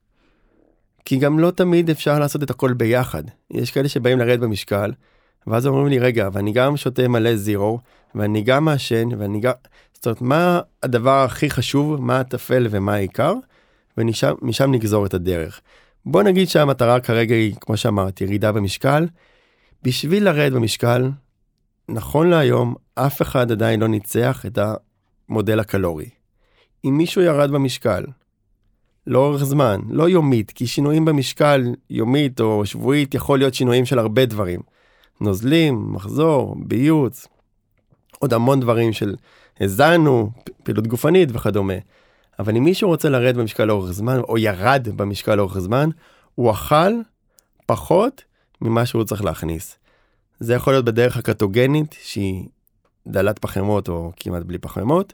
כי 1.05 1.16
גם 1.16 1.38
לא 1.38 1.51
תמיד 1.51 1.90
אפשר 1.90 2.19
לעשות 2.19 2.42
את 2.42 2.51
הכל 2.51 2.73
ביחד. 2.73 3.23
יש 3.51 3.71
כאלה 3.71 3.88
שבאים 3.88 4.19
לרדת 4.19 4.40
במשקל 4.40 4.92
ואז 5.47 5.66
אומרים 5.66 5.87
לי 5.87 5.99
רגע 5.99 6.29
ואני 6.33 6.53
גם 6.53 6.77
שותה 6.77 7.09
מלא 7.09 7.37
זירו 7.37 7.79
ואני 8.14 8.42
גם 8.42 8.64
מעשן 8.64 9.09
ואני 9.19 9.40
גם 9.40 9.53
זאת 9.92 10.07
אומרת 10.07 10.21
מה 10.23 10.61
הדבר 10.83 11.25
הכי 11.25 11.51
חשוב 11.51 12.01
מה 12.01 12.21
הטפל 12.21 12.66
ומה 12.71 12.95
העיקר 12.95 13.35
ומשם 13.99 14.71
נגזור 14.73 15.07
את 15.07 15.14
הדרך. 15.14 15.61
בוא 16.07 16.23
נגיד 16.23 16.49
שהמטרה 16.49 17.01
כרגע 17.01 17.35
היא 17.35 17.55
כמו 17.61 17.77
שאמרתי 17.77 18.25
ירידה 18.25 18.53
במשקל. 18.53 19.07
בשביל 19.83 20.25
לרדת 20.25 20.53
במשקל 20.53 21.11
נכון 21.88 22.31
להיום 22.31 22.75
אף 22.94 23.22
אחד 23.22 23.53
עדיין 23.53 23.81
לא 23.81 23.88
ניצח 23.88 24.46
את 24.46 24.59
המודל 25.29 25.61
הקלורי. 25.61 26.09
אם 26.85 26.99
מישהו 26.99 27.22
ירד 27.22 27.51
במשקל 27.51 28.05
לאורך 29.07 29.44
זמן, 29.44 29.81
לא 29.90 30.09
יומית, 30.09 30.51
כי 30.51 30.66
שינויים 30.66 31.05
במשקל 31.05 31.75
יומית 31.90 32.40
או 32.40 32.66
שבועית 32.66 33.14
יכול 33.14 33.38
להיות 33.38 33.55
שינויים 33.55 33.85
של 33.85 33.99
הרבה 33.99 34.27
דברים. 34.27 34.61
נוזלים, 35.20 35.92
מחזור, 35.92 36.57
ביוץ, 36.59 37.27
עוד 38.18 38.33
המון 38.33 38.61
דברים 38.61 38.92
של 38.92 39.14
הזנו, 39.61 40.31
פעילות 40.62 40.87
גופנית 40.87 41.29
וכדומה. 41.33 41.75
אבל 42.38 42.57
אם 42.57 42.64
מישהו 42.64 42.88
רוצה 42.88 43.09
לרדת 43.09 43.35
במשקל 43.35 43.64
לאורך 43.64 43.90
זמן, 43.90 44.20
או 44.20 44.38
ירד 44.38 44.88
במשקל 44.96 45.35
לאורך 45.35 45.59
זמן, 45.59 45.88
הוא 46.35 46.51
אכל 46.51 46.92
פחות 47.66 48.25
ממה 48.61 48.87
שהוא 48.87 49.05
צריך 49.05 49.25
להכניס. 49.25 49.79
זה 50.40 50.55
יכול 50.55 50.72
להיות 50.72 50.85
בדרך 50.85 51.16
הקטוגנית 51.16 51.94
שהיא 52.03 52.49
דלת 53.07 53.38
פחמות 53.38 53.88
או 53.88 54.12
כמעט 54.16 54.42
בלי 54.42 54.59
פחמות, 54.59 55.12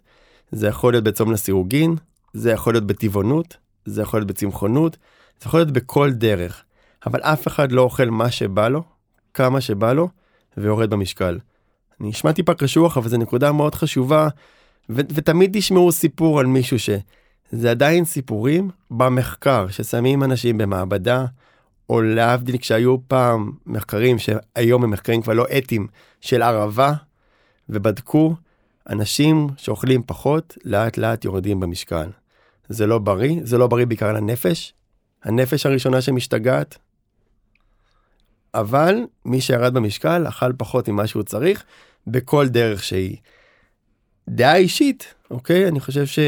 זה 0.52 0.66
יכול 0.66 0.92
להיות 0.92 1.04
בצום 1.04 1.32
לסירוגין, 1.32 1.96
זה 2.32 2.50
יכול 2.50 2.74
להיות 2.74 2.86
בטבעונות, 2.86 3.56
זה 3.84 4.02
יכול 4.02 4.20
להיות 4.20 4.28
בצמחונות, 4.28 4.96
זה 5.40 5.46
יכול 5.48 5.60
להיות 5.60 5.70
בכל 5.70 6.12
דרך, 6.12 6.64
אבל 7.06 7.20
אף 7.20 7.46
אחד 7.46 7.72
לא 7.72 7.82
אוכל 7.82 8.10
מה 8.10 8.30
שבא 8.30 8.68
לו, 8.68 8.82
כמה 9.34 9.60
שבא 9.60 9.92
לו, 9.92 10.08
ויורד 10.56 10.90
במשקל. 10.90 11.38
אני 12.00 12.10
אשמע 12.10 12.32
טיפה 12.32 12.54
קשוח, 12.54 12.96
אבל 12.96 13.08
זו 13.08 13.16
נקודה 13.16 13.52
מאוד 13.52 13.74
חשובה, 13.74 14.28
ו- 14.90 15.00
ותמיד 15.14 15.50
תשמעו 15.58 15.92
סיפור 15.92 16.40
על 16.40 16.46
מישהו 16.46 16.78
שזה 16.78 17.70
עדיין 17.70 18.04
סיפורים 18.04 18.70
במחקר, 18.90 19.68
ששמים 19.68 20.22
אנשים 20.22 20.58
במעבדה, 20.58 21.24
או 21.90 22.02
להבדיל 22.02 22.58
כשהיו 22.58 22.96
פעם 23.08 23.52
מחקרים 23.66 24.18
שהיום 24.18 24.84
הם 24.84 24.90
מחקרים 24.90 25.22
כבר 25.22 25.32
לא 25.32 25.46
אתיים 25.58 25.86
של 26.20 26.42
ערבה, 26.42 26.92
ובדקו 27.68 28.34
אנשים 28.88 29.46
שאוכלים 29.56 30.02
פחות 30.06 30.58
לאט 30.64 30.96
לאט 30.96 31.24
יורדים 31.24 31.60
במשקל. 31.60 32.10
זה 32.68 32.86
לא 32.86 32.98
בריא, 32.98 33.40
זה 33.42 33.58
לא 33.58 33.66
בריא 33.66 33.86
בעיקר 33.86 34.12
לנפש. 34.12 34.74
הנפש 35.24 35.66
הראשונה 35.66 36.00
שמשתגעת. 36.00 36.78
אבל 38.54 38.96
מי 39.24 39.40
שירד 39.40 39.74
במשקל 39.74 40.28
אכל 40.28 40.52
פחות 40.58 40.88
ממה 40.88 41.06
שהוא 41.06 41.22
צריך 41.22 41.64
בכל 42.06 42.48
דרך 42.48 42.84
שהיא. 42.84 43.16
דעה 44.28 44.56
אישית, 44.56 45.14
אוקיי? 45.30 45.68
אני 45.68 45.80
חושב 45.80 46.06
ש... 46.06 46.18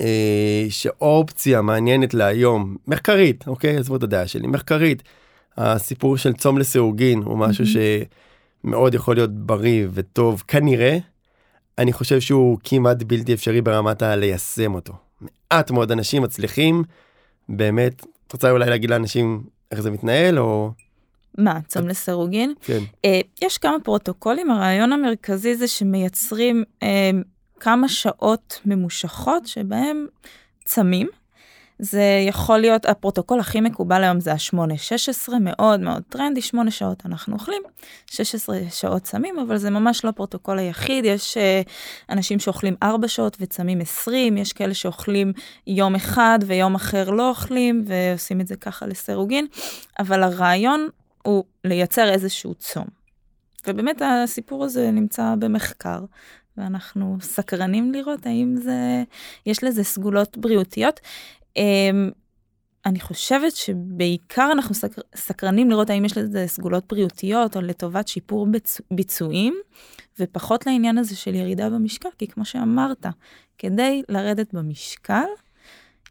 אה, 0.00 0.66
שאופציה 0.68 1.62
מעניינת 1.62 2.14
להיום, 2.14 2.76
מחקרית, 2.86 3.48
אוקיי? 3.48 3.76
עזבו 3.76 3.96
את 3.96 4.02
הדעה 4.02 4.26
שלי, 4.26 4.46
מחקרית. 4.46 5.02
הסיפור 5.56 6.16
של 6.16 6.32
צום 6.32 6.58
לסירוגין 6.58 7.22
הוא 7.22 7.38
משהו. 7.38 7.64
שמאוד 7.66 8.94
יכול 8.94 9.16
להיות 9.16 9.30
בריא 9.30 9.86
וטוב 9.92 10.42
כנראה. 10.48 10.98
אני 11.78 11.92
חושב 11.92 12.20
שהוא 12.20 12.58
כמעט 12.64 13.02
בלתי 13.02 13.34
אפשרי 13.34 13.60
ברמת 13.60 14.02
הליישם 14.02 14.74
אותו. 14.74 14.92
מעט 15.20 15.70
מאוד 15.70 15.92
אנשים 15.92 16.22
מצליחים 16.22 16.84
באמת, 17.48 18.06
את 18.26 18.32
רוצה 18.32 18.50
אולי 18.50 18.70
להגיד 18.70 18.90
לאנשים 18.90 19.42
איך 19.70 19.80
זה 19.80 19.90
מתנהל 19.90 20.38
או... 20.38 20.72
מה, 21.38 21.60
צום 21.68 21.88
לסירוגין? 21.88 22.54
כן. 22.60 22.78
אה, 23.06 23.08
יש 23.42 23.58
כמה 23.58 23.76
פרוטוקולים, 23.82 24.50
הרעיון 24.50 24.92
המרכזי 24.92 25.56
זה 25.56 25.68
שמייצרים 25.68 26.64
אה, 26.80 26.86
כמה 27.64 27.88
שעות 27.88 28.60
ממושכות 28.64 29.46
שבהם 29.46 30.06
צמים. 30.64 31.08
זה 31.78 32.02
יכול 32.28 32.58
להיות, 32.58 32.86
הפרוטוקול 32.86 33.40
הכי 33.40 33.60
מקובל 33.60 34.04
היום 34.04 34.20
זה 34.20 34.32
ה-8-16, 34.32 35.32
מאוד 35.40 35.80
מאוד 35.80 36.02
טרנדי, 36.08 36.40
8 36.40 36.70
שעות 36.70 37.06
אנחנו 37.06 37.34
אוכלים, 37.34 37.62
16 38.10 38.58
שעות 38.70 39.02
צמים, 39.02 39.38
אבל 39.38 39.56
זה 39.56 39.70
ממש 39.70 40.04
לא 40.04 40.08
הפרוטוקול 40.08 40.58
היחיד, 40.58 41.04
יש 41.04 41.36
אה, 41.36 41.70
אנשים 42.10 42.38
שאוכלים 42.38 42.74
4 42.82 43.08
שעות 43.08 43.36
וצמים 43.40 43.80
20, 43.80 44.36
יש 44.36 44.52
כאלה 44.52 44.74
שאוכלים 44.74 45.32
יום 45.66 45.94
אחד 45.94 46.38
ויום 46.46 46.74
אחר 46.74 47.10
לא 47.10 47.28
אוכלים, 47.28 47.84
ועושים 47.86 48.40
את 48.40 48.46
זה 48.46 48.56
ככה 48.56 48.86
לסירוגין, 48.86 49.46
אבל 49.98 50.22
הרעיון 50.22 50.88
הוא 51.22 51.44
לייצר 51.64 52.08
איזשהו 52.08 52.54
צום. 52.54 52.86
ובאמת 53.66 54.02
הסיפור 54.04 54.64
הזה 54.64 54.90
נמצא 54.90 55.34
במחקר, 55.38 56.00
ואנחנו 56.56 57.16
סקרנים 57.20 57.92
לראות 57.92 58.26
האם 58.26 58.56
זה, 58.56 59.02
יש 59.46 59.64
לזה 59.64 59.84
סגולות 59.84 60.38
בריאותיות. 60.38 61.00
אמ, 61.56 62.10
אני 62.86 63.00
חושבת 63.00 63.56
שבעיקר 63.56 64.48
אנחנו 64.52 64.74
סקר, 64.74 65.02
סקרנים 65.16 65.70
לראות 65.70 65.90
האם 65.90 66.04
יש 66.04 66.18
לזה 66.18 66.44
סגולות 66.46 66.84
בריאותיות 66.88 67.56
או 67.56 67.60
לטובת 67.60 68.08
שיפור 68.08 68.46
ביצוע, 68.46 68.86
ביצועים, 68.90 69.54
ופחות 70.20 70.66
לעניין 70.66 70.98
הזה 70.98 71.16
של 71.16 71.34
ירידה 71.34 71.70
במשקל, 71.70 72.08
כי 72.18 72.26
כמו 72.26 72.44
שאמרת, 72.44 73.06
כדי 73.58 74.02
לרדת 74.08 74.54
במשקל, 74.54 75.26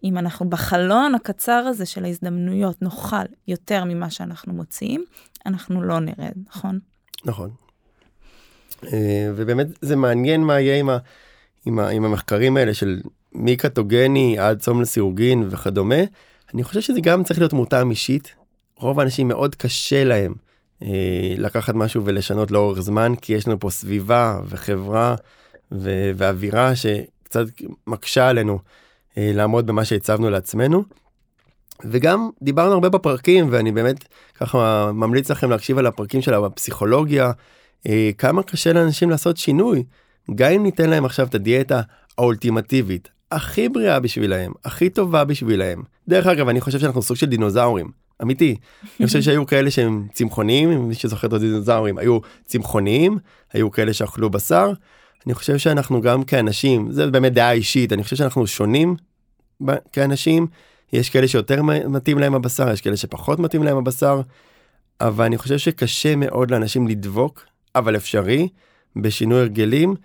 אם 0.03 0.17
אנחנו 0.17 0.49
בחלון 0.49 1.15
הקצר 1.15 1.51
הזה 1.51 1.85
של 1.85 2.05
ההזדמנויות 2.05 2.81
נאכל 2.81 3.25
יותר 3.47 3.83
ממה 3.83 4.09
שאנחנו 4.09 4.53
מוציאים, 4.53 5.03
אנחנו 5.45 5.81
לא 5.81 5.99
נרד, 5.99 6.33
נכון? 6.47 6.79
נכון. 7.25 7.62
אה, 8.93 9.31
ובאמת 9.35 9.67
זה 9.81 9.95
מעניין 9.95 10.43
מה 10.43 10.59
יהיה 10.59 10.79
עם, 10.79 10.89
ה, 10.89 10.97
עם, 11.65 11.79
ה, 11.79 11.89
עם 11.89 12.05
המחקרים 12.05 12.57
האלה 12.57 12.73
של 12.73 13.01
מקטוגני 13.33 14.39
עד 14.39 14.59
צום 14.59 14.81
לסירוגין 14.81 15.47
וכדומה. 15.49 16.03
אני 16.53 16.63
חושב 16.63 16.81
שזה 16.81 17.01
גם 17.01 17.23
צריך 17.23 17.39
להיות 17.39 17.53
מותאם 17.53 17.89
אישית. 17.89 18.35
רוב 18.77 18.99
האנשים 18.99 19.27
מאוד 19.27 19.55
קשה 19.55 20.03
להם 20.03 20.33
אה, 20.83 21.35
לקחת 21.37 21.75
משהו 21.75 22.05
ולשנות 22.05 22.51
לאורך 22.51 22.79
זמן 22.79 23.13
כי 23.21 23.33
יש 23.33 23.47
לנו 23.47 23.59
פה 23.59 23.69
סביבה 23.69 24.39
וחברה 24.49 25.15
ו- 25.71 26.11
ואווירה 26.15 26.75
שקצת 26.75 27.45
מקשה 27.87 28.29
עלינו 28.29 28.59
אה, 29.17 29.31
לעמוד 29.33 29.67
במה 29.67 29.85
שהצבנו 29.85 30.29
לעצמנו. 30.29 30.83
וגם 31.85 32.29
דיברנו 32.41 32.73
הרבה 32.73 32.89
בפרקים 32.89 33.47
ואני 33.51 33.71
באמת 33.71 33.95
ככה 34.35 34.91
ממליץ 34.93 35.31
לכם 35.31 35.49
להקשיב 35.49 35.77
על 35.77 35.85
הפרקים 35.85 36.21
של 36.21 36.33
הפסיכולוגיה 36.33 37.31
כמה 38.17 38.43
קשה 38.43 38.73
לאנשים 38.73 39.09
לעשות 39.09 39.37
שינוי 39.37 39.83
גם 40.35 40.51
אם 40.51 40.63
ניתן 40.63 40.89
להם 40.89 41.05
עכשיו 41.05 41.27
את 41.27 41.35
הדיאטה 41.35 41.81
האולטימטיבית 42.17 43.09
הכי 43.31 43.69
בריאה 43.69 43.99
בשבילהם 43.99 44.51
הכי 44.65 44.89
טובה 44.89 45.23
בשבילהם. 45.23 45.83
דרך 46.07 46.27
אגב 46.27 46.49
אני 46.49 46.61
חושב 46.61 46.79
שאנחנו 46.79 47.01
סוג 47.01 47.17
של 47.17 47.25
דינוזאורים. 47.25 47.91
אמיתי. 48.21 48.55
אני 48.99 49.07
חושב 49.07 49.21
שהיו 49.21 49.45
כאלה 49.45 49.71
שהם 49.71 50.07
צמחוניים 50.13 50.87
מי 50.87 50.95
שזוכר 50.95 51.27
את 51.27 51.33
הדינוזאורים. 51.33 51.97
היו 51.97 52.19
צמחוניים 52.45 53.17
היו 53.53 53.71
כאלה 53.71 53.93
שאכלו 53.93 54.29
בשר. 54.29 54.71
אני 55.25 55.33
חושב 55.33 55.57
שאנחנו 55.57 56.01
גם 56.01 56.23
כאנשים 56.23 56.91
זה 56.91 57.11
באמת 57.11 57.33
דעה 57.33 57.51
אישית 57.51 57.93
אני 57.93 58.03
חושב 58.03 58.15
שאנחנו 58.15 58.47
שונים 58.47 58.95
כאנשים. 59.91 60.47
יש 60.93 61.09
כאלה 61.09 61.27
שיותר 61.27 61.61
מתאים 61.87 62.19
להם 62.19 62.35
הבשר 62.35 62.71
יש 62.71 62.81
כאלה 62.81 62.97
שפחות 62.97 63.39
מתאים 63.39 63.63
להם 63.63 63.77
הבשר. 63.77 64.21
אבל 65.01 65.25
אני 65.25 65.37
חושב 65.37 65.57
שקשה 65.57 66.15
מאוד 66.15 66.51
לאנשים 66.51 66.87
לדבוק 66.87 67.45
אבל 67.75 67.95
אפשרי 67.95 68.49
בשינוי 68.95 69.39
הרגלים 69.39 69.95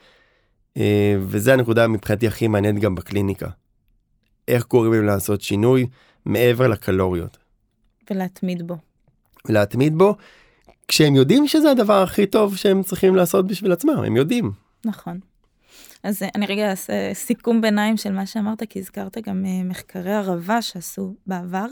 אה, 0.76 1.16
וזה 1.20 1.52
הנקודה 1.52 1.88
מבחינתי 1.88 2.26
הכי 2.26 2.48
מעניינת 2.48 2.80
גם 2.80 2.94
בקליניקה. 2.94 3.48
איך 4.48 4.62
קוראים 4.64 4.92
להם 4.92 5.04
לעשות 5.04 5.40
שינוי 5.40 5.86
מעבר 6.24 6.68
לקלוריות. 6.68 7.38
ולהתמיד 8.10 8.66
בו. 8.66 8.76
ולהתמיד 9.48 9.94
בו 9.98 10.16
כשהם 10.88 11.14
יודעים 11.14 11.48
שזה 11.48 11.70
הדבר 11.70 12.02
הכי 12.02 12.26
טוב 12.26 12.56
שהם 12.56 12.82
צריכים 12.82 13.16
לעשות 13.16 13.46
בשביל 13.46 13.72
עצמם 13.72 13.98
הם 14.06 14.16
יודעים. 14.16 14.52
נכון. 14.84 15.18
אז 16.02 16.22
אני 16.34 16.46
רגע 16.46 16.70
אעשה 16.70 17.14
סיכום 17.14 17.60
ביניים 17.60 17.96
של 17.96 18.12
מה 18.12 18.26
שאמרת, 18.26 18.62
כי 18.70 18.78
הזכרת 18.78 19.18
גם 19.26 19.44
אה, 19.46 19.64
מחקרי 19.64 20.14
ערבה 20.14 20.62
שעשו 20.62 21.14
בעבר. 21.26 21.66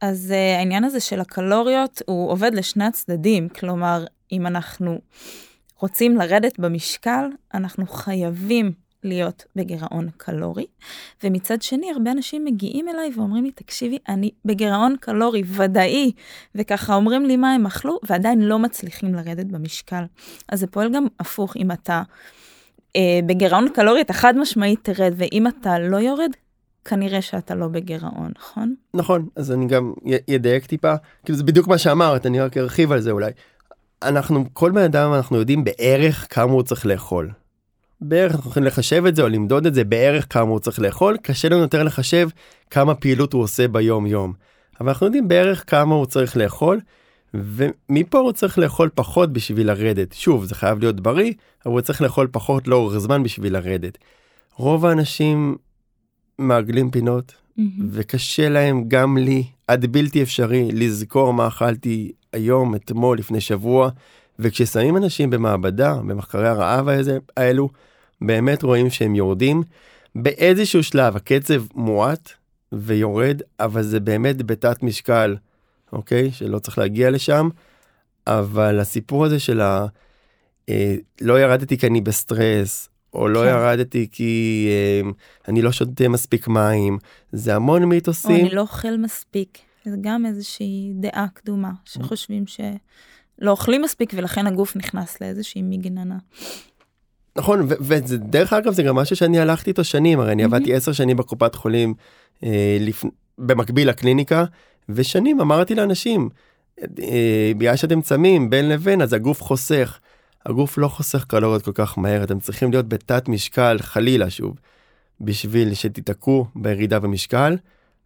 אז 0.00 0.32
uh, 0.32 0.58
העניין 0.58 0.84
הזה 0.84 1.00
של 1.00 1.20
הקלוריות 1.20 2.02
הוא 2.06 2.30
עובד 2.30 2.54
לשני 2.54 2.84
הצדדים, 2.84 3.48
כלומר, 3.48 4.04
אם 4.32 4.46
אנחנו 4.46 5.00
רוצים 5.80 6.16
לרדת 6.16 6.58
במשקל, 6.58 7.28
אנחנו 7.54 7.86
חייבים 7.86 8.72
להיות 9.04 9.44
בגירעון 9.56 10.08
קלורי. 10.16 10.66
ומצד 11.24 11.62
שני, 11.62 11.90
הרבה 11.92 12.12
אנשים 12.12 12.44
מגיעים 12.44 12.88
אליי 12.88 13.10
ואומרים 13.16 13.44
לי, 13.44 13.50
תקשיבי, 13.50 13.98
אני 14.08 14.30
בגירעון 14.44 14.96
קלורי 15.00 15.42
ודאי, 15.46 16.12
וככה 16.54 16.94
אומרים 16.94 17.26
לי 17.26 17.36
מה 17.36 17.54
הם 17.54 17.66
אכלו, 17.66 17.98
ועדיין 18.08 18.40
לא 18.40 18.58
מצליחים 18.58 19.14
לרדת 19.14 19.46
במשקל. 19.46 20.04
אז 20.48 20.60
זה 20.60 20.66
פועל 20.66 20.92
גם 20.92 21.06
הפוך, 21.20 21.56
אם 21.56 21.72
אתה 21.72 22.02
אה, 22.96 23.20
בגירעון 23.26 23.68
קלורי, 23.68 24.00
אתה 24.00 24.12
חד 24.12 24.36
משמעית 24.36 24.78
תרד, 24.82 25.12
ואם 25.16 25.46
אתה 25.46 25.78
לא 25.78 25.96
יורד, 25.96 26.30
כנראה 26.84 27.22
שאתה 27.22 27.54
לא 27.54 27.68
בגירעון, 27.68 28.32
נכון? 28.38 28.74
נכון, 28.94 29.28
אז 29.36 29.52
אני 29.52 29.66
גם 29.66 29.92
אדייק 30.34 30.66
טיפה, 30.66 30.94
כאילו 31.24 31.38
זה 31.38 31.44
בדיוק 31.44 31.68
מה 31.68 31.78
שאמרת, 31.78 32.26
אני 32.26 32.40
רק 32.40 32.56
ארחיב 32.56 32.92
על 32.92 33.00
זה 33.00 33.10
אולי. 33.10 33.30
אנחנו, 34.02 34.44
כל 34.52 34.70
בן 34.70 34.82
אדם 34.82 35.12
אנחנו 35.12 35.36
יודעים 35.36 35.64
בערך 35.64 36.26
כמה 36.30 36.52
הוא 36.52 36.62
צריך 36.62 36.86
לאכול. 36.86 37.30
בערך 38.00 38.34
אנחנו 38.34 38.50
יכולים 38.50 38.66
לחשב 38.66 39.06
את 39.06 39.16
זה 39.16 39.22
או 39.22 39.28
למדוד 39.28 39.66
את 39.66 39.74
זה 39.74 39.84
בערך 39.84 40.26
כמה 40.30 40.50
הוא 40.50 40.58
צריך 40.58 40.78
לאכול, 40.78 41.16
קשה 41.22 41.48
לנו 41.48 41.60
יותר 41.60 41.82
לחשב 41.82 42.28
כמה 42.70 42.94
פעילות 42.94 43.32
הוא 43.32 43.42
עושה 43.42 43.68
ביום 43.68 44.06
יום. 44.06 44.32
אבל 44.80 44.88
אנחנו 44.88 45.06
יודעים 45.06 45.28
בערך 45.28 45.64
כמה 45.70 45.94
הוא 45.94 46.06
צריך 46.06 46.36
לאכול, 46.36 46.80
ומפה 47.34 48.18
הוא 48.18 48.32
צריך 48.32 48.58
לאכול 48.58 48.90
פחות 48.94 49.32
בשביל 49.32 49.66
לרדת. 49.66 50.12
שוב, 50.12 50.44
זה 50.44 50.54
חייב 50.54 50.78
להיות 50.78 51.00
בריא, 51.00 51.32
אבל 51.66 51.74
הוא 51.74 51.80
צריך 51.80 52.02
לאכול 52.02 52.28
פחות 52.32 52.68
לאורך 52.68 52.98
זמן 52.98 53.22
בשביל 53.22 53.52
לרדת. 53.52 53.98
רוב 54.56 54.86
האנשים 54.86 55.56
מעגלים 56.38 56.90
פינות, 56.90 57.32
mm-hmm. 57.32 57.62
וקשה 57.90 58.48
להם 58.48 58.84
גם 58.88 59.18
לי, 59.18 59.44
עד 59.66 59.86
בלתי 59.86 60.22
אפשרי, 60.22 60.68
לזכור 60.72 61.32
מה 61.32 61.46
אכלתי 61.46 62.12
היום, 62.36 62.74
אתמול, 62.74 63.18
לפני 63.18 63.40
שבוע, 63.40 63.90
וכששמים 64.38 64.96
אנשים 64.96 65.30
במעבדה, 65.30 65.94
במחקרי 65.94 66.48
הרעב 66.48 66.88
האלו, 67.36 67.68
באמת 68.20 68.62
רואים 68.62 68.90
שהם 68.90 69.14
יורדים. 69.14 69.62
באיזשהו 70.14 70.82
שלב 70.82 71.16
הקצב 71.16 71.62
מועט 71.74 72.30
ויורד, 72.72 73.42
אבל 73.60 73.82
זה 73.82 74.00
באמת 74.00 74.42
בתת 74.42 74.82
משקל, 74.82 75.36
אוקיי? 75.92 76.32
שלא 76.32 76.58
צריך 76.58 76.78
להגיע 76.78 77.10
לשם. 77.10 77.48
אבל 78.26 78.80
הסיפור 78.80 79.24
הזה 79.24 79.40
של 79.40 79.60
ה... 79.60 79.86
אה, 80.68 80.94
לא 81.20 81.40
ירדתי 81.40 81.78
כי 81.78 81.86
אני 81.86 82.00
בסטרס, 82.00 82.88
או 83.14 83.28
לא 83.28 83.40
כן. 83.40 83.46
ירדתי 83.46 84.08
כי 84.12 84.68
אה, 84.70 85.10
אני 85.48 85.62
לא 85.62 85.72
שותה 85.72 86.08
מספיק 86.08 86.48
מים, 86.48 86.98
זה 87.32 87.54
המון 87.54 87.82
או 87.82 87.88
מיתוסים. 87.88 88.46
אני 88.46 88.54
לא 88.54 88.60
אוכל 88.60 88.96
מספיק. 88.96 89.58
זה 89.90 89.96
גם 90.00 90.26
איזושהי 90.26 90.92
דעה 90.94 91.26
קדומה, 91.34 91.70
שחושבים 91.84 92.44
שלא 92.46 93.50
אוכלים 93.50 93.82
מספיק 93.82 94.12
ולכן 94.16 94.46
הגוף 94.46 94.76
נכנס 94.76 95.20
לאיזושהי 95.20 95.62
מגננה. 95.62 96.16
נכון, 97.36 97.60
ו- 97.62 97.74
וזה 97.80 98.18
דרך 98.18 98.52
אגב 98.52 98.72
זה 98.72 98.82
גם 98.82 98.96
משהו 98.96 99.16
שאני 99.16 99.38
הלכתי 99.38 99.70
איתו 99.70 99.84
שנים, 99.84 100.20
הרי 100.20 100.32
אני 100.32 100.42
מהמם. 100.42 100.54
עבדתי 100.54 100.74
עשר 100.74 100.92
שנים 100.92 101.16
בקופת 101.16 101.54
חולים 101.54 101.94
אה, 102.44 102.76
לפ... 102.80 103.04
במקביל 103.38 103.88
לקליניקה, 103.88 104.44
ושנים 104.88 105.40
אמרתי 105.40 105.74
לאנשים, 105.74 106.28
אה, 106.80 107.52
בגלל 107.58 107.76
שאתם 107.76 108.02
צמים 108.02 108.50
בין 108.50 108.68
לבין 108.68 109.02
אז 109.02 109.12
הגוף 109.12 109.42
חוסך. 109.42 109.98
הגוף 110.46 110.78
לא 110.78 110.88
חוסך 110.88 111.24
קלוריות 111.24 111.62
כל 111.62 111.72
כך 111.74 111.98
מהר, 111.98 112.24
אתם 112.24 112.40
צריכים 112.40 112.70
להיות 112.70 112.88
בתת 112.88 113.28
משקל, 113.28 113.76
חלילה 113.80 114.30
שוב, 114.30 114.56
בשביל 115.20 115.74
שתיתקעו 115.74 116.46
בירידה 116.56 117.00
במשקל. 117.00 117.56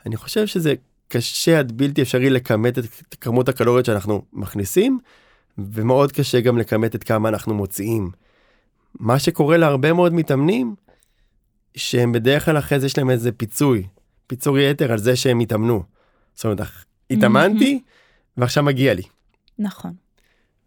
אני 0.07 0.17
חושב 0.17 0.47
שזה 0.47 0.75
קשה 1.13 1.59
עד 1.59 1.73
בלתי 1.73 2.03
אפשרי 2.03 2.31
לכמת 2.31 2.79
את 2.79 3.15
כמות 3.21 3.49
הקלוריות 3.49 3.85
שאנחנו 3.85 4.23
מכניסים, 4.33 4.99
ומאוד 5.59 6.13
קשה 6.13 6.41
גם 6.41 6.59
לכמת 6.59 6.95
את 6.95 7.05
כמה 7.05 7.29
אנחנו 7.29 7.55
מוציאים. 7.55 8.11
מה 8.95 9.19
שקורה 9.19 9.57
להרבה 9.57 9.93
מאוד 9.93 10.15
מתאמנים, 10.15 10.75
שהם 11.77 12.13
בדרך 12.13 12.45
כלל 12.45 12.59
אחרי 12.59 12.81
זה 12.81 12.87
יש 12.87 12.99
להם 12.99 13.11
איזה 13.11 13.33
פיצוי, 13.33 13.87
פיצוי 14.27 14.71
יתר 14.71 14.93
על 14.93 14.99
זה 14.99 15.17
שהם 15.17 15.41
התאמנו. 15.41 15.83
זאת 16.35 16.45
אומרת, 16.45 16.61
"אך, 16.61 16.85
התאמנתי 17.11 17.83
ועכשיו 18.37 18.63
מגיע 18.65 18.95
לי. 18.95 19.03
נכון. 19.59 19.93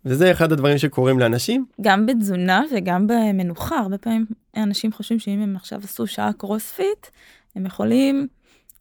וזה 0.06 0.32
אחד 0.32 0.52
הדברים 0.52 0.78
שקורים 0.78 1.20
לאנשים. 1.20 1.66
גם 1.82 2.06
בתזונה 2.06 2.64
וגם 2.76 3.08
במנוחה, 3.08 3.78
הרבה 3.80 3.98
פעמים 3.98 4.26
אנשים 4.58 4.92
חושבים 4.92 5.20
שאם 5.20 5.42
הם 5.42 5.56
עכשיו 5.56 5.80
עשו 5.84 6.08
שעה 6.08 6.34
קרוספיט, 6.34 7.08
הם 7.56 7.66
יכולים 7.66 8.28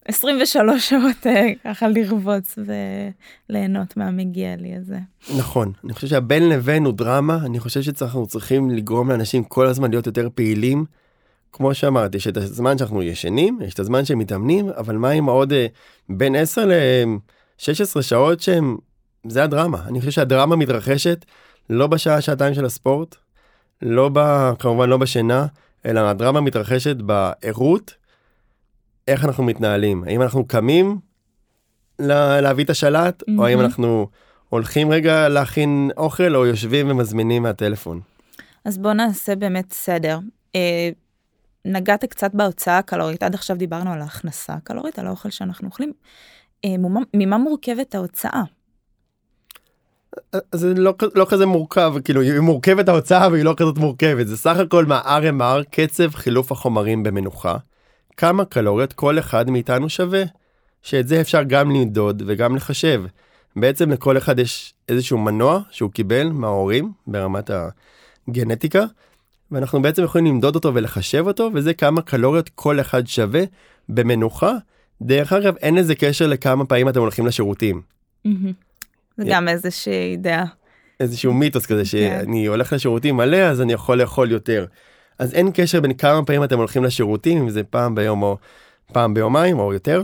23 0.07 0.89
שעות 0.89 1.27
אה, 1.27 1.47
ככה 1.63 1.87
לרבוץ 1.87 2.57
וליהנות 3.49 3.97
מהמגיע 3.97 4.55
לי 4.55 4.75
הזה. 4.75 4.97
נכון, 5.37 5.71
אני 5.83 5.93
חושב 5.93 6.07
שהבין 6.07 6.49
לבין 6.49 6.85
הוא 6.85 6.93
דרמה, 6.93 7.37
אני 7.45 7.59
חושב 7.59 7.81
שאנחנו 7.81 8.27
צריכים 8.27 8.69
לגרום 8.69 9.09
לאנשים 9.09 9.43
כל 9.43 9.67
הזמן 9.67 9.89
להיות 9.89 10.07
יותר 10.07 10.27
פעילים. 10.35 10.85
כמו 11.51 11.73
שאמרתי, 11.73 12.17
יש 12.17 12.27
את 12.27 12.37
הזמן 12.37 12.77
שאנחנו 12.77 13.03
ישנים, 13.03 13.59
יש 13.61 13.73
את 13.73 13.79
הזמן 13.79 14.05
שהם 14.05 14.19
מתאמנים, 14.19 14.69
אבל 14.69 14.95
מה 14.95 15.09
עם 15.09 15.29
העוד 15.29 15.53
אה, 15.53 15.67
בין 16.09 16.35
10 16.35 16.65
ל-16 16.65 18.01
שעות 18.01 18.41
שהם, 18.41 18.77
זה 19.27 19.43
הדרמה. 19.43 19.83
אני 19.87 19.99
חושב 19.99 20.11
שהדרמה 20.11 20.55
מתרחשת 20.55 21.25
לא 21.69 21.87
בשעה 21.87 22.21
שעתיים 22.21 22.53
של 22.53 22.65
הספורט, 22.65 23.15
לא 23.81 24.09
ב... 24.13 24.19
כמובן 24.59 24.89
לא 24.89 24.97
בשינה, 24.97 25.45
אלא 25.85 25.99
הדרמה 25.99 26.41
מתרחשת 26.41 26.95
בערות, 26.95 27.93
איך 29.07 29.25
אנחנו 29.25 29.43
מתנהלים. 29.43 30.03
האם 30.03 30.21
אנחנו 30.21 30.47
קמים 30.47 30.99
לה, 31.99 32.41
להביא 32.41 32.63
את 32.63 32.69
השלט, 32.69 33.23
או 33.37 33.45
האם. 33.45 33.59
אנחנו 33.59 34.07
הולכים 34.49 34.91
רגע 34.91 35.29
להכין 35.29 35.91
אוכל, 35.97 36.35
או 36.35 36.45
יושבים 36.45 36.91
ומזמינים 36.91 37.43
מהטלפון. 37.43 37.99
אז 38.65 38.77
בוא 38.77 38.93
נעשה 38.93 39.35
באמת 39.35 39.73
סדר. 39.73 40.19
אה, 40.55 40.89
נגעת 41.65 42.05
קצת 42.05 42.31
בהוצאה 42.33 42.77
הקלורית, 42.77 43.23
עד 43.23 43.33
עכשיו 43.33 43.57
דיברנו 43.57 43.93
על 43.93 44.01
ההכנסה 44.01 44.53
הקלורית, 44.53 44.99
על 44.99 45.07
האוכל 45.07 45.29
שאנחנו 45.29 45.67
אוכלים. 45.67 45.93
אה, 46.65 46.77
ממה, 46.77 46.99
ממה 47.13 47.37
מורכבת 47.37 47.95
ההוצאה? 47.95 48.43
זה 50.51 50.73
לא, 50.73 50.93
לא 51.15 51.25
כזה 51.29 51.45
מורכב, 51.45 51.93
כאילו 52.03 52.21
היא 52.21 52.39
מורכבת 52.39 52.89
ההוצאה 52.89 53.27
והיא 53.31 53.43
לא 53.43 53.53
כזאת 53.57 53.77
מורכבת, 53.77 54.27
זה 54.27 54.37
סך 54.37 54.57
הכל 54.57 54.85
מה-RMR, 54.85 55.63
קצב 55.71 56.09
חילוף 56.15 56.51
החומרים 56.51 57.03
במנוחה, 57.03 57.57
כמה 58.17 58.45
קלוריות 58.45 58.93
כל 58.93 59.19
אחד 59.19 59.49
מאיתנו 59.49 59.89
שווה, 59.89 60.23
שאת 60.81 61.07
זה 61.07 61.21
אפשר 61.21 61.43
גם 61.43 61.71
למדוד 61.71 62.23
וגם 62.25 62.55
לחשב. 62.55 63.03
בעצם 63.55 63.91
לכל 63.91 64.17
אחד 64.17 64.39
יש 64.39 64.73
איזשהו 64.89 65.17
מנוע 65.17 65.59
שהוא 65.71 65.91
קיבל 65.91 66.29
מההורים 66.29 66.91
ברמת 67.07 67.49
הגנטיקה, 68.27 68.83
ואנחנו 69.51 69.81
בעצם 69.81 70.03
יכולים 70.03 70.25
למדוד 70.25 70.55
אותו 70.55 70.73
ולחשב 70.73 71.23
אותו, 71.27 71.49
וזה 71.53 71.73
כמה 71.73 72.01
קלוריות 72.01 72.49
כל 72.55 72.79
אחד 72.79 73.07
שווה 73.07 73.43
במנוחה. 73.89 74.51
דרך 75.01 75.33
אגב, 75.33 75.55
אין 75.57 75.75
לזה 75.75 75.95
קשר 75.95 76.27
לכמה 76.27 76.65
פעמים 76.65 76.89
אתם 76.89 76.99
הולכים 76.99 77.27
לשירותים. 77.27 77.81
זה. 79.17 79.23
גם 79.27 79.47
איזושהי 79.47 80.17
דעה. 80.17 80.45
איזשהו 80.99 81.33
מיתוס 81.33 81.65
כזה 81.65 81.81
כן. 81.81 81.85
שאני 81.85 82.45
הולך 82.45 82.73
לשירותים 82.73 83.17
מלא 83.17 83.37
אז 83.37 83.61
אני 83.61 83.73
יכול 83.73 83.97
לאכול 83.97 84.31
יותר. 84.31 84.65
אז 85.23 85.33
אין 85.33 85.51
קשר 85.53 85.81
בין 85.81 85.93
כמה 85.93 86.25
פעמים 86.25 86.43
אתם 86.43 86.57
הולכים 86.57 86.83
לשירותים 86.83 87.37
אם 87.37 87.49
זה 87.49 87.63
פעם 87.63 87.95
ביום 87.95 88.23
או 88.23 88.37
פעם 88.93 89.13
ביומיים 89.13 89.59
או 89.59 89.73
יותר. 89.73 90.03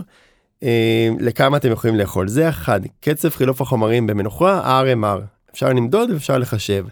אה, 0.63 1.09
לכמה 1.19 1.57
אתם 1.57 1.71
יכולים 1.71 1.95
לאכול 1.95 2.27
זה 2.27 2.49
אחד 2.49 2.79
קצב 2.99 3.29
חילוף 3.29 3.61
החומרים 3.61 4.07
במנוחה 4.07 4.81
RMR 4.83 5.21
אפשר 5.53 5.69
למדוד 5.69 6.09
ואפשר 6.11 6.37
לחשב. 6.37 6.85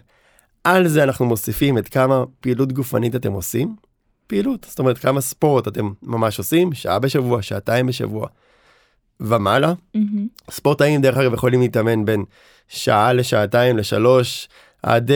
על 0.64 0.88
זה 0.88 1.02
אנחנו 1.02 1.26
מוסיפים 1.26 1.78
את 1.78 1.88
כמה 1.88 2.24
פעילות 2.40 2.72
גופנית 2.72 3.16
אתם 3.16 3.32
עושים. 3.32 3.76
פעילות 4.26 4.66
זאת 4.70 4.78
אומרת 4.78 4.98
כמה 4.98 5.20
ספורט 5.20 5.68
אתם 5.68 5.90
ממש 6.02 6.38
עושים 6.38 6.72
שעה 6.72 6.98
בשבוע 6.98 7.42
שעתיים 7.42 7.86
בשבוע. 7.86 8.26
ומעלה 9.20 9.72
מהמם. 9.94 10.26
ספורטאים 10.50 11.02
דרך 11.02 11.16
אגב 11.16 11.34
יכולים 11.34 11.60
להתאמן 11.60 12.04
בין 12.04 12.24
שעה 12.68 13.12
לשעתיים 13.12 13.76
לשלוש 13.76 14.48
עד 14.82 15.10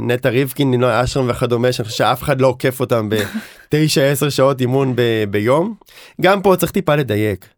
נטע 0.00 0.28
ריבקין, 0.28 0.70
לינוי 0.70 1.02
אשרם 1.04 1.30
וכדומה, 1.30 1.72
שאני 1.72 1.84
חושב 1.88 1.96
שאף 1.98 2.22
אחד 2.22 2.40
לא 2.40 2.46
עוקף 2.46 2.80
אותם 2.80 3.08
בתשע 3.08 4.02
עשר 4.10 4.28
שעות 4.28 4.60
אימון 4.60 4.92
ב- 4.96 5.24
ביום. 5.30 5.74
גם 6.20 6.42
פה 6.42 6.56
צריך 6.56 6.72
טיפה 6.72 6.96
לדייק. 6.96 7.48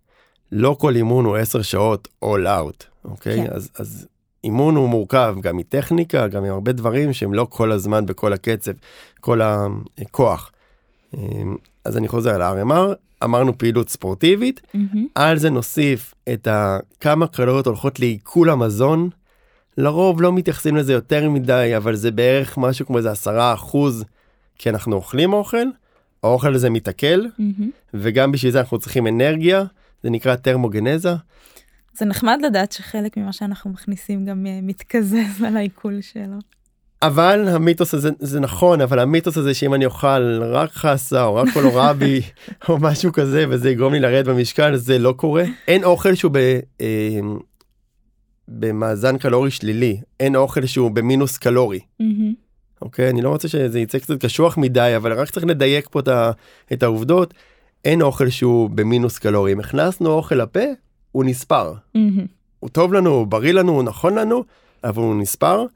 לא 0.52 0.76
כל 0.80 0.96
אימון 0.96 1.24
הוא 1.24 1.36
עשר 1.36 1.62
שעות 1.62 2.08
all 2.24 2.46
out, 2.46 2.84
אוקיי? 3.04 3.36
כן. 3.36 3.52
אז, 3.52 3.70
אז 3.78 4.06
אימון 4.44 4.76
הוא 4.76 4.88
מורכב 4.88 5.36
גם 5.40 5.56
מטכניקה, 5.56 6.28
גם 6.28 6.42
מהרבה 6.42 6.72
דברים 6.72 7.12
שהם 7.12 7.34
לא 7.34 7.46
כל 7.50 7.72
הזמן 7.72 8.06
בכל 8.06 8.32
הקצב, 8.32 8.72
כל 9.20 9.40
הכוח. 9.42 10.52
אה, 11.16 11.20
אז 11.84 11.96
אני 11.96 12.08
חוזר 12.08 12.38
ל-RMR, 12.38 12.94
אמרנו 13.24 13.58
פעילות 13.58 13.88
ספורטיבית, 13.88 14.60
מהמם. 14.74 15.06
על 15.14 15.38
זה 15.38 15.50
נוסיף 15.50 16.14
את 16.32 16.46
ה... 16.46 16.78
כמה 17.00 17.26
קלוריות 17.26 17.66
הולכות 17.66 18.00
לעיכול 18.00 18.50
המזון. 18.50 19.08
לרוב 19.78 20.22
לא 20.22 20.32
מתייחסים 20.32 20.76
לזה 20.76 20.92
יותר 20.92 21.30
מדי, 21.30 21.72
אבל 21.76 21.96
זה 21.96 22.10
בערך 22.10 22.58
משהו 22.58 22.86
כמו 22.86 22.98
איזה 22.98 23.10
עשרה 23.10 23.54
אחוז, 23.54 24.04
כי 24.58 24.70
אנחנו 24.70 24.96
אוכלים 24.96 25.32
אוכל, 25.32 25.66
האוכל 26.22 26.54
הזה 26.54 26.70
מתעכל, 26.70 27.20
מהמם. 27.38 27.70
וגם 27.94 28.32
בשביל 28.32 28.52
זה 28.52 28.60
אנחנו 28.60 28.78
צריכים 28.78 29.06
אנרגיה, 29.06 29.64
זה 30.02 30.10
נקרא 30.10 30.36
טרמוגנזה. 30.36 31.14
זה 31.98 32.04
נחמד 32.04 32.38
לדעת 32.42 32.72
שחלק 32.72 33.16
ממה 33.16 33.32
שאנחנו 33.32 33.70
מכניסים 33.70 34.24
גם 34.24 34.46
אה, 34.46 34.58
מתקזז 34.62 35.42
על 35.46 35.56
העיכול 35.56 36.00
שלו. 36.00 36.38
אבל 37.02 37.48
המיתוס 37.48 37.94
הזה, 37.94 38.10
זה 38.18 38.40
נכון, 38.40 38.80
אבל 38.80 38.98
המיתוס 38.98 39.36
הזה 39.36 39.54
שאם 39.54 39.74
אני 39.74 39.84
אוכל 39.84 40.42
רק 40.42 40.72
חסה 40.72 41.24
או 41.24 41.34
רק 41.34 41.48
קולורבי 41.52 42.20
או 42.68 42.78
משהו 42.78 43.12
כזה 43.12 43.44
וזה 43.48 43.70
יגרום 43.70 43.92
לי 43.92 44.00
לרדת 44.00 44.28
במשקל, 44.28 44.76
זה 44.76 44.98
לא 44.98 45.14
קורה. 45.16 45.44
אין 45.68 45.84
אוכל 45.84 46.14
שהוא 46.14 46.32
ב... 46.32 46.36
אה, 46.80 47.20
במאזן 48.48 49.18
קלורי 49.18 49.50
שלילי, 49.50 50.00
אין 50.20 50.36
אוכל 50.36 50.66
שהוא 50.66 50.90
במינוס 50.90 51.38
קלורי. 51.38 51.80
מהמם. 52.00 52.34
אוקיי? 52.82 53.10
אני 53.10 53.22
לא 53.22 53.28
רוצה 53.28 53.48
שזה 53.48 53.80
יצא 53.80 53.98
קצת 53.98 54.24
קשוח 54.24 54.58
מדי, 54.58 54.92
אבל 54.96 55.12
רק 55.12 55.30
צריך 55.30 55.46
לדייק 55.46 55.88
פה 55.90 56.00
את, 56.72 56.82
העובדות. 56.82 57.34
אין 57.84 58.02
אוכל 58.02 58.30
שהוא 58.30 58.70
במינוס 58.70 59.18
קלורי. 59.18 59.52
אם 59.52 59.60
הכנסנו 59.60 60.10
אוכל 60.10 60.34
לפה, 60.34 60.60
הוא 61.12 61.24
נספר. 61.24 61.74
מהמם. 61.94 62.26
הוא 62.60 62.70
טוב 62.70 62.92
לנו, 62.92 63.10
הוא 63.10 63.26
בריא 63.26 63.52
לנו, 63.52 63.72
הוא 63.72 63.82
נכון 63.82 64.14
לנו, 64.18 64.44
אבל 64.84 65.02
הוא 65.02 65.20
נספר. 65.20 65.66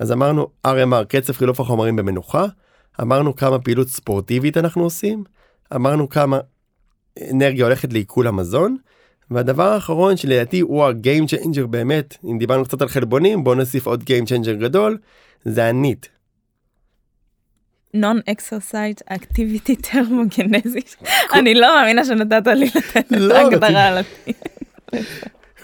אז 0.00 0.12
אמרנו 0.12 0.46
RMR, 0.66 1.04
קצב 1.08 1.32
חילוף 1.32 1.60
החומרים 1.60 1.96
במנוחה. 1.96 2.46
אמרנו 3.00 3.36
כמה 3.36 3.58
פעילות 3.58 3.88
ספורטיבית 3.88 4.56
אנחנו 4.56 4.82
עושים. 4.82 5.24
אמרנו 5.74 6.08
כמה 6.08 6.38
אנרגיה 7.30 7.64
הולכת 7.64 7.92
לעיכול 7.92 8.26
המזון. 8.26 8.76
והדבר 9.30 9.72
האחרון 9.72 10.16
שלדעתי 10.16 10.60
הוא 10.60 10.84
ה-game 10.84 11.26
changer 11.30 11.66
באמת, 11.66 12.16
אם 12.24 12.38
דיברנו 12.38 12.64
קצת 12.64 12.82
על 12.82 12.88
חלבונים, 12.88 13.44
בואו 13.44 13.54
נוסיף 13.54 13.86
עוד 13.86 14.02
game 14.02 14.28
changer 14.28 14.60
גדול, 14.60 14.98
זה 15.44 15.66
הניט. 15.66 16.06
Non-exercise 17.96 19.12
activity 19.12 19.74
thermogenesis. 19.86 21.06
אני 21.34 21.54
לא 21.54 21.74
מאמינה 21.74 22.04
שנתת 22.04 22.46
לי 22.46 22.66
לתת 22.66 22.96
את 22.96 23.10
לא, 23.10 23.34
ההגדרה 23.34 23.86
על. 23.86 23.98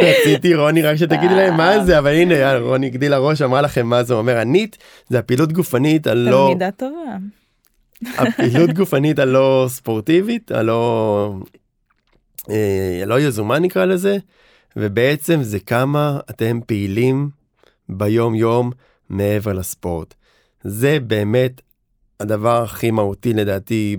רציתי 0.00 0.54
רוני 0.54 0.82
רק 0.82 0.96
שתגידי 0.96 1.34
להם 1.34 1.56
מה 1.56 1.84
זה 1.84 1.98
אבל 1.98 2.10
הנה 2.10 2.58
רוני 2.58 2.86
הגדיל 2.86 3.12
הראש 3.12 3.42
אמרה 3.42 3.62
לכם 3.62 3.86
מה 3.86 4.02
זה 4.02 4.14
אומר 4.14 4.38
הניט 4.38 4.76
זה 5.08 5.18
הפעילות 5.18 5.52
גופנית 5.52 6.06
הלא 6.06 6.46
תלמידה 6.46 6.70
טובה. 6.70 7.16
הפעילות 8.18 8.72
גופנית 8.72 9.18
הלא 9.18 9.66
ספורטיבית 9.68 10.50
הלא 10.50 11.34
אה, 12.50 13.00
הלא 13.02 13.20
יזומה 13.20 13.58
נקרא 13.58 13.84
לזה 13.84 14.16
ובעצם 14.76 15.42
זה 15.42 15.60
כמה 15.60 16.20
אתם 16.30 16.60
פעילים 16.66 17.30
ביום 17.88 18.34
יום 18.34 18.70
מעבר 19.10 19.52
לספורט. 19.52 20.14
זה 20.62 20.98
באמת 21.00 21.60
הדבר 22.20 22.62
הכי 22.62 22.90
מהותי 22.90 23.32
לדעתי 23.32 23.96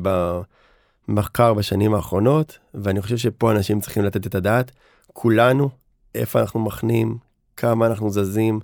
במחקר 1.07 1.53
בשנים 1.53 1.93
האחרונות, 1.93 2.57
ואני 2.73 3.01
חושב 3.01 3.17
שפה 3.17 3.51
אנשים 3.51 3.79
צריכים 3.81 4.03
לתת 4.03 4.27
את 4.27 4.35
הדעת. 4.35 4.71
כולנו, 5.13 5.69
איפה 6.15 6.39
אנחנו 6.39 6.59
מחנים, 6.59 7.17
כמה 7.57 7.87
אנחנו 7.87 8.09
זזים, 8.09 8.59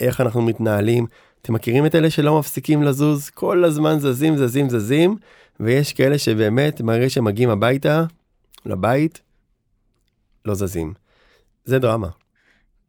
איך 0.00 0.20
אנחנו 0.20 0.42
מתנהלים. 0.42 1.06
אתם 1.42 1.52
מכירים 1.52 1.86
את 1.86 1.94
אלה 1.94 2.10
שלא 2.10 2.38
מפסיקים 2.38 2.82
לזוז? 2.82 3.30
כל 3.30 3.64
הזמן 3.64 3.98
זזים, 3.98 4.36
זזים, 4.36 4.70
זזים, 4.70 5.16
ויש 5.60 5.92
כאלה 5.92 6.18
שבאמת, 6.18 6.80
מהרגע 6.80 7.10
שהם 7.10 7.24
מגיעים 7.24 7.50
הביתה, 7.50 8.04
לבית, 8.66 9.20
לא 10.46 10.54
זזים. 10.54 10.94
זה 11.64 11.78
דרמה. 11.78 12.08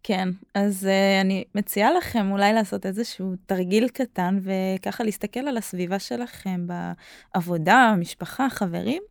כן, 0.03 0.29
אז 0.53 0.83
uh, 0.83 1.21
אני 1.21 1.43
מציעה 1.55 1.93
לכם 1.93 2.31
אולי 2.31 2.53
לעשות 2.53 2.85
איזשהו 2.85 3.33
תרגיל 3.45 3.87
קטן 3.87 4.39
וככה 4.41 5.03
להסתכל 5.03 5.39
על 5.39 5.57
הסביבה 5.57 5.99
שלכם 5.99 6.67
בעבודה, 6.67 7.95
משפחה, 7.99 8.49
חברים. 8.49 9.03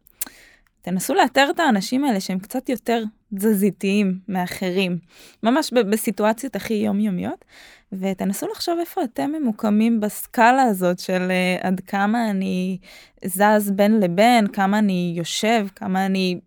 תנסו 0.82 1.14
לאתר 1.14 1.48
את 1.50 1.60
האנשים 1.60 2.04
האלה 2.04 2.20
שהם 2.20 2.38
קצת 2.38 2.68
יותר 2.68 3.02
תזזיתיים 3.34 4.18
מאחרים, 4.28 4.98
ממש 5.42 5.72
בסיטואציות 5.72 6.56
הכי 6.56 6.74
יומיומיות, 6.74 7.44
ותנסו 7.92 8.46
לחשוב 8.46 8.78
איפה 8.80 9.04
אתם 9.04 9.32
ממוקמים 9.32 10.00
בסקאלה 10.00 10.62
הזאת 10.62 10.98
של 10.98 11.28
uh, 11.28 11.66
עד 11.66 11.80
כמה 11.80 12.30
אני 12.30 12.78
זז 13.24 13.70
בין 13.70 14.00
לבין, 14.00 14.46
כמה 14.46 14.78
אני 14.78 15.14
יושב, 15.16 15.66
כמה 15.74 16.06
אני 16.06 16.40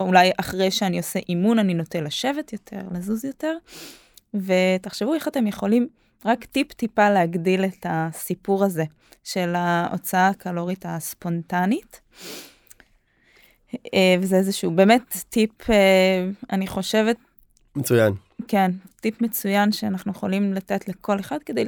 אולי 0.00 0.30
אחרי 0.40 0.70
שאני 0.70 0.98
עושה 0.98 1.18
אימון 1.28 1.58
אני 1.58 1.74
נוטה 1.74 2.00
לשבת 2.00 2.52
יותר, 2.52 2.80
לזוז 2.92 3.24
יותר, 3.24 3.56
ותחשבו 4.34 5.14
איך 5.14 5.28
אתם 5.28 5.46
יכולים 5.46 5.88
רק 6.24 6.44
טיפ-טיפה 6.44 7.10
להגדיל 7.10 7.64
את 7.64 7.86
הסיפור 7.88 8.64
הזה 8.64 8.84
של 9.24 9.54
ההוצאה 9.54 10.28
הקלורית 10.28 10.84
הספונטנית. 10.88 12.00
אה, 13.94 14.16
וזה 14.20 14.36
איזשהו 14.36 14.70
באמת 14.70 15.16
טיפ, 15.28 15.70
אה, 15.70 16.28
אני 16.52 16.66
חושבת... 16.66 17.16
מצוין. 17.76 18.12
כן, 18.48 18.70
טיפ 19.00 19.20
מצוין 19.20 19.72
שאנחנו 19.72 20.12
יכולים 20.12 20.54
לתת 20.54 20.88
לכל 20.88 21.20
אחד 21.20 21.38
כדי 21.46 21.64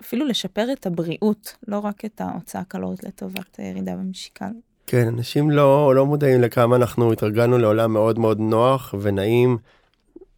אפילו 0.00 0.26
לשפר 0.26 0.72
את 0.72 0.86
הבריאות, 0.86 1.56
לא 1.68 1.78
רק 1.78 2.04
את 2.04 2.20
ההוצאה 2.20 2.60
הקלורית 2.60 3.04
לטובת 3.04 3.56
הירידה 3.58 3.96
במשקל. 3.96 4.52
כן, 4.86 5.08
אנשים 5.08 5.50
לא, 5.50 5.94
לא 5.94 6.06
מודעים 6.06 6.42
לכמה 6.42 6.76
אנחנו 6.76 7.12
התרגלנו 7.12 7.58
לעולם 7.58 7.92
מאוד 7.92 8.18
מאוד 8.18 8.40
נוח 8.40 8.94
ונעים 9.00 9.58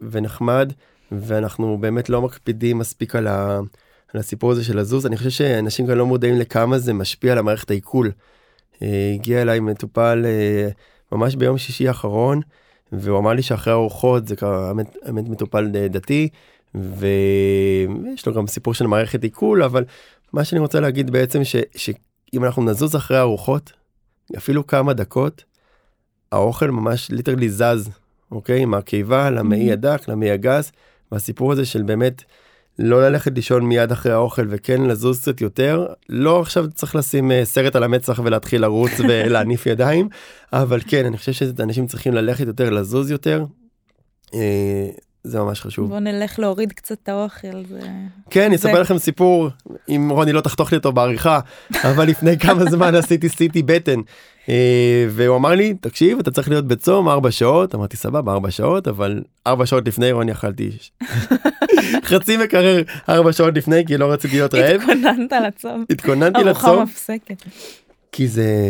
ונחמד, 0.00 0.72
ואנחנו 1.12 1.78
באמת 1.78 2.08
לא 2.08 2.22
מקפידים 2.22 2.78
מספיק 2.78 3.16
על, 3.16 3.26
ה, 3.26 3.60
על 4.14 4.20
הסיפור 4.20 4.50
הזה 4.50 4.64
של 4.64 4.78
לזוז. 4.78 5.06
אני 5.06 5.16
חושב 5.16 5.30
שאנשים 5.30 5.86
גם 5.86 5.98
לא 5.98 6.06
מודעים 6.06 6.34
לכמה 6.34 6.78
זה 6.78 6.92
משפיע 6.92 7.32
על 7.32 7.38
המערכת 7.38 7.70
העיכול. 7.70 8.12
אה, 8.82 9.12
הגיע 9.14 9.42
אליי 9.42 9.60
מטופל 9.60 10.22
אה, 10.26 10.68
ממש 11.12 11.36
ביום 11.36 11.58
שישי 11.58 11.88
האחרון, 11.88 12.40
והוא 12.92 13.18
אמר 13.18 13.32
לי 13.32 13.42
שאחרי 13.42 13.72
ארוחות 13.72 14.28
זה 14.28 14.34
האמת, 14.40 14.96
האמת 15.02 15.28
מטופל 15.28 15.68
דתי, 15.88 16.28
ויש 16.74 18.26
לו 18.26 18.34
גם 18.34 18.46
סיפור 18.46 18.74
של 18.74 18.86
מערכת 18.86 19.22
עיכול, 19.22 19.62
אבל 19.62 19.84
מה 20.32 20.44
שאני 20.44 20.60
רוצה 20.60 20.80
להגיד 20.80 21.10
בעצם 21.10 21.44
ש, 21.44 21.56
שאם 21.76 22.44
אנחנו 22.44 22.64
נזוז 22.64 22.96
אחרי 22.96 23.18
ארוחות, 23.18 23.72
אפילו 24.36 24.66
כמה 24.66 24.92
דקות, 24.92 25.44
האוכל 26.32 26.70
ממש 26.70 27.10
ליטרלי 27.10 27.48
זז, 27.48 27.90
אוקיי? 28.30 28.64
מהקיבה 28.64 29.30
למעי 29.30 29.72
הדק, 29.72 30.08
למעי 30.08 30.30
הגס, 30.30 30.72
והסיפור 31.12 31.52
הזה 31.52 31.66
של 31.66 31.82
באמת 31.82 32.22
לא 32.78 33.08
ללכת 33.08 33.32
לישון 33.34 33.64
מיד 33.64 33.92
אחרי 33.92 34.12
האוכל 34.12 34.46
וכן 34.48 34.82
לזוז 34.82 35.20
קצת 35.20 35.40
יותר, 35.40 35.86
לא 36.08 36.40
עכשיו 36.40 36.70
צריך 36.70 36.96
לשים 36.96 37.30
uh, 37.30 37.34
סרט 37.44 37.76
על 37.76 37.82
המצח 37.82 38.20
ולהתחיל 38.24 38.62
לרוץ 38.62 38.90
ולהניף 39.08 39.66
ידיים, 39.66 40.08
אבל 40.52 40.80
כן, 40.86 41.06
אני 41.06 41.18
חושב 41.18 41.32
שאנשים 41.32 41.86
צריכים 41.86 42.14
ללכת 42.14 42.46
יותר, 42.46 42.70
לזוז 42.70 43.10
יותר. 43.10 43.44
זה 45.24 45.38
ממש 45.38 45.60
חשוב. 45.60 45.88
בוא 45.88 45.98
נלך 45.98 46.38
להוריד 46.38 46.72
קצת 46.72 46.96
את 47.02 47.08
האוכל. 47.08 47.64
זה... 47.68 47.80
כן, 48.30 48.44
אני 48.44 48.56
אספר 48.56 48.80
לכם 48.80 48.98
סיפור, 48.98 49.48
אם 49.88 50.08
רוני 50.10 50.32
לא 50.32 50.40
תחתוך 50.40 50.72
לי 50.72 50.78
אותו 50.78 50.92
בעריכה, 50.92 51.40
אבל 51.84 52.08
לפני 52.08 52.38
כמה 52.38 52.64
זמן 52.64 52.94
עשיתי 53.04 53.28
סיטי 53.28 53.62
בטן. 53.62 54.00
אה, 54.48 55.06
והוא 55.10 55.36
אמר 55.36 55.50
לי, 55.50 55.74
תקשיב, 55.80 56.18
אתה 56.18 56.30
צריך 56.30 56.48
להיות 56.48 56.66
בצום 56.66 57.08
4 57.08 57.30
שעות, 57.30 57.74
אמרתי 57.74 57.96
סבבה 57.96 58.32
4 58.32 58.50
שעות, 58.50 58.88
אבל 58.88 59.22
4 59.46 59.66
שעות 59.66 59.88
לפני 59.88 60.12
רוני 60.12 60.32
אכלתי 60.32 60.70
חצי 62.10 62.36
מקרר 62.36 62.82
4 63.08 63.32
שעות 63.32 63.54
לפני 63.54 63.86
כי 63.86 63.96
לא 63.96 64.12
רציתי 64.12 64.36
להיות 64.36 64.54
רעב. 64.54 64.80
התכוננת 64.80 65.32
לצום. 65.46 65.84
התכוננתי 65.90 66.44
לצום. 66.44 66.68
ארוחה 66.70 66.84
מפסקת. 66.84 67.42
כי 68.12 68.28
זה 68.28 68.68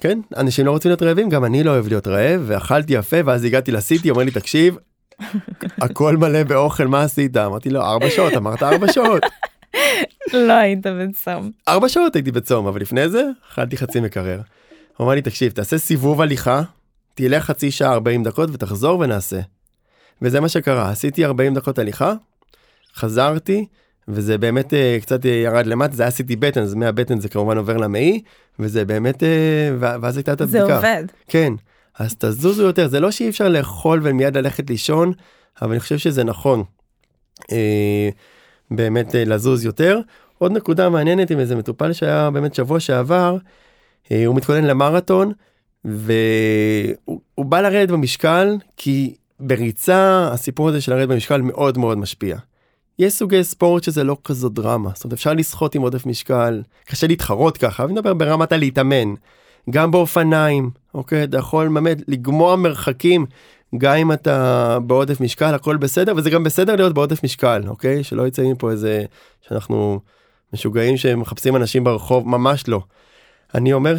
כן 0.00 0.18
אנשים 0.36 0.66
לא 0.66 0.70
רוצים 0.70 0.88
להיות 0.88 1.02
רעבים 1.02 1.28
גם 1.28 1.44
אני 1.44 1.62
לא 1.62 1.70
אוהב 1.70 1.88
להיות 1.88 2.06
רעב 2.06 2.42
ואכלתי 2.46 2.92
יפה 2.92 3.16
ואז 3.24 3.44
הגעתי 3.44 3.72
לסיטי 3.72 4.10
אומר 4.10 4.22
לי 4.22 4.30
תקשיב 4.30 4.76
הכל 5.82 6.16
מלא 6.16 6.42
באוכל 6.42 6.86
מה 6.86 7.02
עשית 7.02 7.36
אמרתי 7.36 7.70
לו 7.70 7.80
ארבע 7.80 8.10
שעות 8.10 8.32
אמרת 8.32 8.62
ארבע 8.62 8.92
שעות. 8.92 9.22
לא 10.32 10.52
היית 10.52 10.86
בצום. 10.86 11.50
ארבע 11.68 11.88
שעות 11.88 12.16
הייתי 12.16 12.32
בצום 12.32 12.66
אבל 12.66 12.80
לפני 12.80 13.08
זה 13.08 13.24
אכלתי 13.52 13.76
חצי 13.76 14.00
מקרר. 14.00 14.40
הוא 14.96 15.04
אמר 15.04 15.14
לי 15.14 15.22
תקשיב 15.22 15.52
תעשה 15.52 15.78
סיבוב 15.78 16.20
הליכה 16.20 16.62
תלך 17.14 17.44
חצי 17.44 17.70
שעה 17.70 17.92
40 17.92 18.22
דקות 18.22 18.50
ותחזור 18.52 18.98
ונעשה. 18.98 19.40
וזה 20.22 20.40
מה 20.40 20.48
שקרה 20.48 20.90
עשיתי 20.90 21.24
40 21.24 21.54
דקות 21.54 21.78
הליכה 21.78 22.12
חזרתי 22.94 23.66
וזה 24.08 24.38
באמת 24.38 24.72
uh, 24.72 25.02
קצת 25.02 25.24
uh, 25.24 25.28
ירד 25.28 25.66
למטה 25.66 25.96
זה 25.96 26.02
היה 26.02 26.10
סיטי 26.10 26.36
בטן 26.36 26.62
אז 26.62 26.74
מהבטן 26.74 27.20
זה 27.20 27.28
כמובן 27.28 27.58
עובר 27.58 27.76
למעי 27.76 28.22
וזה 28.58 28.84
באמת 28.84 29.22
uh, 29.22 29.26
ואז 29.80 30.16
הייתה 30.16 30.32
את 30.32 30.40
הבדיקה. 30.40 30.66
זה 30.66 30.74
עובד. 30.74 31.04
כן 31.28 31.52
אז 31.98 32.14
תזוזו 32.18 32.62
יותר 32.62 32.88
זה 32.88 33.00
לא 33.00 33.10
שאי 33.10 33.28
אפשר 33.28 33.48
לאכול 33.48 34.00
ומיד 34.02 34.36
ללכת 34.36 34.70
לישון 34.70 35.12
אבל 35.62 35.70
אני 35.70 35.80
חושב 35.80 35.98
שזה 35.98 36.24
נכון. 36.24 36.64
אה, 37.52 38.08
באמת 38.70 39.14
אה, 39.14 39.24
לזוז 39.24 39.64
יותר. 39.64 40.00
עוד 40.38 40.52
נקודה 40.52 40.88
מעניינת 40.88 41.30
עם 41.30 41.38
איזה 41.38 41.56
מטופל 41.56 41.92
שהיה 41.92 42.30
באמת 42.30 42.54
שבוע 42.54 42.80
שעבר 42.80 43.36
אה, 44.10 44.26
הוא 44.26 44.36
מתכונן 44.36 44.64
למרתון 44.64 45.32
והוא 45.84 47.44
בא 47.44 47.60
לרדת 47.60 47.90
במשקל 47.90 48.56
כי 48.76 49.14
בריצה 49.40 50.28
הסיפור 50.32 50.68
הזה 50.68 50.80
של 50.80 50.94
לרדת 50.94 51.08
במשקל 51.08 51.40
מאוד 51.40 51.78
מאוד 51.78 51.98
משפיע. 51.98 52.36
יש 52.98 53.12
סוגי 53.12 53.44
ספורט 53.44 53.84
שזה 53.84 54.04
לא 54.04 54.16
כזו 54.24 54.48
דרמה 54.48 54.90
זאת 54.94 55.04
אומרת 55.04 55.12
אפשר 55.12 55.34
לשחות 55.34 55.74
עם 55.74 55.82
עודף 55.82 56.06
משקל 56.06 56.62
קשה 56.84 57.06
להתחרות 57.06 57.56
ככה 57.56 57.84
אני 57.84 57.92
מדבר 57.92 58.14
ברמת 58.14 58.52
הלהתאמן 58.52 59.14
גם 59.70 59.90
באופניים, 59.90 60.70
אוקיי? 60.94 61.24
אתה 61.24 61.38
יכול 61.38 61.68
באמת 61.74 61.98
לגמוע 62.08 62.56
מרחקים, 62.56 63.26
גם 63.78 63.94
אם 63.94 64.12
אתה 64.12 64.78
בעודף 64.86 65.20
משקל, 65.20 65.54
הכל 65.54 65.76
בסדר, 65.76 66.14
וזה 66.16 66.30
גם 66.30 66.44
בסדר 66.44 66.76
להיות 66.76 66.94
בעודף 66.94 67.24
משקל, 67.24 67.62
אוקיי? 67.66 68.04
שלא 68.04 68.26
יצא 68.26 68.42
מפה 68.42 68.70
איזה, 68.70 69.04
שאנחנו 69.48 70.00
משוגעים 70.52 70.96
שמחפשים 70.96 71.56
אנשים 71.56 71.84
ברחוב, 71.84 72.28
ממש 72.28 72.68
לא. 72.68 72.80
אני 73.54 73.72
אומר 73.72 73.96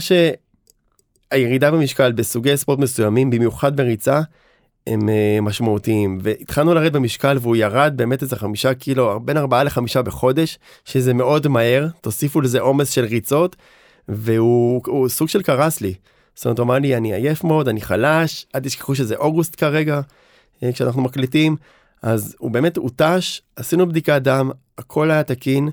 שהירידה 1.32 1.72
במשקל 1.72 2.12
בסוגי 2.12 2.58
ספורט 2.58 2.80
מסוימים, 2.80 3.30
במיוחד 3.30 3.78
בריצה, 3.78 4.22
הם 4.88 5.00
uh, 5.02 5.42
משמעותיים 5.42 6.18
והתחלנו 6.22 6.74
לרדת 6.74 6.92
במשקל 6.92 7.38
והוא 7.42 7.56
ירד 7.56 7.94
באמת 7.96 8.22
איזה 8.22 8.36
חמישה 8.36 8.74
קילו 8.74 9.20
בין 9.20 9.38
ארבעה 9.38 9.64
לחמישה 9.64 10.02
בחודש 10.02 10.60
שזה 10.86 11.14
מאוד 11.14 11.48
מהר 11.48 11.88
תוסיפו 12.02 12.42
לזה 12.42 12.60
עומס 12.60 12.90
של 12.90 13.06
ריצות 13.06 13.56
והוא 14.08 15.10
סוג 15.10 15.30
של 15.30 15.42
קרס 15.42 15.82
לי. 15.82 15.94
זאת 16.36 16.46
אומרת 16.46 16.60
הוא 16.60 16.66
אמר 16.66 16.80
לי 16.80 16.98
אני 16.98 17.14
עייף 17.14 17.44
מאוד 17.44 17.68
אני 17.68 17.82
חלש 17.82 18.46
אל 18.56 18.60
תשכחו 18.60 18.96
שזה 18.96 19.16
אוגוסט 19.16 19.56
כרגע 19.60 20.02
אה, 20.64 20.72
כשאנחנו 20.74 21.02
מקליטים 21.02 21.56
אז 22.02 22.36
הוא 22.40 22.52
באמת 22.52 22.78
הותש 22.78 23.42
עשינו 23.56 23.88
בדיקת 23.90 24.22
דם 24.22 24.52
הכל 24.78 25.12
היה 25.12 25.24
תקין 25.24 25.70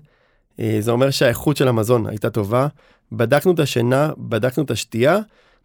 אה, 0.60 0.76
זה 0.80 0.90
אומר 0.90 1.10
שהאיכות 1.10 1.56
של 1.56 1.68
המזון 1.68 2.06
הייתה 2.06 2.30
טובה 2.30 2.66
בדקנו 3.12 3.52
את 3.52 3.60
השינה 3.60 4.10
בדקנו 4.18 4.64
את 4.64 4.70
השתייה 4.70 5.18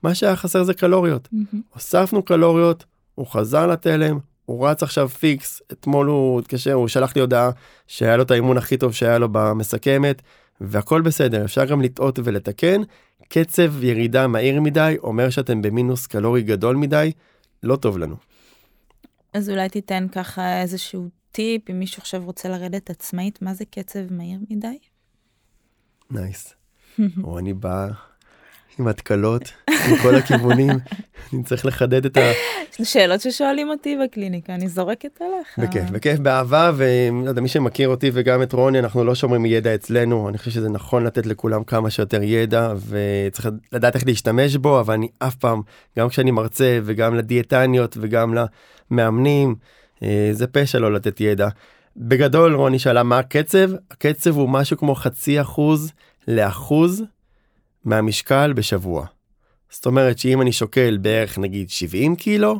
מה 0.03 0.15
שהיה 0.15 0.35
חסר 0.35 0.63
זה 0.63 0.73
קלוריות 0.73 1.27
mm-hmm. 1.33 1.57
הוספנו 1.73 2.23
קלוריות 2.23 2.85
הוא 3.15 3.27
חזר 3.27 3.67
לתלם 3.67 4.19
הוא 4.45 4.67
רץ 4.67 4.83
עכשיו 4.83 5.09
פיקס 5.09 5.61
אתמול 5.71 6.07
הוא 6.07 6.39
התקשר 6.39 6.73
הוא 6.73 6.87
שלח 6.87 7.15
לי 7.15 7.21
הודעה 7.21 7.49
שהיה 7.87 8.17
לו 8.17 8.23
את 8.23 8.31
האימון 8.31 8.57
הכי 8.57 8.77
טוב 8.77 8.93
שהיה 8.93 9.17
לו 9.17 9.27
במסכמת 9.31 10.21
והכל 10.61 11.01
בסדר 11.01 11.45
אפשר 11.45 11.65
גם 11.65 11.81
לטעות 11.81 12.19
ולתקן 12.23 12.81
קצב 13.29 13.83
ירידה 13.83 14.27
מהיר 14.27 14.61
מדי 14.61 14.95
אומר 15.03 15.29
שאתם 15.29 15.61
במינוס 15.61 16.07
קלורי 16.07 16.43
גדול 16.43 16.75
מדי 16.75 17.11
לא 17.63 17.75
טוב 17.75 17.97
לנו. 17.97 18.15
אז 19.33 19.49
אולי 19.49 19.69
תיתן 19.69 20.07
ככה 20.11 20.61
איזשהו 20.61 21.09
טיפ 21.31 21.69
אם 21.69 21.79
מישהו 21.79 21.99
עכשיו 21.99 22.25
רוצה 22.25 22.49
לרדת 22.49 22.89
עצמאית 22.89 23.41
מה 23.41 23.53
זה 23.53 23.65
קצב 23.65 24.13
מהיר 24.13 24.39
מדי. 24.49 24.77
נייס. 26.11 26.53
או 27.23 27.39
אני 27.39 27.53
בא 27.53 27.87
עם 28.79 28.87
התקלות 28.87 29.51
מכל 29.91 30.15
הכיוונים. 30.15 30.69
אני 31.33 31.43
צריך 31.43 31.65
לחדד 31.65 32.05
את 32.05 32.17
ה... 32.17 32.21
שאלות 32.83 33.21
ששואלים 33.21 33.69
אותי 33.69 33.97
בקליניקה, 34.03 34.55
אני 34.55 34.67
זורקת 34.69 35.21
עליך. 35.21 35.69
בכיף, 35.69 35.89
בכיף, 35.89 36.19
באהבה, 36.19 36.71
ולא 36.75 37.29
יודע, 37.29 37.41
מי 37.41 37.47
שמכיר 37.47 37.89
אותי 37.89 38.11
וגם 38.13 38.41
את 38.41 38.53
רוני, 38.53 38.79
אנחנו 38.79 39.03
לא 39.03 39.15
שומרים 39.15 39.45
ידע 39.45 39.75
אצלנו, 39.75 40.29
אני 40.29 40.37
חושב 40.37 40.51
שזה 40.51 40.69
נכון 40.69 41.03
לתת 41.03 41.25
לכולם 41.25 41.63
כמה 41.63 41.89
שיותר 41.89 42.23
ידע, 42.23 42.73
וצריך 42.87 43.49
לדעת 43.71 43.95
איך 43.95 44.05
להשתמש 44.05 44.55
בו, 44.55 44.79
אבל 44.79 44.93
אני 44.93 45.07
אף 45.19 45.35
פעם, 45.35 45.61
גם 45.99 46.09
כשאני 46.09 46.31
מרצה, 46.31 46.79
וגם 46.83 47.15
לדיאטניות, 47.15 47.97
וגם 48.01 48.33
למאמנים, 48.91 49.55
אה, 50.03 50.29
זה 50.31 50.47
פשע 50.47 50.79
לא 50.79 50.93
לתת 50.93 51.21
ידע. 51.21 51.47
בגדול, 51.97 52.55
רוני 52.55 52.79
שאלה 52.79 53.03
מה 53.03 53.19
הקצב, 53.19 53.69
הקצב 53.91 54.35
הוא 54.35 54.49
משהו 54.49 54.77
כמו 54.77 54.95
חצי 54.95 55.41
אחוז 55.41 55.91
לאחוז 56.27 57.03
מהמשקל 57.85 58.53
בשבוע. 58.53 59.05
זאת 59.69 59.85
אומרת 59.85 60.19
שאם 60.19 60.41
אני 60.41 60.51
שוקל 60.51 60.97
בערך 60.97 61.37
נגיד 61.37 61.69
70 61.69 62.15
קילו, 62.15 62.59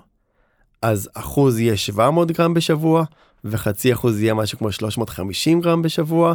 אז 0.82 1.10
אחוז 1.14 1.60
יהיה 1.60 1.78
700 1.78 2.32
גרם 2.32 2.54
בשבוע, 2.54 3.04
וחצי 3.44 3.94
אחוז 3.94 4.22
יהיה 4.22 4.34
משהו 4.34 4.58
כמו 4.58 4.72
350 4.72 5.62
גרם 5.62 5.82
בשבוע. 5.82 6.34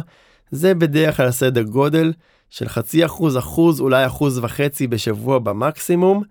זה 0.51 0.73
בדרך 0.73 1.17
כלל 1.17 1.31
סדר 1.31 1.61
גודל 1.61 2.13
של 2.49 2.69
חצי 2.69 3.05
אחוז, 3.05 3.37
אחוז, 3.37 3.81
אולי 3.81 4.05
אחוז 4.05 4.37
וחצי 4.37 4.87
בשבוע 4.87 5.39
במקסימום. 5.39 6.23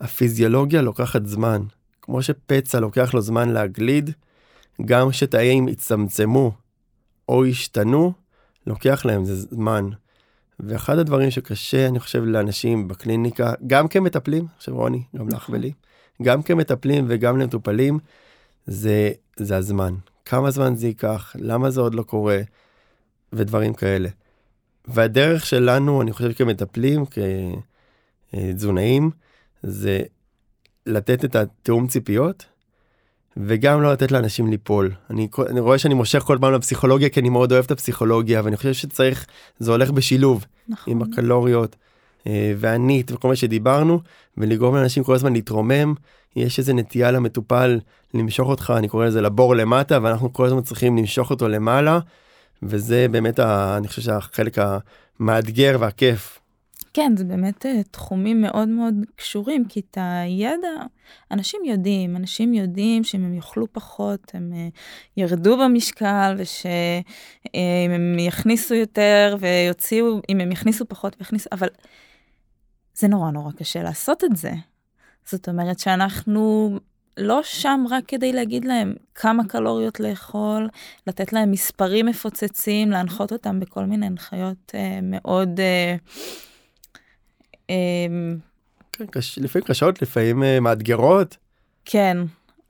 הפיזיולוגיה 0.00 0.82
לוקחת 0.82 1.26
זמן. 1.26 1.62
כמו 2.02 2.22
שפצע 2.22 2.80
לוקח 2.80 3.14
לו 3.14 3.20
זמן 3.20 3.48
להגליד, 3.48 4.10
גם 4.84 5.12
שתאים 5.12 5.68
יצמצמו 5.68 6.52
או 7.28 7.46
ישתנו, 7.46 8.12
לוקח 8.66 9.04
להם 9.04 9.24
זמן. 9.24 9.88
ואחד 10.60 10.98
הדברים 10.98 11.30
שקשה, 11.30 11.86
אני 11.86 11.98
חושב, 12.00 12.24
לאנשים 12.24 12.88
בקליניקה, 12.88 13.52
גם 13.66 13.88
כמטפלים, 13.88 14.46
עכשיו 14.56 14.76
רוני, 14.76 15.02
גם 15.16 15.28
לך 15.28 15.34
נכון. 15.34 15.54
ולי, 15.54 15.72
גם 16.22 16.42
כמטפלים 16.42 17.04
וגם 17.08 17.38
למטופלים, 17.38 17.98
זה, 18.66 19.12
זה 19.36 19.56
הזמן. 19.56 19.94
כמה 20.24 20.50
זמן 20.50 20.74
זה 20.74 20.86
ייקח, 20.86 21.36
למה 21.38 21.70
זה 21.70 21.80
עוד 21.80 21.94
לא 21.94 22.02
קורה, 22.02 22.40
ודברים 23.32 23.74
כאלה. 23.74 24.08
והדרך 24.84 25.46
שלנו, 25.46 26.02
אני 26.02 26.12
חושב, 26.12 26.32
כמטפלים, 26.32 27.04
כתזונאים, 28.32 29.10
זה 29.62 30.02
לתת 30.86 31.24
את 31.24 31.36
התיאום 31.36 31.86
ציפיות, 31.86 32.46
וגם 33.36 33.82
לא 33.82 33.92
לתת 33.92 34.12
לאנשים 34.12 34.50
ליפול. 34.50 34.90
אני, 35.10 35.28
אני 35.50 35.60
רואה 35.60 35.78
שאני 35.78 35.94
מושך 35.94 36.18
כל 36.18 36.38
פעם 36.40 36.52
לפסיכולוגיה, 36.52 37.08
כי 37.08 37.20
אני 37.20 37.28
מאוד 37.28 37.52
אוהב 37.52 37.64
את 37.64 37.70
הפסיכולוגיה, 37.70 38.42
ואני 38.44 38.56
חושב 38.56 38.72
שצריך, 38.72 39.26
זה 39.58 39.70
הולך 39.70 39.90
בשילוב. 39.90 40.44
נכון. 40.68 40.92
עם 40.92 41.02
הקלוריות 41.02 41.76
אה, 42.26 42.52
והנית 42.56 43.12
וכל 43.12 43.28
מה 43.28 43.36
שדיברנו 43.36 44.00
ולגרום 44.38 44.76
לאנשים 44.76 45.04
כל 45.04 45.14
הזמן 45.14 45.32
להתרומם 45.32 45.94
יש 46.36 46.58
איזה 46.58 46.72
נטייה 46.74 47.10
למטופל 47.10 47.80
למשוך 48.14 48.48
אותך 48.48 48.74
אני 48.76 48.88
קורא 48.88 49.06
לזה 49.06 49.20
לבור 49.20 49.56
למטה 49.56 49.98
ואנחנו 50.02 50.32
כל 50.32 50.46
הזמן 50.46 50.62
צריכים 50.62 50.96
למשוך 50.96 51.30
אותו 51.30 51.48
למעלה 51.48 51.98
וזה 52.62 53.06
באמת 53.10 53.38
ה, 53.38 53.76
אני 53.76 53.88
חושב 53.88 54.02
שהחלק 54.02 54.56
המאתגר 55.20 55.76
והכיף. 55.80 56.38
כן, 56.96 57.12
זה 57.16 57.24
באמת 57.24 57.66
אה, 57.66 57.82
תחומים 57.90 58.40
מאוד 58.40 58.68
מאוד 58.68 58.94
קשורים, 59.16 59.64
כי 59.64 59.80
את 59.80 59.98
הידע, 60.00 60.68
אנשים 61.30 61.60
יודעים, 61.64 62.16
אנשים 62.16 62.54
יודעים 62.54 63.04
שאם 63.04 63.24
הם 63.24 63.34
יאכלו 63.34 63.72
פחות, 63.72 64.20
הם 64.34 64.52
אה, 64.56 64.68
ירדו 65.16 65.56
במשקל, 65.56 66.34
ושאם 66.38 67.90
הם 67.90 68.18
יכניסו 68.18 68.74
יותר 68.74 69.36
ויוציאו, 69.40 70.20
אם 70.28 70.40
הם 70.40 70.52
יכניסו 70.52 70.88
פחות 70.88 71.16
ויכניסו, 71.18 71.48
אבל 71.52 71.68
זה 72.94 73.08
נורא 73.08 73.30
נורא 73.30 73.52
קשה 73.52 73.82
לעשות 73.82 74.24
את 74.24 74.36
זה. 74.36 74.52
זאת 75.24 75.48
אומרת 75.48 75.78
שאנחנו 75.78 76.78
לא 77.16 77.40
שם 77.42 77.84
רק 77.90 78.04
כדי 78.08 78.32
להגיד 78.32 78.64
להם 78.64 78.94
כמה 79.14 79.44
קלוריות 79.48 80.00
לאכול, 80.00 80.68
לתת 81.06 81.32
להם 81.32 81.50
מספרים 81.50 82.06
מפוצצים, 82.06 82.90
להנחות 82.90 83.32
אותם 83.32 83.60
בכל 83.60 83.84
מיני 83.84 84.06
הנחיות 84.06 84.72
אה, 84.74 84.98
מאוד... 85.02 85.60
אה, 85.60 85.96
כן, 88.92 89.06
קש, 89.06 89.38
לפעמים 89.38 89.66
קשות 89.66 90.02
לפעמים 90.02 90.42
uh, 90.42 90.60
מאתגרות. 90.60 91.36
כן, 91.84 92.18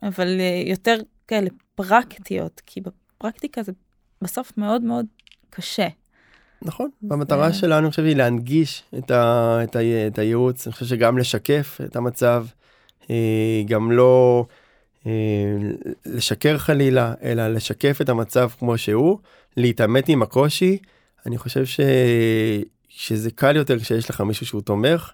אבל 0.03 0.27
uh, 0.39 0.69
יותר 0.69 0.97
כאלה 1.29 1.51
פרקטיות, 1.75 2.63
כי 2.67 2.81
בפרקטיקה 2.81 3.63
זה 3.63 3.73
בסוף 4.23 4.53
מאוד 4.57 4.83
מאוד 4.83 5.07
קשה. 5.51 5.89
נכון, 6.63 6.91
והמטרה 7.03 7.53
שלנו 7.53 7.79
אני 7.79 7.91
חושב 7.91 8.05
היא 8.05 8.17
להנגיש 8.17 8.83
את, 8.99 9.11
ה, 9.11 9.59
את, 9.65 9.77
ה, 9.77 9.81
את 10.07 10.19
הייעוץ, 10.19 10.67
אני 10.67 10.73
חושב 10.73 10.87
שגם 10.87 11.19
לשקף 11.19 11.79
את 11.85 11.97
המצב, 11.97 12.47
אה, 13.11 13.63
גם 13.67 13.93
לא 13.93 14.47
לשקר 16.07 16.59
חלילה, 16.59 17.15
אלא 17.23 17.49
לשקף 17.49 17.99
את 18.01 18.09
המצב 18.09 18.49
כמו 18.59 18.79
שהוא, 18.79 19.19
להתעמת 19.57 20.09
עם 20.09 20.23
הקושי, 20.23 20.79
אני 21.27 21.39
חושב 21.39 21.65
ש... 21.65 21.81
שזה 22.89 23.31
קל 23.31 23.57
יותר 23.57 23.79
כשיש 23.79 24.11
לך 24.11 24.21
מישהו 24.21 24.47
שהוא 24.47 24.63
תומך, 24.63 25.13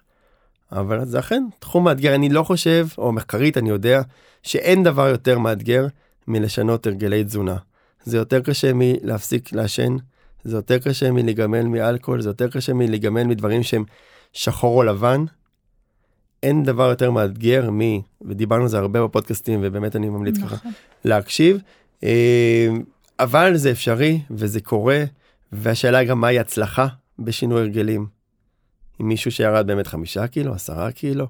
אבל 0.71 1.05
זה 1.05 1.19
אכן 1.19 1.43
תחום 1.59 1.83
מאתגר. 1.83 2.15
אני 2.15 2.29
לא 2.29 2.43
חושב, 2.43 2.87
או 2.97 3.11
מחקרית 3.11 3.57
אני 3.57 3.69
יודע, 3.69 4.01
שאין 4.43 4.83
דבר 4.83 5.07
יותר 5.07 5.39
מאתגר 5.39 5.87
מלשנות 6.27 6.87
הרגלי 6.87 7.23
תזונה. 7.23 7.57
זה 8.03 8.17
יותר 8.17 8.41
קשה 8.41 8.71
מלהפסיק 8.75 9.53
לעשן, 9.53 9.95
זה 10.43 10.55
יותר 10.55 10.79
קשה 10.79 11.11
מלהיגמל 11.11 11.61
מאלכוהול, 11.61 12.21
זה 12.21 12.29
יותר 12.29 12.49
קשה 12.49 12.73
מלהיגמל 12.73 13.23
מדברים 13.23 13.63
שהם 13.63 13.83
שחור 14.33 14.77
או 14.77 14.83
לבן. 14.83 15.25
אין 16.43 16.63
דבר 16.63 16.89
יותר 16.89 17.11
מאתגר 17.11 17.69
מ... 17.71 17.79
ודיברנו 18.21 18.61
על 18.61 18.69
זה 18.69 18.77
הרבה 18.77 19.03
בפודקאסטים, 19.03 19.59
ובאמת 19.63 19.95
אני 19.95 20.09
ממליץ 20.09 20.37
נכון. 20.37 20.57
ככה 20.57 20.69
להקשיב. 21.05 21.57
אה, 22.03 22.67
אבל 23.19 23.55
זה 23.55 23.71
אפשרי, 23.71 24.21
וזה 24.31 24.61
קורה, 24.61 25.03
והשאלה 25.51 26.03
גם 26.03 26.21
מהי 26.21 26.39
הצלחה 26.39 26.87
בשינוי 27.19 27.61
הרגלים. 27.61 28.07
עם 28.99 29.07
מישהו 29.07 29.31
שירד 29.31 29.67
באמת 29.67 29.87
חמישה 29.87 30.27
קילו, 30.27 30.53
עשרה 30.53 30.91
קילו, 30.91 31.27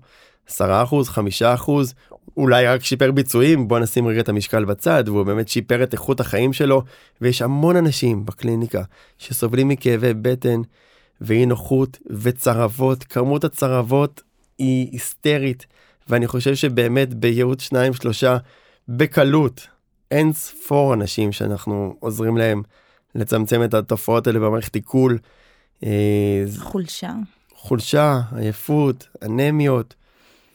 עשרה 0.48 0.84
אחוז, 0.84 1.10
חמישה 1.10 1.54
אחוז, 1.54 1.94
אולי 2.38 2.68
רק 2.68 2.84
שיפר 2.84 3.12
ביצועים, 3.12 3.68
בוא 3.68 3.80
נשים 3.80 4.08
רגע 4.08 4.22
את 4.22 4.30
המשקל 4.30 4.66
בצד, 4.66 5.04
והוא 5.08 5.24
באמת 5.24 5.48
שיפר 5.48 5.84
את 5.84 5.94
איכות 5.94 6.20
החיים 6.20 6.54
שלו, 6.54 6.84
ויש 7.22 7.42
המון 7.42 7.76
אנשים 7.76 8.26
בקליניקה 8.26 8.84
שסובלים 9.18 9.68
מכאבי 9.68 10.14
בטן 10.14 10.62
ואי 11.22 11.46
נוחות 11.46 11.98
וצרבות, 12.10 13.04
כמות 13.04 13.44
הצרבות 13.44 14.22
היא 14.58 14.90
היסטרית, 14.92 15.66
ואני 16.08 16.28
חושב 16.28 16.56
שבאמת 16.56 17.14
בייעוץ 17.14 17.62
שניים 17.62 17.94
שלושה, 17.94 18.38
בקלות, 18.88 19.68
אין 20.12 20.34
ספור 20.34 20.94
אנשים 20.94 21.32
שאנחנו 21.32 21.96
עוזרים 22.00 22.38
להם 22.38 22.62
לצמצם 23.16 23.64
את 23.64 23.74
התופעות 23.74 24.28
האלה 24.28 24.40
במערכת 24.40 24.76
עיכול. 24.76 25.18
אה, 25.84 26.44
חולשה. 26.58 27.14
חולשה, 27.56 28.22
עייפות, 28.36 29.08
אנמיות. 29.22 29.96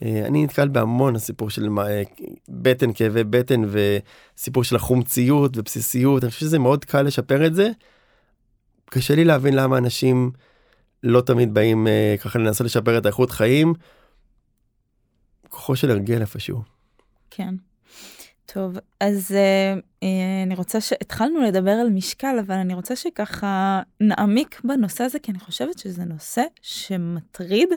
אה, 0.02 0.26
אני 0.26 0.44
נתקל 0.44 0.68
בהמון 0.68 1.16
הסיפור 1.16 1.50
של 1.50 1.68
אה, 1.78 2.02
בטן, 2.48 2.92
כאבי 2.92 3.24
בטן 3.24 3.62
וסיפור 3.68 4.64
של 4.64 4.76
החומציות 4.76 5.56
ובסיסיות, 5.56 6.24
אני 6.24 6.30
חושב 6.30 6.40
שזה 6.40 6.58
מאוד 6.58 6.84
קל 6.84 7.02
לשפר 7.02 7.46
את 7.46 7.54
זה. 7.54 7.70
קשה 8.84 9.14
לי 9.14 9.24
להבין 9.24 9.54
למה 9.54 9.78
אנשים 9.78 10.30
לא 11.02 11.20
תמיד 11.20 11.54
באים 11.54 11.86
ככה 12.20 12.38
לנסות 12.38 12.64
לשפר 12.64 12.98
את 12.98 13.06
האיכות 13.06 13.30
חיים. 13.30 13.74
כוחו 15.48 15.76
של 15.76 15.90
הרגל 15.90 16.20
איפשהו. 16.20 16.62
כן. 17.30 17.54
טוב, 18.52 18.78
אז 19.00 19.30
uh, 19.30 19.80
uh, 19.80 20.06
אני 20.46 20.54
רוצה 20.54 20.80
ש... 20.80 20.92
התחלנו 20.92 21.40
לדבר 21.42 21.70
על 21.70 21.90
משקל, 21.90 22.38
אבל 22.46 22.54
אני 22.54 22.74
רוצה 22.74 22.96
שככה 22.96 23.82
נעמיק 24.00 24.60
בנושא 24.64 25.04
הזה, 25.04 25.18
כי 25.18 25.30
אני 25.30 25.38
חושבת 25.38 25.78
שזה 25.78 26.04
נושא 26.04 26.42
שמטריד 26.62 27.68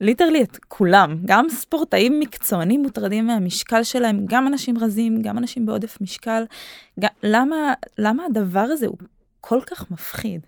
ליטרלי 0.00 0.42
את 0.42 0.56
כולם. 0.68 1.16
גם 1.24 1.46
ספורטאים 1.48 2.20
מקצוענים 2.20 2.82
מוטרדים 2.82 3.26
מהמשקל 3.26 3.82
שלהם, 3.82 4.26
גם 4.26 4.46
אנשים 4.46 4.78
רזים, 4.78 5.22
גם 5.22 5.38
אנשים 5.38 5.66
בעודף 5.66 5.98
משקל. 6.00 6.44
גם... 7.00 7.10
למה, 7.22 7.74
למה 7.98 8.24
הדבר 8.24 8.60
הזה 8.60 8.86
הוא 8.86 8.96
כל 9.40 9.60
כך 9.66 9.90
מפחיד? 9.90 10.46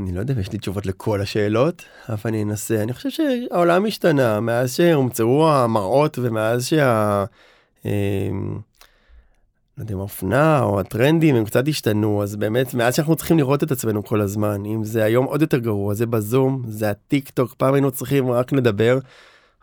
אני 0.00 0.12
לא 0.12 0.20
יודע 0.20 0.34
אם 0.34 0.40
יש 0.40 0.52
לי 0.52 0.58
תשובות 0.58 0.86
לכל 0.86 1.20
השאלות, 1.20 1.84
אבל 2.08 2.20
אני 2.24 2.42
אנסה. 2.42 2.82
אני 2.82 2.92
חושב 2.92 3.10
שהעולם 3.10 3.86
השתנה 3.86 4.40
מאז 4.40 4.74
שהומצאו 4.74 5.52
המראות 5.52 6.18
ומאז 6.18 6.66
שה... 6.66 7.24
אה, 7.86 8.30
לא 9.78 9.82
יודע 9.82 9.94
אם 9.94 9.98
האופנה 9.98 10.62
או 10.62 10.80
הטרנדים 10.80 11.36
הם 11.36 11.44
קצת 11.44 11.68
השתנו 11.68 12.22
אז 12.22 12.36
באמת 12.36 12.74
מאז 12.74 12.94
שאנחנו 12.94 13.16
צריכים 13.16 13.38
לראות 13.38 13.62
את 13.62 13.70
עצמנו 13.70 14.04
כל 14.04 14.20
הזמן 14.20 14.64
אם 14.64 14.84
זה 14.84 15.04
היום 15.04 15.26
עוד 15.26 15.40
יותר 15.40 15.58
גרוע 15.58 15.94
זה 15.94 16.06
בזום 16.06 16.62
זה 16.68 16.90
הטיק 16.90 17.30
טוק 17.30 17.54
פעם 17.54 17.74
היינו 17.74 17.90
צריכים 17.90 18.30
רק 18.30 18.52
לדבר 18.52 18.98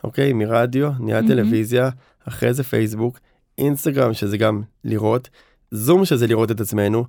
אוקיי 0.04 0.34
מרדיו 0.34 0.92
נהיה 1.00 1.20
mm-hmm. 1.20 1.28
טלוויזיה 1.28 1.90
אחרי 2.28 2.54
זה 2.54 2.64
פייסבוק 2.64 3.20
אינסטגרם 3.58 4.14
שזה 4.14 4.38
גם 4.38 4.62
לראות 4.84 5.30
זום 5.72 6.06
שזה 6.06 6.28
לראות 6.28 6.52
את 6.52 6.62
עצמנו 6.62 7.06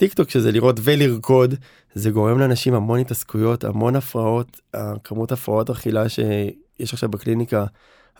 טיק 0.00 0.14
טוק 0.14 0.30
שזה 0.30 0.52
לראות 0.52 0.80
ולרקוד 0.82 1.54
זה 1.94 2.10
גורם 2.10 2.38
לאנשים 2.38 2.74
המון 2.74 3.00
התעסקויות 3.00 3.64
המון 3.64 3.96
הפרעות 3.96 4.60
כמות 5.04 5.32
הפרעות 5.32 5.70
אכילה 5.70 6.08
שיש 6.08 6.92
עכשיו 6.92 7.08
בקליניקה 7.08 7.64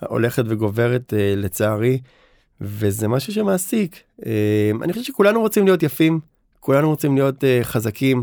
הולכת 0.01 0.45
וגוברת 0.49 1.15
אה, 1.15 1.35
לצערי 1.37 1.99
וזה 2.61 3.09
משהו 3.09 3.33
שמעסיק 3.33 3.97
אה, 4.27 4.71
אני 4.83 4.93
חושב 4.93 5.05
שכולנו 5.05 5.41
רוצים 5.41 5.65
להיות 5.65 5.83
יפים 5.83 6.21
כולנו 6.61 6.91
רוצים 6.91 7.15
להיות 7.15 7.45
אה, 7.45 7.61
חזקים. 7.63 8.23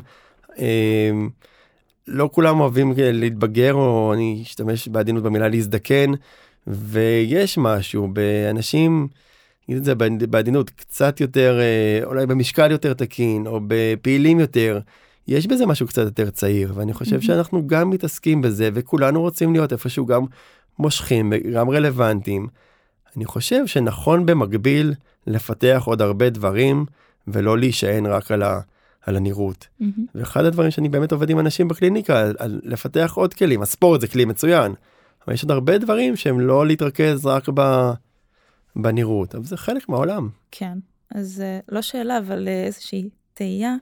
לא 2.08 2.30
כולם 2.34 2.60
אוהבים 2.60 2.94
להתבגר 2.98 3.74
או 3.74 4.14
אני 4.14 4.40
אשתמש 4.44 4.88
בעדינות 4.88 5.24
במילה 5.24 5.48
להזדקן 5.48 6.12
ויש 6.68 7.58
משהו 7.58 8.08
באנשים. 8.08 9.08
נגיד 9.70 9.78
את 9.78 9.84
זה 9.84 9.96
בעדינות 10.28 10.70
קצת 10.70 11.22
יותר 11.22 11.60
אה, 11.60 12.06
אולי 12.06 12.26
במשקל 12.26 12.72
יותר 12.72 12.94
תקין 12.94 13.48
או 13.48 13.60
בפעילים 13.68 14.40
יותר 14.40 14.80
יש 15.28 15.48
בזה 15.48 15.66
משהו 15.66 15.88
קצת 15.88 16.02
יותר 16.02 16.30
צעיר 16.30 16.74
ואני 16.76 16.94
חושב 16.94 17.22
שאנחנו 17.22 17.68
גם 17.68 17.90
מתעסקים 17.90 18.42
בזה 18.42 18.70
וכולנו 18.74 19.22
רוצים 19.22 19.54
להיות 19.54 19.72
איפשהו 19.72 20.06
גם 20.06 20.26
מושכים 20.80 21.34
גם 21.54 21.70
רלוונטיים. 21.70 22.48
אני 23.18 23.26
חושב 23.26 23.68
שנכון 23.68 24.26
במקביל 24.26 24.94
לפתח 25.28 25.84
עוד 25.86 26.02
הרבה 26.02 26.30
דברים 26.30 26.86
ולא 27.28 27.58
להישען 27.58 28.06
רק 28.06 28.32
על, 28.32 28.44
ה, 28.44 28.60
על 29.06 29.16
הנראות. 29.16 29.68
Mm-hmm. 29.82 29.86
ואחד 30.16 30.46
הדברים 30.46 30.72
שאני 30.72 30.90
באמת 30.90 31.12
עובד 31.12 31.30
עם 31.30 31.40
אנשים 31.40 31.68
בקליניקה 31.68 32.20
על, 32.20 32.36
על 32.40 32.62
לפתח 32.64 33.14
עוד 33.16 33.34
כלים 33.34 33.62
הספורט 33.62 34.02
זה 34.02 34.08
כלי 34.08 34.26
מצוין. 34.26 34.74
אבל 35.26 35.34
יש 35.34 35.44
עוד 35.44 35.52
הרבה 35.52 35.78
דברים 35.78 36.16
שהם 36.16 36.40
לא 36.40 36.68
להתרכז 36.68 37.26
רק 37.26 37.50
ב... 37.54 37.92
בנראות, 38.78 39.36
אבל 39.36 39.44
זה 39.44 39.58
חלק 39.58 39.90
מהעולם. 39.90 40.30
כן, 40.52 40.78
אז 41.16 41.42
אה, 41.42 41.60
לא 41.70 41.82
שאלה, 41.82 42.18
אבל 42.18 42.48
אה, 42.48 42.64
איזושהי 42.64 43.10
תהייה. 43.34 43.76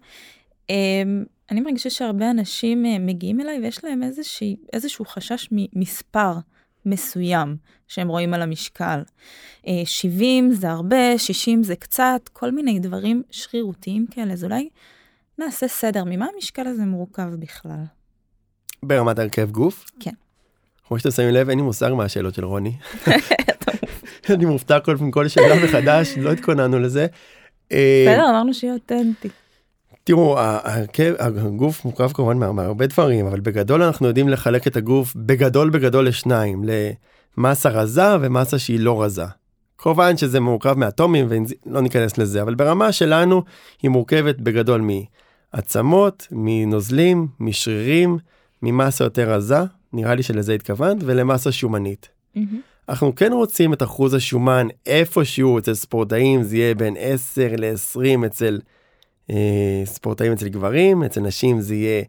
אמ, 0.70 1.24
אני 1.52 1.62
מרגישה 1.62 1.90
שהרבה 1.90 2.32
אנשים 2.32 2.86
אה, 2.86 3.00
מגיעים 3.00 3.42
אליי 3.42 3.60
ויש 3.60 3.84
להם 3.84 4.04
איזושהי, 4.04 4.56
איזשהו 4.74 5.06
חשש 5.06 5.50
ממספר 5.52 6.34
מסוים 6.86 7.58
שהם 7.88 8.08
רואים 8.08 8.34
על 8.34 8.42
המשקל. 8.42 9.02
70 9.86 10.52
זה 10.52 10.72
הרבה, 10.72 11.18
60 11.18 11.64
זה 11.64 11.76
קצת, 11.76 12.30
כל 12.34 12.52
מיני 12.52 12.80
דברים 12.80 13.24
שרירותיים 13.32 14.06
כאלה, 14.12 14.34
אז 14.34 14.44
אולי 14.44 14.70
נעשה 15.38 15.68
סדר, 15.68 16.04
ממה 16.06 16.28
המשקל 16.36 16.68
הזה 16.68 16.86
מורכב 16.86 17.30
בכלל? 17.40 17.84
ברמת 18.84 19.20
הרכב 19.20 19.52
גוף? 19.52 19.86
כן. 20.00 20.12
כמו 20.88 21.00
שאתם 21.00 21.12
שמים 21.12 21.30
לב, 21.30 21.50
אין 21.50 21.60
לי 21.60 21.64
מושג 21.64 21.92
מה 21.98 22.04
השאלות 22.04 22.34
של 22.34 22.46
רוני. 22.46 22.74
אני 24.30 24.46
מופתע 24.46 24.80
כל 24.80 24.98
פעם 24.98 25.12
כל 25.12 25.28
שאלה 25.28 25.64
מחדש 25.64 26.18
לא 26.18 26.32
התכוננו 26.32 26.80
לזה. 26.80 27.08
אה, 27.72 28.06
בסדר 28.08 28.30
אמרנו 28.30 28.54
שיהיה 28.54 28.74
אותנטי. 28.74 29.30
תראו 30.04 30.38
הגוף 31.20 31.86
מורכב 31.86 32.12
כמובן 32.14 32.38
מהרבה 32.38 32.88
דברים 32.88 33.26
אבל 33.26 33.40
בגדול 33.40 33.84
אנחנו 33.84 34.08
יודעים 34.08 34.30
לחלק 34.30 34.68
את 34.68 34.76
הגוף 34.76 35.14
בגדול 35.16 35.70
בגדול 35.70 36.08
לשניים 36.08 36.64
למסה 37.38 37.70
רזה 37.70 38.16
ומסה 38.22 38.60
שהיא 38.60 38.80
לא 38.80 39.04
רזה. 39.04 39.26
כמובן 39.78 40.18
שזה 40.18 40.40
מורכב 40.40 40.74
מאטומים 40.78 41.28
ולא 41.30 41.82
ניכנס 41.82 42.18
לזה 42.18 42.42
אבל 42.42 42.56
ברמה 42.56 42.92
שלנו 42.92 43.44
היא 43.82 43.92
מורכבת 43.92 44.36
בגדול 44.40 44.90
מעצמות 45.54 46.28
מנוזלים 46.32 47.28
משרירים 47.40 48.18
ממסה 48.62 49.04
יותר 49.04 49.32
רזה 49.32 49.60
נראה 49.94 50.16
לי 50.16 50.24
שלזה 50.24 50.54
התכוונת 50.54 50.98
ולמסה 51.06 51.52
שומנית. 51.52 52.10
Mm-hmm. 52.38 52.40
אנחנו 52.90 53.16
כן 53.16 53.34
רוצים 53.34 53.74
את 53.74 53.84
אחוז 53.84 54.14
השומן 54.14 54.68
איפשהו 54.86 55.60
אצל 55.60 55.74
ספורטאים 55.74 56.44
זה 56.44 56.58
יהיה 56.58 56.76
בין 56.76 56.96
10 57.00 57.48
ל-20 57.58 58.26
אצל 58.26 58.60
אה, 59.30 59.82
ספורטאים 59.86 60.32
אצל 60.32 60.48
גברים 60.48 61.04
אצל 61.04 61.22
נשים 61.22 61.62
זה 61.62 61.76
יהיה 61.76 62.04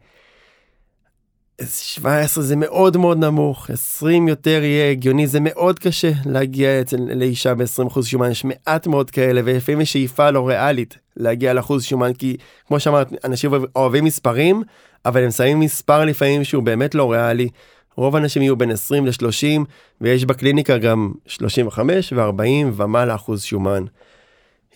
17 1.64 2.44
זה 2.44 2.56
מאוד 2.56 2.96
מאוד 2.96 3.18
נמוך 3.18 3.70
20 3.70 4.28
יותר 4.28 4.62
יהיה 4.62 4.90
הגיוני 4.90 5.26
זה 5.26 5.38
מאוד 5.40 5.78
קשה 5.78 6.12
להגיע 6.26 6.80
אצל 6.80 6.96
לאישה 7.14 7.54
ב-20 7.54 8.02
שומן 8.02 8.30
יש 8.30 8.44
מעט 8.44 8.86
מאוד 8.86 9.10
כאלה 9.10 9.40
ולפעמים 9.44 9.80
יש 9.80 9.92
שאיפה 9.92 10.30
לא 10.30 10.48
ריאלית 10.48 10.98
להגיע 11.16 11.52
לאחוז 11.52 11.84
שומן 11.84 12.12
כי 12.12 12.36
כמו 12.68 12.80
שאמרת 12.80 13.24
אנשים 13.24 13.50
אוהבים 13.76 14.04
מספרים 14.04 14.62
אבל 15.04 15.24
הם 15.24 15.30
שמים 15.30 15.60
מספר 15.60 16.04
לפעמים 16.04 16.44
שהוא 16.44 16.62
באמת 16.62 16.94
לא 16.94 17.12
ריאלי 17.12 17.48
רוב 17.96 18.16
האנשים 18.16 18.42
יהיו 18.42 18.56
בין 18.56 18.70
20 18.70 19.06
ל-30 19.06 19.64
ויש 20.00 20.24
בקליניקה 20.24 20.78
גם 20.78 21.12
35 21.26 22.12
ו-40 22.12 22.42
ומעלה 22.76 23.14
אחוז 23.14 23.42
שומן. 23.42 23.84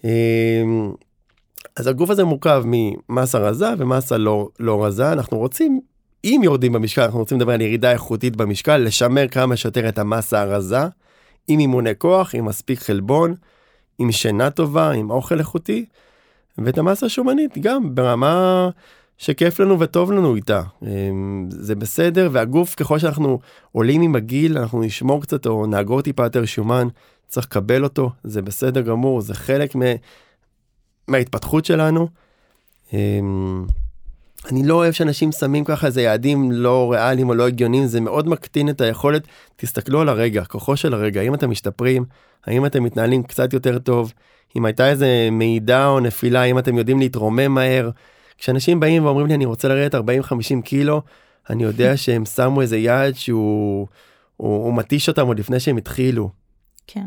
אמ, 0.05 0.93
אז 1.77 1.87
הגוף 1.87 2.11
הזה 2.11 2.25
מורכב 2.25 2.63
ממסה 2.67 3.39
רזה 3.39 3.69
ומסה 3.79 4.17
לא, 4.17 4.49
לא 4.61 4.85
רזה 4.85 5.13
אנחנו 5.13 5.39
רוצים 5.39 5.81
אם 6.25 6.41
יורדים 6.45 6.73
במשקל 6.73 7.03
אנחנו 7.03 7.19
רוצים 7.19 7.39
לדבר 7.39 7.53
על 7.53 7.61
ירידה 7.61 7.93
איכותית 7.93 8.37
במשקל 8.37 8.77
לשמר 8.77 9.29
כמה 9.29 9.57
שיותר 9.57 9.89
את 9.89 9.99
המסה 9.99 10.41
הרזה 10.41 10.81
עם 11.49 11.59
אימוני 11.59 11.91
כוח 11.99 12.35
עם 12.35 12.45
מספיק 12.45 12.79
חלבון 12.79 13.35
עם 13.99 14.13
שינה 14.13 14.51
טובה 14.51 14.91
עם 14.91 15.11
אוכל 15.11 15.39
איכותי 15.39 15.85
ואת 16.59 16.79
המסה 16.79 17.07
השומנית 17.07 17.59
גם 17.59 17.95
ברמה 17.95 18.69
שכיף 19.21 19.61
לנו 19.61 19.81
וטוב 19.81 20.13
לנו 20.13 20.37
איתה 20.37 20.63
אמ, 20.83 21.47
זה 21.51 21.75
בסדר 21.75 22.29
והגוף 22.33 22.75
ככל 22.75 22.99
שאנחנו 22.99 23.39
עולים 23.73 24.03
עם 24.03 24.17
הגיל 24.17 24.59
אנחנו 24.59 24.83
נשמור 24.83 25.23
קצת 25.23 25.47
או 25.47 25.67
נאגור 25.67 26.03
טיפה 26.03 26.23
יותר 26.23 26.45
שומן 26.45 26.89
צריך 27.29 27.47
לקבל 27.47 27.85
אותו 27.85 28.11
זה 28.25 28.43
בסדר 28.43 28.81
גמור 28.81 29.21
זה 29.21 29.35
חלק 29.35 29.75
מה, 29.75 29.85
מההתפתחות 31.09 31.65
שלנו. 31.65 32.09
אמ, 32.93 33.67
אני 34.51 34.67
לא 34.67 34.75
אוהב 34.75 34.93
שאנשים 34.93 35.33
שמים 35.33 35.65
ככה 35.65 35.87
איזה 35.87 36.03
יעדים 36.03 36.53
לא 36.53 36.93
ריאליים 36.93 37.29
או 37.29 37.35
לא 37.35 37.47
הגיוניים 37.47 37.87
זה 37.87 38.01
מאוד 38.01 38.29
מקטין 38.29 38.69
את 38.69 38.81
היכולת 38.81 39.23
תסתכלו 39.57 40.01
על 40.01 40.09
הרגע 40.09 40.45
כוחו 40.45 40.77
של 40.77 40.95
הרגע 40.95 41.21
האם 41.21 41.35
אתם 41.35 41.51
משתפרים 41.51 42.05
האם 42.47 42.67
אתם 42.67 42.83
מתנהלים 42.83 43.23
קצת 43.23 43.53
יותר 43.53 43.79
טוב 43.79 44.13
אם 44.57 44.65
הייתה 44.65 44.91
איזה 44.91 45.29
מידע 45.33 45.87
או 45.87 46.01
נפילה 46.01 46.45
אם 46.45 46.59
אתם 46.59 46.79
יודעים 46.79 46.99
להתרומם 46.99 47.55
מהר. 47.55 47.91
כשאנשים 48.41 48.81
באים 48.81 49.05
ואומרים 49.05 49.27
לי 49.27 49.35
אני 49.35 49.45
רוצה 49.45 49.69
לרדת 49.69 49.95
40-50 49.95 49.99
קילו, 50.65 51.03
אני 51.51 51.63
יודע 51.63 51.97
שהם 52.03 52.25
שמו 52.25 52.61
איזה 52.61 52.77
יעד 52.77 53.15
שהוא 53.15 53.87
הוא, 54.37 54.65
הוא 54.65 54.75
מתיש 54.75 55.09
אותם 55.09 55.27
עוד 55.27 55.39
לפני 55.39 55.61
שהם 55.61 55.77
התחילו. 55.77 56.31
כן. 56.87 57.07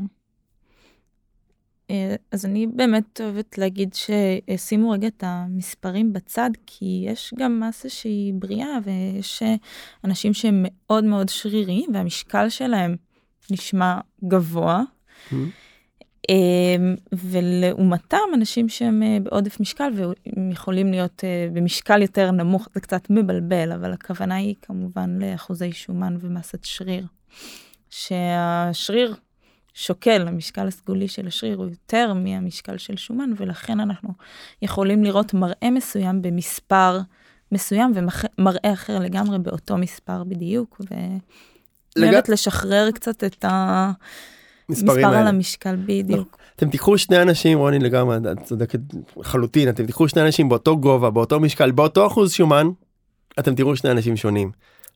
אה, 1.90 2.16
אז 2.32 2.46
אני 2.46 2.68
באמת 2.68 3.22
אוהבת 3.24 3.58
להגיד 3.58 3.94
שישימו 3.94 4.92
רגע 4.92 5.08
את 5.08 5.24
המספרים 5.28 6.14
בצד, 6.14 6.50
כי 6.66 7.06
יש 7.08 7.34
גם 7.38 7.60
מסה 7.60 7.90
שהיא 7.90 8.34
בריאה, 8.34 8.78
ויש 8.84 9.44
אה, 9.44 9.56
אנשים 10.04 10.34
שהם 10.34 10.66
מאוד 10.68 11.04
מאוד 11.04 11.30
שריריים, 11.30 11.90
והמשקל 11.94 12.50
שלהם 12.50 12.96
נשמע 13.52 14.00
גבוה. 14.24 14.82
Mm-hmm. 14.84 15.36
אמ, 16.30 16.96
ולעומתם 17.14 18.18
אנשים 18.34 18.70
שהם 18.70 19.04
אה, 19.04 19.18
בעודף 19.24 19.60
משקל 19.60 19.92
והם 19.96 20.52
יכולים 20.52 20.92
להיות 20.92 21.24
אה, 21.24 21.48
במשקל 21.54 22.02
יותר 22.02 22.32
נמוך 22.32 22.68
זה 22.74 22.80
קצת 22.80 23.10
מבלבל 23.10 23.72
אבל 23.72 23.94
הכוונה 23.94 24.36
היא 24.36 24.56
כמובן 24.62 25.18
לאחוזי 25.22 25.72
שומן 25.72 26.18
ומסת 26.20 26.64
שריר. 26.64 27.06
שהשריר 27.90 29.16
שוקל 29.74 30.28
המשקל 30.28 30.68
הסגולי 30.68 31.08
של 31.08 31.28
השריר 31.28 31.58
הוא 31.58 31.66
יותר 31.70 32.14
מהמשקל 32.14 32.78
של 32.78 32.98
שומן 32.98 33.32
ולכן 33.38 33.80
אנחנו 33.80 34.10
יכולים 34.62 35.04
לראות 35.04 35.34
מראה 35.34 35.70
מסוים 35.72 36.22
במספר 36.22 37.00
מסוים 37.52 37.94
ומראה 37.96 38.74
אחר 38.74 39.00
לגמרי 39.00 39.40
באותו 39.40 39.78
מספר 39.78 40.24
בדיוק 40.24 40.80
ובאמת 40.80 42.30
לג... 42.30 42.34
לשחרר 42.34 42.92
קצת 42.92 43.24
את 43.24 43.46
ה... 43.46 43.92
מספר 44.74 45.06
על 45.06 45.28
המשקל 45.28 45.76
בדיוק. 45.86 46.38
לא. 46.40 46.44
אתם 46.56 46.70
תיקחו 46.70 46.98
שני 46.98 47.22
אנשים 47.22 47.58
רוני 47.58 47.80
לגמרי 47.80 48.18
את 48.18 48.44
צודקת 48.44 48.80
לחלוטין 49.18 49.70
אתם 49.70 49.86
תיקחו 49.86 50.10
שני 50.10 50.22
אנשים 50.22 50.50
באותו 50.50 50.78
גובה 50.78 51.10
באותו 51.10 51.40
משקל 51.40 51.72
באותו 51.72 52.08
אחוז 52.08 52.32
שומן 52.32 52.68
אתם 53.40 53.56
תראו 53.56 53.76
שני 53.76 53.92
אנשים 53.92 54.18
שונים. 54.18 54.52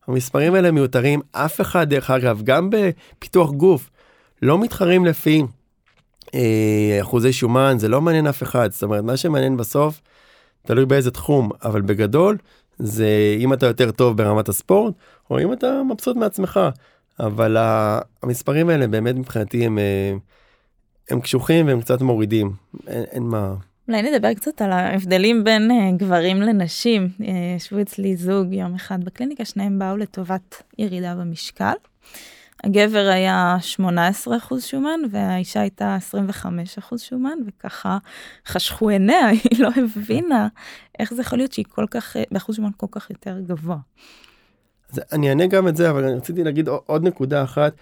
המספרים 0.07 0.53
האלה 0.53 0.71
מיותרים 0.71 1.21
אף 1.32 1.61
אחד 1.61 1.89
דרך 1.89 2.09
אגב 2.09 2.41
גם 2.43 2.69
בפיתוח 2.69 3.51
גוף 3.51 3.89
לא 4.41 4.59
מתחרים 4.59 5.05
לפי 5.05 5.43
אה, 6.36 6.97
אחוזי 7.01 7.34
שומן 7.34 7.75
זה 7.80 7.88
לא 7.88 8.01
מעניין 8.01 8.28
אף 8.28 8.43
אחד 8.43 8.71
זאת 8.71 8.84
אומרת 8.84 9.03
מה 9.03 9.17
שמעניין 9.17 9.57
בסוף 9.57 10.01
תלוי 10.65 10.86
באיזה 10.86 11.11
תחום 11.11 11.49
אבל 11.63 11.82
בגדול 11.82 12.38
זה 12.80 13.36
אם 13.39 13.53
אתה 13.53 13.65
יותר 13.65 13.91
טוב 13.91 14.17
ברמת 14.17 14.49
הספורט 14.49 14.93
או 15.32 15.39
אם 15.39 15.53
אתה 15.53 15.82
מבסוט 15.89 16.17
מעצמך 16.17 16.59
אבל 17.20 17.57
המספרים 18.24 18.70
האלה 18.70 18.88
באמת 18.88 19.15
מבחינתי 19.15 19.65
הם, 19.65 19.80
אה, 19.80 20.13
הם 21.09 21.22
קשוחים 21.22 21.68
והם 21.68 21.82
קצת 21.82 22.01
מורידים, 22.01 22.51
אין, 22.88 23.03
אין 23.03 23.24
מה. 23.24 23.55
אולי 23.88 24.01
נדבר 24.01 24.34
קצת 24.34 24.61
על 24.61 24.72
ההבדלים 24.72 25.43
בין 25.43 25.72
uh, 25.72 25.97
גברים 25.97 26.41
לנשים. 26.41 27.09
ישבו 27.57 27.78
uh, 27.78 27.82
אצלי 27.82 28.15
זוג 28.15 28.53
יום 28.53 28.76
אחד 28.76 29.03
בקליניקה, 29.03 29.45
שניהם 29.45 29.80
באו 29.80 29.97
לטובת 29.97 30.63
ירידה 30.78 31.15
במשקל. 31.15 31.74
הגבר 32.63 33.09
היה 33.13 33.57
18% 34.49 34.59
שומן 34.59 34.99
והאישה 35.11 35.61
הייתה 35.61 35.97
25% 36.43 36.97
שומן, 36.97 37.38
וככה 37.47 37.97
חשכו 38.47 38.89
עיניה, 38.89 39.28
היא 39.43 39.59
לא 39.59 39.70
הבינה 39.76 40.47
איך 40.99 41.13
זה 41.13 41.22
יכול 41.22 41.39
להיות 41.39 41.53
שהיא 41.53 41.65
כל 41.70 41.86
כך, 41.91 42.15
באחוז 42.32 42.55
שומן 42.55 42.72
כל 42.78 42.88
כך 42.91 43.09
יותר 43.09 43.39
גבוה. 43.39 43.78
אז 44.93 45.01
אני 45.11 45.29
אענה 45.29 45.47
גם 45.47 45.67
את 45.67 45.75
זה, 45.75 45.89
אבל 45.89 46.03
אני 46.03 46.13
רציתי 46.13 46.43
להגיד 46.43 46.67
עוד 46.85 47.03
נקודה 47.03 47.43
אחת. 47.43 47.73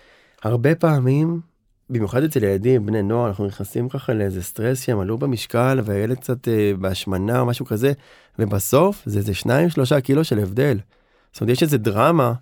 הרבה 0.43 0.75
פעמים, 0.75 1.39
במיוחד 1.89 2.23
אצל 2.23 2.43
ילדים, 2.43 2.85
בני 2.85 3.01
נוער, 3.01 3.27
אנחנו 3.27 3.45
נכנסים 3.45 3.89
ככה 3.89 4.13
לאיזה 4.13 4.43
סטרס 4.43 4.81
שהם 4.81 4.99
עלו 4.99 5.17
במשקל 5.17 5.79
והילד 5.83 6.17
קצת 6.17 6.47
אה, 6.47 6.71
בהשמנה 6.79 7.39
או 7.39 7.45
משהו 7.45 7.65
כזה, 7.65 7.93
ובסוף 8.39 9.03
זה 9.05 9.19
איזה 9.19 9.33
שניים 9.33 9.69
שלושה 9.69 10.01
קילו 10.01 10.23
של 10.23 10.39
הבדל. 10.39 10.79
זאת 11.31 11.41
אומרת, 11.41 11.53
יש 11.53 11.63
איזה 11.63 11.77
דרמה 11.77 12.33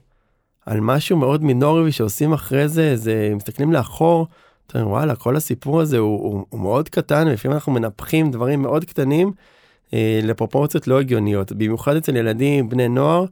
על 0.65 0.79
משהו 0.79 1.17
מאוד 1.17 1.43
מינורי 1.43 1.91
שעושים 1.91 2.33
אחרי 2.33 2.67
זה, 2.67 2.95
זה 2.95 3.31
מסתכלים 3.35 3.73
לאחור, 3.73 4.27
אתה 4.67 4.79
אומר, 4.79 4.91
וואלה, 4.91 5.15
כל 5.15 5.35
הסיפור 5.35 5.81
הזה 5.81 5.97
הוא, 5.97 6.21
הוא, 6.21 6.45
הוא 6.49 6.59
מאוד 6.59 6.89
קטן, 6.89 7.27
ולפעמים 7.27 7.55
אנחנו 7.55 7.71
מנפחים 7.71 8.31
דברים 8.31 8.61
מאוד 8.61 8.85
קטנים 8.85 9.31
אה, 9.93 10.19
לפרופורציות 10.23 10.87
לא 10.87 10.99
הגיוניות, 10.99 11.51
במיוחד 11.51 11.95
אצל 11.95 12.15
ילדים, 12.15 12.69
בני 12.69 12.87
נוער, 12.87 13.25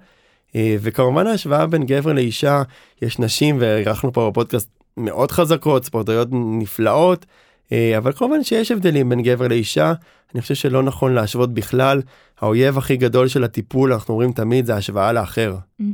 וכמובן 0.55 1.27
ההשוואה 1.27 1.67
בין 1.67 1.85
גבר 1.85 2.13
לאישה, 2.13 2.63
יש 3.01 3.19
נשים, 3.19 3.57
ואירחנו 3.59 4.13
פה 4.13 4.29
בפודקאסט 4.31 4.69
מאוד 4.97 5.31
חזקות, 5.31 5.85
ספורטאיות 5.85 6.27
נפלאות, 6.31 7.25
אה, 7.71 7.97
אבל 7.97 8.11
כמובן 8.11 8.43
שיש 8.43 8.71
הבדלים 8.71 9.09
בין 9.09 9.21
גבר 9.21 9.47
לאישה, 9.47 9.93
אני 10.33 10.41
חושב 10.41 10.55
שלא 10.55 10.83
נכון 10.83 11.13
להשוות 11.13 11.53
בכלל. 11.53 12.01
האויב 12.39 12.77
הכי 12.77 12.97
גדול 12.97 13.27
של 13.27 13.43
הטיפול, 13.43 13.93
אנחנו 13.93 14.13
אומרים 14.13 14.31
תמיד, 14.31 14.65
זה 14.65 14.75
השוואה 14.75 15.13
לאחר. 15.13 15.55
Mm-hmm. 15.81 15.85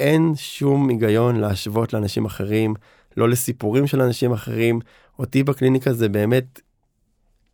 אין 0.00 0.32
שום 0.36 0.88
היגיון 0.88 1.36
להשוות 1.36 1.92
לאנשים 1.92 2.24
אחרים, 2.24 2.74
לא 3.16 3.28
לסיפורים 3.28 3.86
של 3.86 4.00
אנשים 4.00 4.32
אחרים. 4.32 4.80
אותי 5.18 5.42
בקליניקה 5.42 5.92
זה 5.92 6.08
באמת 6.08 6.60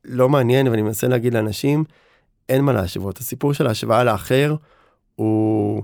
לא 0.05 0.29
מעניין, 0.29 0.69
ואני 0.69 0.83
מנסה 0.83 1.09
להגיד 1.09 1.35
לאנשים, 1.35 1.85
אין 2.49 2.65
מה 2.65 2.73
להשוות. 2.73 3.19
הסיפור 3.19 3.53
של 3.53 3.67
ההשוואה 3.67 4.05
לאחר 4.05 4.55
הוא, 5.17 5.83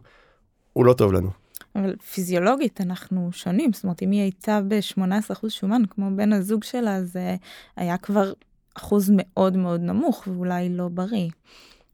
הוא 0.77 0.87
לא 0.87 0.93
טוב 0.93 1.12
לנו. 1.12 1.31
אבל 1.77 1.97
פיזיולוגית 2.12 2.81
אנחנו 2.81 3.29
שונים, 3.33 3.72
זאת 3.72 3.85
אומרת 3.85 4.03
אם 4.03 4.11
היא 4.11 4.20
הייתה 4.20 4.61
ב-18% 4.68 5.49
שומן 5.49 5.83
כמו 5.91 6.11
בן 6.16 6.33
הזוג 6.33 6.64
שלה, 6.64 7.05
זה 7.05 7.37
היה 7.77 7.97
כבר 7.97 8.33
אחוז 8.74 9.11
מאוד 9.12 9.57
מאוד 9.57 9.81
נמוך 9.81 10.24
ואולי 10.27 10.68
לא 10.68 10.89
בריא. 10.89 11.29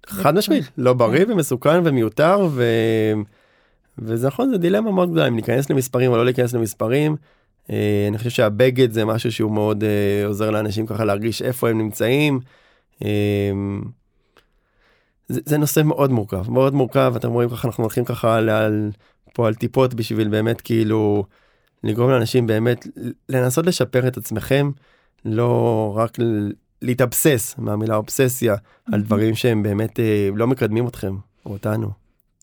חד 0.07 0.35
משמעית, 0.35 0.65
לא 0.79 0.93
בריא 0.93 1.25
כן. 1.25 1.33
ומסוכן 1.33 1.81
ומיותר 1.85 2.49
ו... 2.51 2.65
וזה 3.99 4.27
נכון 4.27 4.51
זה 4.51 4.59
דילמה 4.59 4.91
מאוד 4.91 5.11
גדולה 5.11 5.29
אם 5.29 5.35
להיכנס 5.35 5.71
למספרים 5.71 6.11
או 6.11 6.17
לא 6.17 6.25
להיכנס 6.25 6.55
למספרים. 6.55 7.17
אה, 7.71 8.07
אני 8.09 8.19
חושב 8.19 8.31
שהבגד 8.31 8.93
זה 8.93 9.05
משהו 9.05 9.33
שהוא 9.33 9.53
מאוד 9.53 9.85
אה, 9.85 10.27
עוזר 10.27 10.51
לאנשים 10.51 10.87
ככה 10.87 11.05
להרגיש 11.05 11.43
איפה 11.43 11.69
הם 11.69 11.79
נמצאים. 11.79 12.41
זה, 15.33 15.41
זה 15.45 15.59
נושא 15.59 15.81
מאוד 15.85 16.11
מורכב 16.11 16.51
מאוד 16.51 16.75
מורכב 16.75 17.13
אתם 17.17 17.31
רואים 17.31 17.49
ככה 17.49 17.69
אנחנו 17.69 17.85
הולכים 17.85 18.05
ככה 18.05 18.37
על, 18.37 18.49
על 18.49 18.91
פה 19.33 19.47
על 19.47 19.55
טיפות 19.55 19.95
בשביל 19.95 20.29
באמת 20.29 20.61
כאילו 20.61 21.25
לגרום 21.85 22.11
לאנשים 22.11 22.47
באמת 22.47 22.87
לנסות 23.29 23.67
לשפר 23.67 24.09
את 24.09 24.17
עצמכם 24.17 24.71
לא 25.25 25.93
רק 25.97 26.19
להתאבסס 26.83 27.55
מהמילה 27.59 27.97
אובססיה 27.97 28.55
על 28.93 29.03
דברים 29.03 29.35
שהם 29.35 29.63
באמת 29.63 30.01
אה, 30.01 30.29
לא 30.37 30.47
מקדמים 30.47 30.89
אתכם 30.89 31.17
או 31.47 31.53
אותנו. 31.53 31.91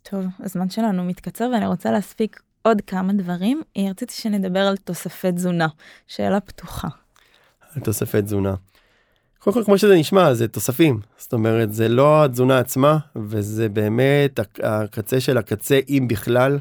טוב, 0.03 0.25
הזמן 0.39 0.69
שלנו 0.69 1.03
מתקצר 1.03 1.49
ואני 1.53 1.67
רוצה 1.67 1.91
להספיק 1.91 2.41
עוד 2.61 2.81
כמה 2.87 3.13
דברים. 3.13 3.61
אה, 3.77 3.89
רציתי 3.89 4.13
שנדבר 4.13 4.59
על 4.59 4.77
תוספי 4.77 5.31
תזונה, 5.31 5.67
שאלה 6.07 6.39
פתוחה. 6.39 6.87
על 7.75 7.81
תוספי 7.83 8.21
תזונה. 8.21 8.55
קודם 9.39 9.53
כל 9.53 9.63
כמו 9.63 9.77
שזה 9.77 9.95
נשמע 9.95 10.33
זה 10.33 10.47
תוספים 10.47 10.99
זאת 11.17 11.33
אומרת 11.33 11.73
זה 11.73 11.87
לא 11.87 12.25
התזונה 12.25 12.59
עצמה 12.59 12.97
וזה 13.15 13.69
באמת 13.69 14.39
הקצה 14.63 15.19
של 15.19 15.37
הקצה 15.37 15.79
אם 15.89 16.07
בכלל. 16.09 16.59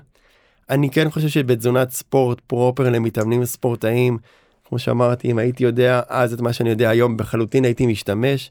אני 0.70 0.91
כן 0.91 1.11
חושב 1.11 1.29
שבתזונת 1.29 1.91
ספורט 1.91 2.41
פרופר 2.41 2.91
למתאמנים 2.91 3.45
ספורטאים 3.45 4.18
כמו 4.64 4.79
שאמרתי 4.79 5.31
אם 5.31 5.39
הייתי 5.39 5.64
יודע 5.64 6.01
אז 6.09 6.33
את 6.33 6.41
מה 6.41 6.53
שאני 6.53 6.70
יודע 6.70 6.91
היום 6.91 7.16
בחלוטין 7.16 7.64
הייתי 7.64 7.87
משתמש. 7.87 8.51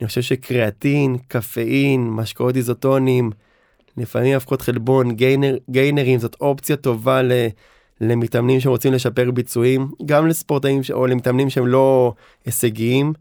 אני 0.00 0.08
חושב 0.08 0.22
שקריאטין 0.22 1.16
קפאין 1.28 2.10
משקאות 2.10 2.56
איזוטונים 2.56 3.30
לפעמים 3.96 4.34
אבקות 4.34 4.62
חלבון 4.62 5.12
גיינר, 5.12 5.56
גיינרים 5.70 6.18
זאת 6.18 6.36
אופציה 6.40 6.76
טובה 6.76 7.22
ל, 7.22 7.32
למתאמנים 8.00 8.60
שרוצים 8.60 8.92
לשפר 8.92 9.30
ביצועים 9.30 9.88
גם 10.06 10.26
לספורטאים 10.26 10.80
או 10.92 11.06
למתאמנים 11.06 11.50
שהם 11.50 11.66
לא 11.66 12.12
הישגיים. 12.44 13.12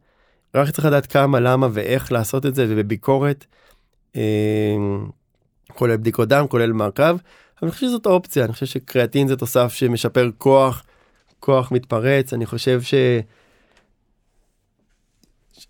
רק 0.56 0.70
צריך 0.70 0.86
לדעת 0.86 1.06
כמה 1.06 1.40
למה 1.40 1.68
ואיך 1.72 2.12
לעשות 2.12 2.46
את 2.46 2.56
זה 2.56 2.66
ובביקורת. 2.70 3.46
אה, 4.16 4.76
כולל 5.74 5.98
בדיקות 5.98 6.28
דם 6.30 6.48
כולל 6.48 6.72
מעקב. 6.72 7.18
אני 7.64 7.72
חושב 7.72 7.88
שזאת 7.88 8.06
אופציה 8.06 8.46
אני 8.46 8.54
חושב 8.54 8.66
שקריאטין 8.66 9.28
זה 9.28 9.36
תוסף 9.36 9.74
שמשפר 9.74 10.30
כוח 10.38 10.84
כוח 11.40 11.72
מתפרץ 11.72 12.34
אני 12.34 12.46
חושב 12.46 12.82
ש... 12.82 12.94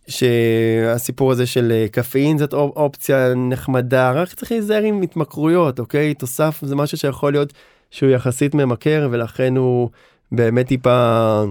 שהסיפור 0.08 1.32
הזה 1.32 1.46
של 1.46 1.72
אה, 1.72 1.86
קפאין 1.92 2.38
זאת 2.38 2.54
אופציה 2.54 3.34
נחמדה 3.34 4.12
רק 4.12 4.34
צריך 4.34 4.52
להיזהר 4.52 4.84
עם 4.84 5.02
התמכרויות 5.02 5.80
אוקיי 5.80 6.14
תוסף 6.14 6.60
זה 6.66 6.76
משהו 6.76 6.98
שיכול 6.98 7.32
להיות 7.32 7.54
שהוא 7.92 8.10
יחסית 8.10 8.56
ממכר 8.56 9.08
ולכן 9.12 9.58
הוא 9.58 9.90
באמת 10.32 10.68
טיפה 10.68 11.44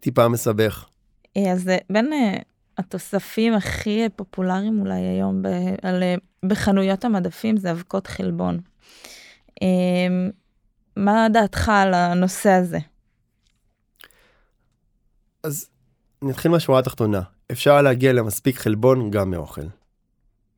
טיפה 0.00 0.28
מסבך. 0.28 0.91
אה, 1.36 1.52
אז 1.52 1.70
בין 1.90 2.12
אה, 2.12 2.36
התוספים 2.78 3.54
הכי 3.54 4.08
פופולריים 4.16 4.80
אולי 4.80 5.00
היום 5.00 5.42
ב, 5.42 5.46
על, 5.82 6.02
בחנויות 6.44 7.04
המדפים 7.04 7.56
זה 7.56 7.70
אבקות 7.70 8.06
חלבון. 8.06 8.60
מה 10.96 11.26
דעתך 11.32 11.68
על 11.68 11.94
הנושא 11.94 12.50
הזה? 12.50 12.78
אז 15.42 15.70
נתחיל 16.22 16.50
מהשורה 16.50 16.78
התחתונה, 16.78 17.20
אפשר 17.52 17.82
להגיע 17.82 18.12
למספיק 18.12 18.56
חלבון 18.56 19.10
גם 19.10 19.30
מאוכל. 19.30 19.66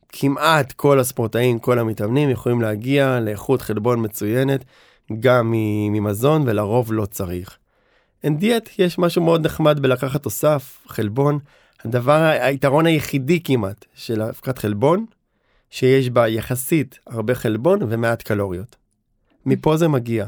כמעט 0.09 0.73
כל 0.73 1.01
הספורטאים, 1.01 1.59
כל 1.59 1.79
המתאמנים 1.79 2.31
יכולים 2.31 2.61
להגיע 2.61 3.21
לאיכות 3.21 3.63
חלבון 3.63 4.05
מצוינת 4.05 4.65
גם 5.21 5.53
ממזון 5.91 6.43
ולרוב 6.47 6.93
לא 6.93 7.07
צריך. 7.07 7.59
אין 8.25 8.39
דיאט 8.39 8.69
יש 8.79 8.99
משהו 8.99 9.23
מאוד 9.23 9.47
נחמד 9.47 9.81
בלקחת 9.81 10.23
תוסף, 10.23 10.79
חלבון. 10.87 11.39
הדבר, 11.85 12.23
היתרון 12.41 12.87
היחידי 12.87 13.41
כמעט 13.45 13.85
של 13.95 14.23
אבקת 14.23 14.59
חלבון, 14.59 15.07
שיש 15.71 16.11
בה 16.11 16.29
יחסית 16.29 16.99
הרבה 17.07 17.35
חלבון 17.35 17.79
ומעט 17.89 18.23
קלוריות. 18.23 18.77
מפה 19.47 19.77
זה 19.77 19.89
מגיע. 19.89 20.27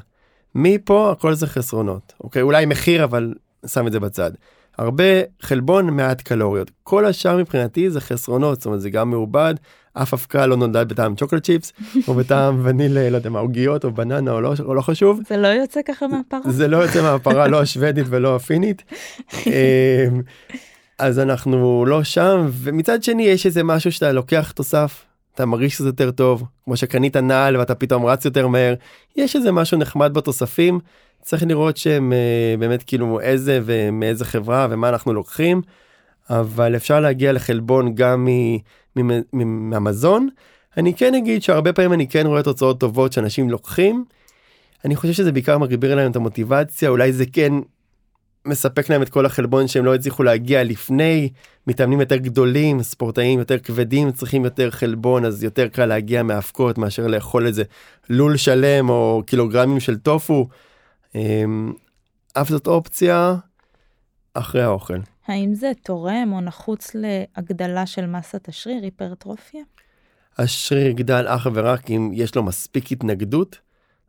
מפה 0.55 1.13
הכל 1.13 1.35
זה 1.35 1.47
חסרונות. 1.47 2.13
אוקיי, 2.21 2.43
אולי 2.43 2.67
מחיר 2.67 3.05
אבל 3.05 3.35
שם 3.67 3.87
את 3.87 3.93
זה 3.93 4.01
בצד. 4.01 4.31
הרבה 4.79 5.05
חלבון, 5.41 5.91
מעט 5.91 6.21
קלוריות. 6.23 6.71
כל 6.83 7.05
השאר 7.05 7.37
מבחינתי 7.37 7.91
זה 7.91 8.01
חסרונות, 8.01 8.59
זאת 8.59 8.67
אומרת 8.67 8.81
זה 8.81 8.91
גם 8.91 9.11
מעובד, 9.11 9.55
אף 9.93 10.15
אבקה 10.15 10.47
לא 10.47 10.57
נולד 10.57 10.89
בטעם 10.89 11.15
צ'וקולד 11.15 11.43
צ'יפס, 11.43 11.73
או 12.09 12.15
בטעם 12.15 12.61
וניל, 12.65 13.09
לא 13.11 13.17
יודע 13.17 13.31
מה, 13.31 13.39
עוגיות 13.39 13.85
או 13.85 13.91
בננה 13.91 14.31
או 14.31 14.41
לא, 14.41 14.55
או 14.65 14.75
לא 14.75 14.81
חשוב. 14.81 15.21
זה 15.29 15.37
לא 15.37 15.49
יוצא 15.49 15.81
ככה 15.87 16.07
מהפרה? 16.07 16.53
זה 16.53 16.69
לא 16.69 16.77
יוצא 16.77 17.03
מהפרה, 17.03 17.47
לא 17.49 17.61
השוודית 17.61 18.07
ולא 18.09 18.37
הפינית. 18.37 18.83
אמ, 19.47 20.23
אז 20.99 21.19
אנחנו 21.19 21.85
לא 21.87 22.03
שם, 22.05 22.47
ומצד 22.53 23.03
שני 23.03 23.23
יש 23.23 23.47
איזה 23.47 23.63
משהו 23.63 23.93
שאתה 23.93 24.13
לוקח 24.13 24.53
תוסף, 24.53 25.05
אתה 25.35 25.47
מרגיש 25.47 25.77
שזה 25.77 25.89
יותר 25.89 26.11
טוב, 26.11 26.45
כמו 26.65 26.77
שקנית 26.77 27.17
נעל 27.17 27.57
ואתה 27.57 27.75
פתאום 27.75 28.07
רץ 28.07 28.25
יותר 28.25 28.47
מהר, 28.47 28.75
יש 29.17 29.37
איזה 29.37 29.53
משהו 29.53 29.79
נחמד 29.79 30.15
בתוספים. 30.15 30.81
צריך 31.27 31.43
לראות 31.47 31.77
שהם 31.77 32.13
uh, 32.13 32.61
באמת 32.61 32.83
כאילו 32.83 33.21
איזה 33.21 33.61
ומאיזה 33.65 34.25
חברה 34.25 34.67
ומה 34.71 34.89
אנחנו 34.89 35.13
לוקחים, 35.13 35.63
אבל 36.31 36.77
אפשר 36.77 37.01
להגיע 37.01 37.33
לחלבון 37.33 37.95
גם 37.95 38.29
מהמזון. 39.33 40.29
אני 40.77 40.95
כן 40.95 41.15
אגיד 41.15 41.43
שהרבה 41.43 41.73
פעמים 41.73 41.93
אני 41.93 42.09
כן 42.09 42.27
רואה 42.27 42.43
תוצאות 42.43 42.81
טובות 42.81 43.13
שאנשים 43.13 43.51
לוקחים. 43.51 44.05
אני 44.85 44.97
חושב 44.97 45.13
שזה 45.13 45.33
בעיקר 45.33 45.59
מגביר 45.59 45.95
להם 45.95 46.11
את 46.11 46.17
המוטיבציה, 46.17 46.89
אולי 46.89 47.13
זה 47.13 47.25
כן 47.33 47.53
מספק 48.45 48.91
להם 48.91 49.03
את 49.03 49.09
כל 49.09 49.27
החלבון 49.27 49.69
שהם 49.69 49.85
לא 49.85 49.95
הצליחו 49.95 50.23
להגיע 50.23 50.65
לפני, 50.65 51.29
מתאמנים 51.67 52.01
יותר 52.01 52.17
גדולים, 52.17 52.83
ספורטאים 52.83 53.39
יותר 53.39 53.59
כבדים 53.59 54.13
צריכים 54.13 54.45
יותר 54.45 54.71
חלבון, 54.71 55.25
אז 55.25 55.45
יותר 55.45 55.69
קל 55.69 55.87
להגיע 55.87 56.23
מאבקות 56.23 56.79
מאשר 56.79 57.07
לאכול 57.07 57.47
איזה 57.47 57.63
לול 58.11 58.37
שלם 58.37 58.89
או 58.91 59.23
קילוגרמים 59.27 59.81
של 59.81 59.97
טופו. 59.97 60.49
אמ, 61.17 61.73
אף 62.33 62.49
זאת 62.49 62.67
אופציה 62.67 63.37
אחרי 64.35 64.63
האוכל. 64.63 64.99
האם 65.27 65.55
זה 65.55 65.73
תורם 65.83 66.33
או 66.33 66.41
נחוץ 66.41 66.91
להגדלה 66.95 67.87
של 67.87 68.07
מסת 68.07 68.49
השריר, 68.49 68.83
היפרטרופיה? 68.83 69.63
השריר 70.39 70.87
יגדל 70.87 71.27
אך 71.29 71.47
ורק 71.55 71.91
אם 71.91 72.11
יש 72.15 72.35
לו 72.35 72.43
מספיק 72.43 72.93
התנגדות 72.93 73.59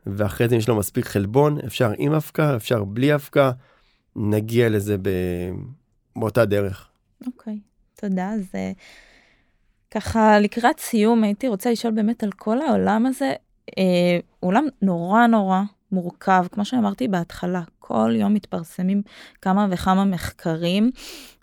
ואחרי 0.06 0.50
זה 0.50 0.56
יש 0.56 0.70
לו 0.70 0.76
מספיק 0.76 1.06
חלבון, 1.06 1.58
אפשר 1.66 1.92
עם 1.98 2.14
אבקה, 2.14 2.56
אפשר 2.56 2.84
בלי 2.84 3.16
אבקה, 3.16 3.52
נגיע 4.16 4.70
לזה 4.70 4.98
ב... 5.02 5.10
באותה 6.16 6.46
דרך. 6.46 6.90
אוקיי, 7.28 7.54
okay, 7.54 8.02
תודה. 8.02 8.30
אז 8.30 8.42
uh, 8.42 8.78
ככה 9.92 10.40
לקראת 10.40 10.80
סיום 10.80 11.24
הייתי 11.24 11.48
רוצה 11.48 11.72
לשאול 11.72 11.94
באמת 11.94 12.24
על 12.24 12.32
כל 12.32 12.62
העולם 12.62 13.06
הזה, 13.06 13.34
uh, 13.70 13.74
עולם 14.40 14.66
נורא 14.82 15.28
נורא 15.28 15.62
מורכב, 15.92 16.46
כמו 16.52 16.66
שאמרתי 16.66 17.08
בהתחלה, 17.08 17.62
כל 17.80 18.12
יום 18.16 18.34
מתפרסמים 18.34 19.02
כמה 19.42 19.68
וכמה 19.70 20.06
מחקרים, 20.06 20.92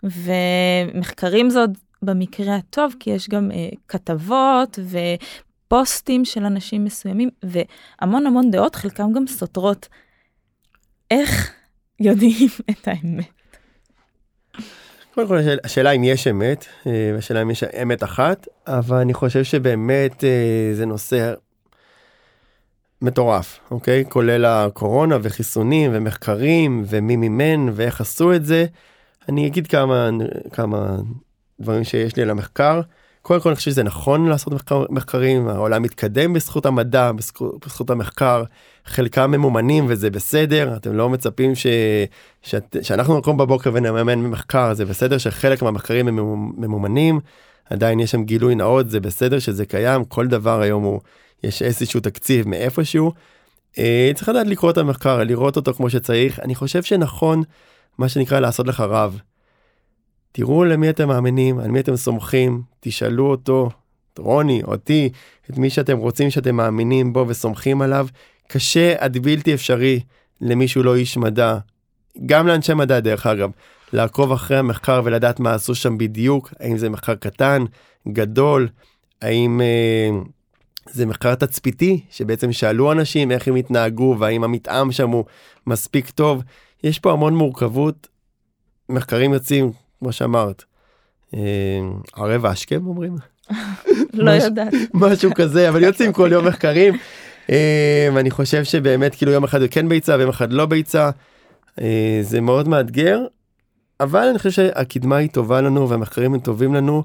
ומחקרים 0.03 1.49
זה 1.49 1.59
עוד 1.59 1.77
במקרה 2.01 2.55
הטוב, 2.55 2.95
כי 2.99 3.09
יש 3.09 3.29
גם 3.29 3.51
uh, 3.51 3.75
כתבות 3.87 4.79
ופוסטים 5.65 6.25
של 6.25 6.45
אנשים 6.45 6.85
מסוימים, 6.85 7.29
והמון 7.43 8.27
המון 8.27 8.51
דעות, 8.51 8.75
חלקם 8.75 9.13
גם 9.13 9.27
סותרות. 9.27 9.87
איך 11.11 11.53
יודעים 11.99 12.49
את 12.71 12.87
האמת? 12.87 13.25
קודם 15.15 15.27
כל 15.27 15.37
השאלה 15.63 15.91
אם 15.91 16.03
יש 16.03 16.27
אמת, 16.27 16.65
אה, 16.87 17.15
השאלה 17.17 17.41
אם 17.41 17.51
יש 17.51 17.63
אמת 17.63 18.03
אחת, 18.03 18.47
אבל 18.67 18.97
אני 18.97 19.13
חושב 19.13 19.43
שבאמת 19.43 20.23
אה, 20.23 20.69
זה 20.73 20.85
נושא 20.85 21.33
מטורף, 23.01 23.59
אוקיי? 23.71 24.05
כולל 24.09 24.45
הקורונה 24.45 25.17
וחיסונים 25.21 25.91
ומחקרים 25.93 26.83
ומי 26.87 27.15
מימן 27.15 27.69
ואיך 27.73 28.01
עשו 28.01 28.33
את 28.33 28.45
זה. 28.45 28.65
אני 29.29 29.47
אגיד 29.47 29.67
כמה, 29.67 30.09
כמה 30.51 30.97
דברים 31.61 31.83
שיש 31.83 32.15
לי 32.15 32.23
על 32.23 32.29
המחקר. 32.29 32.81
קודם 33.21 33.41
כל 33.41 33.49
אני 33.49 33.55
חושב 33.55 33.71
שזה 33.71 33.83
נכון 33.83 34.27
לעשות 34.27 34.53
מחקר, 34.53 34.85
מחקרים, 34.89 35.47
העולם 35.47 35.81
מתקדם 35.81 36.33
בזכות 36.33 36.65
המדע, 36.65 37.11
בזכות, 37.11 37.65
בזכות 37.65 37.89
המחקר, 37.89 38.43
חלקם 38.85 39.31
ממומנים 39.31 39.85
וזה 39.87 40.09
בסדר, 40.09 40.75
אתם 40.75 40.93
לא 40.93 41.09
מצפים 41.09 41.55
ש, 41.55 41.67
שאת, 42.41 42.75
שאנחנו 42.81 43.17
נקום 43.17 43.37
בבוקר 43.37 43.71
ונממן 43.73 44.19
מחקר, 44.19 44.73
זה 44.73 44.85
בסדר 44.85 45.17
שחלק 45.17 45.61
מהמחקרים 45.61 46.07
הם 46.07 46.15
ממומנים, 46.57 47.19
עדיין 47.69 47.99
יש 47.99 48.11
שם 48.11 48.23
גילוי 48.23 48.55
נאות, 48.55 48.89
זה 48.89 48.99
בסדר 48.99 49.39
שזה 49.39 49.65
קיים, 49.65 50.05
כל 50.05 50.27
דבר 50.27 50.61
היום 50.61 50.83
הוא, 50.83 50.99
יש 51.45 51.61
איזשהו 51.61 51.99
תקציב 51.99 52.47
מאיפשהו. 52.47 53.11
אה, 53.77 54.11
צריך 54.15 54.29
לדעת 54.29 54.47
לקרוא 54.47 54.71
את 54.71 54.77
המחקר, 54.77 55.23
לראות 55.23 55.55
אותו 55.55 55.73
כמו 55.73 55.89
שצריך, 55.89 56.39
אני 56.39 56.55
חושב 56.55 56.83
שנכון, 56.83 57.43
מה 57.97 58.09
שנקרא 58.09 58.39
לעשות 58.39 58.67
לך 58.67 58.79
רב. 58.79 59.19
תראו 60.31 60.63
למי 60.63 60.89
אתם 60.89 61.07
מאמינים, 61.07 61.59
על 61.59 61.71
מי 61.71 61.79
אתם 61.79 61.95
סומכים, 61.95 62.61
תשאלו 62.79 63.25
אותו, 63.25 63.69
את 64.13 64.19
רוני, 64.19 64.61
אותי, 64.63 65.09
את 65.49 65.57
מי 65.57 65.69
שאתם 65.69 65.97
רוצים 65.97 66.29
שאתם 66.29 66.55
מאמינים 66.55 67.13
בו 67.13 67.25
וסומכים 67.27 67.81
עליו. 67.81 68.07
קשה 68.47 68.95
עד 68.97 69.17
בלתי 69.17 69.53
אפשרי 69.53 69.99
למישהו 70.41 70.83
לא 70.83 70.95
איש 70.95 71.17
מדע, 71.17 71.57
גם 72.25 72.47
לאנשי 72.47 72.73
מדע 72.73 72.99
דרך 72.99 73.27
אגב, 73.27 73.49
לעקוב 73.93 74.31
אחרי 74.31 74.57
המחקר 74.57 75.01
ולדעת 75.03 75.39
מה 75.39 75.53
עשו 75.53 75.75
שם 75.75 75.97
בדיוק, 75.97 76.53
האם 76.59 76.77
זה 76.77 76.89
מחקר 76.89 77.15
קטן, 77.15 77.65
גדול, 78.07 78.67
האם 79.21 79.61
אה, 79.61 80.19
זה 80.89 81.05
מחקר 81.05 81.35
תצפיתי, 81.35 82.01
שבעצם 82.11 82.51
שאלו 82.51 82.91
אנשים 82.91 83.31
איך 83.31 83.47
הם 83.47 83.55
התנהגו 83.55 84.15
והאם 84.19 84.43
המתאם 84.43 84.91
שם 84.91 85.09
הוא 85.09 85.25
מספיק 85.67 86.09
טוב. 86.09 86.43
יש 86.83 86.99
פה 86.99 87.11
המון 87.11 87.35
מורכבות, 87.35 88.07
מחקרים 88.89 89.33
יוצאים 89.33 89.71
כמו 89.99 90.11
שאמרת. 90.11 90.63
אה, 91.33 91.39
ערב 92.15 92.45
השכם 92.45 92.87
אומרים? 92.87 93.15
לא 94.13 94.31
יודעת. 94.31 94.73
משהו 94.93 95.31
כזה, 95.35 95.69
אבל 95.69 95.83
יוצאים 95.87 96.13
כל 96.13 96.29
יום 96.31 96.47
מחקרים. 96.47 96.93
אה, 97.49 98.09
ואני 98.13 98.31
חושב 98.31 98.63
שבאמת 98.63 99.15
כאילו 99.15 99.31
יום 99.31 99.43
אחד 99.43 99.61
הוא 99.61 99.67
כן 99.71 99.89
ביצה 99.89 100.15
ויום 100.15 100.29
אחד 100.29 100.53
לא 100.53 100.65
ביצה. 100.65 101.09
אה, 101.81 102.19
זה 102.21 102.41
מאוד 102.41 102.67
מאתגר, 102.67 103.19
אבל 103.99 104.27
אני 104.27 104.37
חושב 104.37 104.51
שהקדמה 104.51 105.15
היא 105.15 105.29
טובה 105.29 105.61
לנו 105.61 105.89
והמחקרים 105.89 106.33
הם 106.33 106.39
טובים 106.39 106.73
לנו. 106.73 107.03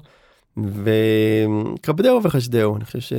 וכבדהו 0.57 2.23
וחשדהו, 2.23 2.75
אני 2.75 2.85
חושב 2.85 2.99
ש... 2.99 3.13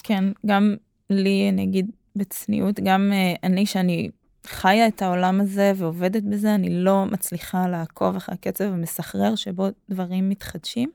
כן, 0.00 0.24
גם 0.46 0.76
לי, 1.10 1.48
אני 1.48 1.64
אגיד 1.64 1.90
בצניעות, 2.16 2.80
גם 2.80 3.12
אני, 3.42 3.66
שאני 3.66 4.10
חיה 4.46 4.88
את 4.88 5.02
העולם 5.02 5.40
הזה 5.40 5.72
ועובדת 5.76 6.22
בזה, 6.22 6.54
אני 6.54 6.70
לא 6.70 7.04
מצליחה 7.06 7.68
לעקוב 7.68 8.16
אחרי 8.16 8.34
הקצב 8.34 8.64
המסחרר 8.64 9.34
שבו 9.34 9.66
דברים 9.90 10.28
מתחדשים. 10.28 10.90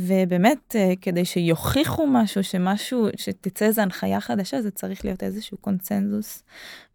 ובאמת, 0.00 0.76
אה, 0.76 0.92
כדי 1.00 1.24
שיוכיחו 1.24 2.06
משהו, 2.06 2.44
שמשהו, 2.44 3.08
שתצא 3.16 3.64
איזו 3.64 3.82
הנחיה 3.82 4.20
חדשה, 4.20 4.62
זה 4.62 4.70
צריך 4.70 5.04
להיות 5.04 5.22
איזשהו 5.22 5.58
קונצנזוס 5.58 6.42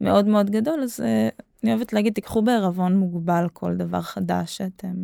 מאוד 0.02 0.28
מאוד 0.28 0.50
גדול, 0.50 0.84
אז 0.84 1.02
אה, 1.02 1.30
אני 1.64 1.74
אוהבת 1.74 1.94
להגיד, 1.94 2.14
תיקחו 2.14 2.42
בערבון 2.42 2.98
מוגבל 2.98 3.48
כל 3.54 3.76
דבר 3.76 4.02
חדש 4.02 4.58
שאתם 4.58 5.04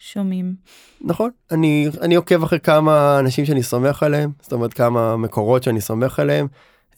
שומעים. 0.00 0.54
נכון, 1.00 1.30
אני, 1.50 1.88
אני 2.00 2.14
עוקב 2.14 2.42
אחרי 2.42 2.60
כמה 2.60 3.18
אנשים 3.18 3.44
שאני 3.44 3.62
סומך 3.62 4.02
עליהם, 4.02 4.30
זאת 4.42 4.52
אומרת 4.52 4.74
כמה 4.74 5.16
מקורות 5.16 5.62
שאני 5.62 5.80
סומך 5.80 6.18
עליהם. 6.18 6.46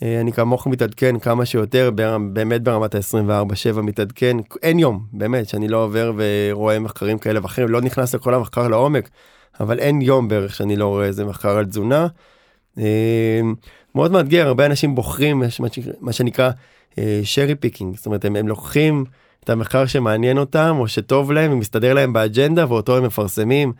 אה, 0.02 0.20
אני 0.20 0.32
כמוך 0.32 0.66
מתעדכן 0.66 1.18
כמה 1.18 1.46
שיותר, 1.46 1.90
באמת 2.32 2.62
ברמת 2.62 2.94
ה-24/7 2.94 3.80
מתעדכן, 3.80 4.36
אין 4.62 4.78
יום, 4.78 5.06
באמת, 5.12 5.48
שאני 5.48 5.68
לא 5.68 5.84
עובר 5.84 6.12
ורואה 6.16 6.78
מחקרים 6.78 7.18
כאלה 7.18 7.40
ואחרים, 7.42 7.68
לא 7.68 7.80
נכנס 7.80 8.14
לכל 8.14 8.34
המחקר 8.34 8.68
לעומק, 8.68 9.10
אבל 9.60 9.78
אין 9.78 10.02
יום 10.02 10.28
בערך 10.28 10.54
שאני 10.54 10.76
לא 10.76 10.86
רואה 10.86 11.06
איזה 11.06 11.24
מחקר 11.24 11.56
על 11.58 11.64
תזונה. 11.64 12.06
אה, 12.78 13.40
מאוד 13.94 14.12
מאתגר, 14.12 14.46
הרבה 14.46 14.66
אנשים 14.66 14.94
בוחרים 14.94 15.42
מה 16.00 16.12
שנקרא 16.12 16.50
cherry 17.22 17.50
אה, 17.50 17.56
picking, 17.60 17.96
זאת 17.96 18.06
אומרת 18.06 18.24
הם, 18.24 18.36
הם 18.36 18.48
לוקחים 18.48 19.04
את 19.44 19.50
המחקר 19.50 19.86
שמעניין 19.86 20.38
אותם 20.38 20.76
או 20.78 20.88
שטוב 20.88 21.32
להם 21.32 21.52
ומסתדר 21.52 21.94
להם 21.94 22.12
באג'נדה 22.12 22.64
ואותו 22.68 22.96
הם 22.96 23.04
מפרסמים. 23.04 23.72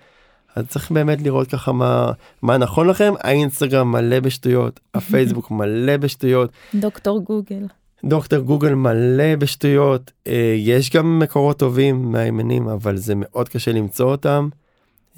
אז 0.57 0.67
צריך 0.69 0.91
באמת 0.91 1.23
לראות 1.23 1.49
ככה 1.49 1.73
מה 1.73 2.13
מה 2.43 2.57
נכון 2.57 2.89
לכם. 2.89 3.13
האינסטגרם 3.21 3.93
מלא 3.93 4.21
בשטויות 4.21 4.81
הפייסבוק 4.95 5.51
מלא 5.51 5.97
בשטויות. 5.97 6.51
דוקטור 6.75 7.21
גוגל. 7.25 7.67
דוקטור 8.05 8.39
גוגל 8.39 8.75
מלא 8.75 9.37
בשטויות. 9.37 10.11
אה, 10.27 10.55
יש 10.59 10.91
גם 10.91 11.19
מקורות 11.19 11.59
טובים 11.59 12.13
מהימנים 12.13 12.69
אבל 12.69 12.97
זה 12.97 13.15
מאוד 13.17 13.49
קשה 13.49 13.73
למצוא 13.73 14.11
אותם. 14.11 14.49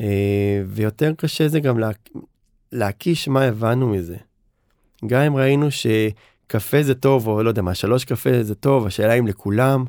אה, 0.00 0.62
ויותר 0.66 1.12
קשה 1.16 1.48
זה 1.48 1.60
גם 1.60 1.78
לה, 1.78 1.90
להקיש 2.72 3.28
מה 3.28 3.42
הבנו 3.42 3.88
מזה. 3.88 4.16
גם 5.06 5.20
אם 5.20 5.36
ראינו 5.36 5.68
שקפה 5.70 6.82
זה 6.82 6.94
טוב 6.94 7.26
או 7.26 7.42
לא 7.42 7.48
יודע 7.48 7.62
מה 7.62 7.74
שלוש 7.74 8.04
קפה 8.04 8.42
זה 8.42 8.54
טוב 8.54 8.86
השאלה 8.86 9.14
אם 9.14 9.26
לכולם 9.26 9.84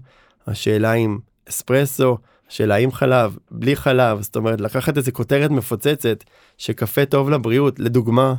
השאלה 0.48 0.94
אם 0.94 1.18
אספרסו. 1.50 2.18
של 2.50 2.72
האם 2.72 2.92
חלב, 2.92 3.38
בלי 3.52 3.76
חלב, 3.76 4.22
זאת 4.22 4.36
אומרת 4.36 4.62
לקחת 4.62 4.98
איזה 4.98 5.12
כותרת 5.12 5.52
מפוצצת 5.52 6.24
שקפה 6.58 7.06
טוב 7.06 7.30
לבריאות, 7.30 7.80
לדוגמה, 7.80 8.36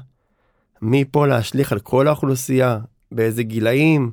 מפה 0.82 1.26
להשליך 1.26 1.72
על 1.72 1.78
כל 1.78 2.08
האוכלוסייה, 2.08 2.78
באיזה 3.12 3.42
גילאים. 3.42 4.12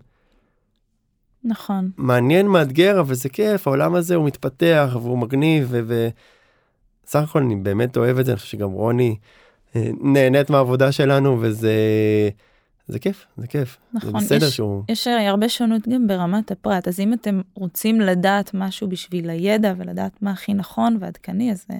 נכון. 1.44 1.92
מעניין, 1.98 2.48
מאתגר, 2.48 3.00
אבל 3.00 3.14
זה 3.14 3.30
כיף, 3.30 3.68
העולם 3.68 3.96
הזה 3.96 4.16
הוא 4.16 4.26
מתפתח 4.26 4.96
והוא 5.02 5.18
מגניב, 5.18 5.74
וסך 5.86 7.20
הכל 7.20 7.40
אני 7.40 7.56
באמת 7.56 7.98
אוהב 7.98 8.20
את 8.20 8.26
זה, 8.26 8.32
אני 8.32 8.40
חושב 8.40 8.52
שגם 8.52 8.72
רוני 8.72 9.16
אה, 9.76 9.90
נהנית 10.02 10.50
מהעבודה 10.50 10.92
שלנו, 10.92 11.38
וזה... 11.42 11.74
זה 12.88 13.00
כיף, 13.00 13.26
זה 13.38 13.48
כיף. 13.48 13.78
נכון, 13.94 14.20
זה 14.20 14.26
בסדר 14.26 14.48
יש, 14.48 14.56
שהוא... 14.56 14.84
יש 14.90 15.08
הרבה 15.08 15.50
שונות 15.50 15.88
גם 15.88 16.08
ברמת 16.08 16.52
הפרט, 16.52 16.88
אז 16.88 17.00
אם 17.00 17.14
אתם 17.14 17.42
רוצים 17.54 18.02
לדעת 18.02 18.52
משהו 18.54 18.88
בשביל 18.88 19.30
הידע 19.30 19.74
ולדעת 19.78 20.22
מה 20.22 20.32
הכי 20.32 20.54
נכון 20.54 20.98
ועדכני, 21.00 21.52
אז 21.52 21.66
אה, 21.72 21.78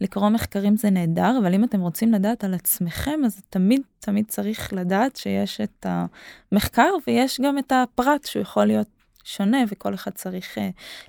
לקרוא 0.00 0.28
מחקרים 0.28 0.76
זה 0.76 0.90
נהדר, 0.90 1.38
אבל 1.42 1.54
אם 1.54 1.64
אתם 1.64 1.80
רוצים 1.80 2.12
לדעת 2.12 2.44
על 2.44 2.54
עצמכם, 2.54 3.20
אז 3.24 3.40
תמיד 3.50 3.80
תמיד 3.98 4.24
צריך 4.28 4.72
לדעת 4.72 5.16
שיש 5.16 5.60
את 5.60 5.86
המחקר 6.52 6.90
ויש 7.06 7.40
גם 7.40 7.58
את 7.58 7.72
הפרט 7.72 8.24
שהוא 8.24 8.42
יכול 8.42 8.64
להיות 8.64 8.88
שונה, 9.24 9.58
וכל 9.68 9.94
אחד 9.94 10.10
צריך 10.10 10.58
uh, 10.58 10.60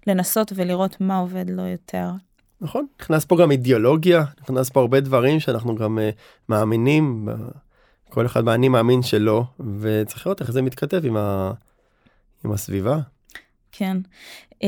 לנסות 0.08 0.52
ולראות 0.56 1.02
מה 1.02 1.18
עובד 1.18 1.50
לו 1.50 1.68
יותר. 1.68 2.12
נכון, 2.62 2.86
נכנס 3.02 3.26
פה 3.26 3.38
גם 3.38 3.52
אידיאולוגיה, 3.52 4.24
נכנס 4.42 4.70
פה 4.70 4.80
הרבה 4.80 5.00
דברים 5.00 5.40
שאנחנו 5.40 5.76
גם 5.76 5.98
uh, 5.98 6.16
מאמינים. 6.50 7.30
כל 8.10 8.26
אחד 8.26 8.46
באני 8.46 8.70
מאמין 8.70 9.02
שלו, 9.02 9.46
וצריך 9.80 10.28
לראות 10.28 10.42
איך 10.42 10.52
זה 10.52 10.62
מתכתב 10.62 11.06
עם, 11.06 11.18
ה... 11.18 11.52
עם 12.46 12.52
הסביבה. 12.52 13.00
כן. 13.72 13.98
Uh, 14.50 14.62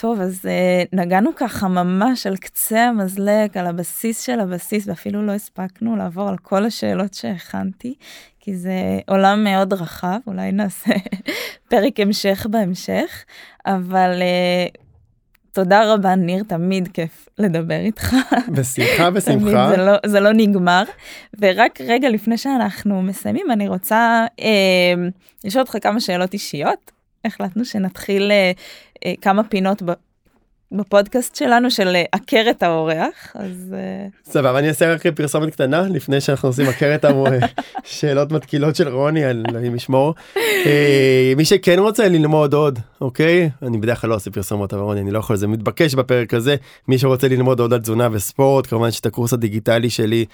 טוב, 0.00 0.20
אז 0.20 0.40
uh, 0.44 0.88
נגענו 0.92 1.30
ככה 1.36 1.68
ממש 1.68 2.26
על 2.26 2.36
קצה 2.36 2.84
המזלג, 2.84 3.58
על 3.58 3.66
הבסיס 3.66 4.22
של 4.22 4.40
הבסיס, 4.40 4.88
ואפילו 4.88 5.26
לא 5.26 5.32
הספקנו 5.32 5.96
לעבור 5.96 6.28
על 6.28 6.38
כל 6.38 6.64
השאלות 6.64 7.14
שהכנתי, 7.14 7.94
כי 8.40 8.56
זה 8.56 9.00
עולם 9.08 9.44
מאוד 9.44 9.72
רחב, 9.72 10.18
אולי 10.26 10.52
נעשה 10.52 10.94
פרק 11.70 12.00
המשך 12.00 12.46
בהמשך, 12.50 13.24
אבל 13.66 14.10
uh, 14.20 14.81
תודה 15.52 15.94
רבה, 15.94 16.14
ניר, 16.14 16.42
תמיד 16.42 16.88
כיף 16.88 17.28
לדבר 17.38 17.80
איתך. 17.80 18.16
בשמחה, 18.48 18.96
תמיד 19.10 19.14
בשמחה. 19.14 19.68
זה 19.70 19.76
לא, 19.76 19.92
זה 20.06 20.20
לא 20.20 20.32
נגמר. 20.32 20.82
ורק 21.40 21.80
רגע 21.80 22.08
לפני 22.08 22.38
שאנחנו 22.38 23.02
מסיימים, 23.02 23.50
אני 23.50 23.68
רוצה 23.68 24.26
אה, 24.40 24.94
לשאול 25.44 25.62
אותך 25.62 25.76
כמה 25.82 26.00
שאלות 26.00 26.32
אישיות. 26.32 26.92
החלטנו 27.24 27.64
שנתחיל 27.64 28.30
אה, 28.30 28.52
אה, 29.06 29.12
כמה 29.20 29.44
פינות 29.44 29.82
ב, 29.82 29.92
בפודקאסט 30.72 31.36
שלנו 31.36 31.70
של 31.70 31.88
אה, 31.96 32.04
עקר 32.12 32.44
את 32.50 32.62
האורח, 32.62 33.32
אז 33.34 33.74
אה, 33.76 34.06
סבבה, 34.32 34.58
אני 34.58 34.68
אעשה 34.68 34.94
רק 34.94 35.06
פרסומת 35.06 35.52
קטנה 35.52 35.82
לפני 35.82 36.20
שאנחנו 36.20 36.48
עושים 36.48 36.66
עקרת 36.66 37.04
שאלות 37.84 38.32
מתקילות 38.32 38.76
של 38.76 38.88
רוני, 38.88 39.30
אלוהים 39.30 39.74
ישמור. 39.74 40.14
אה, 40.36 41.32
מי 41.36 41.44
שכן 41.44 41.78
רוצה 41.78 42.08
ללמוד 42.08 42.54
עוד, 42.54 42.78
אוקיי? 43.00 43.50
אני 43.62 43.78
בדרך 43.78 44.00
כלל 44.00 44.10
לא 44.10 44.14
עושה 44.14 44.30
פרסומות, 44.30 44.74
אבל 44.74 44.82
רוני, 44.82 45.00
אני 45.00 45.10
לא 45.10 45.18
יכול, 45.18 45.36
זה 45.36 45.46
מתבקש 45.46 45.94
בפרק 45.94 46.34
הזה. 46.34 46.56
מי 46.88 46.98
שרוצה 46.98 47.28
ללמוד 47.28 47.60
עוד 47.60 47.72
על 47.72 47.80
תזונה 47.80 48.08
וספורט, 48.12 48.66
כמובן 48.66 48.88
יש 48.88 49.00
את 49.00 49.06
הקורס 49.06 49.32
הדיגיטלי 49.32 49.90
שלי. 49.90 50.24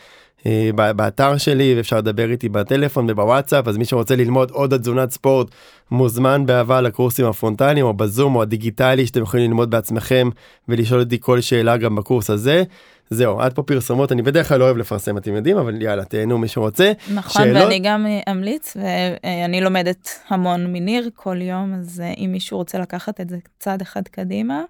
אה, 0.47 0.71
באתר 0.73 1.37
שלי 1.37 1.75
ואפשר 1.77 1.99
לדבר 1.99 2.31
איתי 2.31 2.49
בטלפון 2.49 3.11
ובוואטסאפ 3.11 3.69
אז 3.69 3.77
מי 3.77 3.85
שרוצה 3.85 4.17
ללמוד 4.17 4.51
עוד 4.51 4.73
על 4.73 4.79
תזונת 4.79 5.11
ספורט 5.11 5.49
מוזמן 5.91 6.47
באהבה 6.47 6.81
לקורסים 6.81 7.27
הפרונטליים 7.27 7.87
או 7.87 7.95
בזום 7.95 8.37
או 8.37 8.43
הדיגיטלי 8.43 9.07
שאתם 9.07 9.23
יכולים 9.23 9.47
ללמוד 9.51 9.71
בעצמכם 9.71 10.29
ולשאול 10.69 11.01
אותי 11.01 11.21
כל 11.21 11.41
שאלה 11.41 11.77
גם 11.77 11.97
בקורס 11.97 12.31
הזה. 12.31 12.63
זהו 13.11 13.41
עד 13.41 13.53
פה 13.53 13.63
פרסומות 13.63 14.13
אני 14.13 14.23
בדרך 14.23 14.49
כלל 14.49 14.59
לא 14.59 14.65
אוהב 14.65 14.77
לפרסם 14.77 15.19
אתם 15.19 15.35
יודעים 15.35 15.57
אבל 15.57 15.83
יאללה 15.83 16.05
תהנו 16.05 16.39
מי 16.39 16.49
שרוצה. 16.49 16.93
נכון 17.15 17.45
שאלות? 17.45 17.63
ואני 17.63 17.79
גם 17.79 18.07
אה, 18.07 18.33
אמליץ 18.33 18.77
ואני 18.77 19.61
לומדת 19.61 20.09
המון 20.29 20.73
מניר 20.73 21.11
כל 21.15 21.43
יום 21.43 21.75
אז 21.75 22.01
אה, 22.01 22.13
אם 22.17 22.29
מישהו 22.33 22.59
רוצה 22.59 22.79
לקחת 22.79 23.21
את 23.21 23.29
זה 23.29 23.37
צעד 23.59 23.81
אחד 23.81 24.03
קדימה 24.09 24.63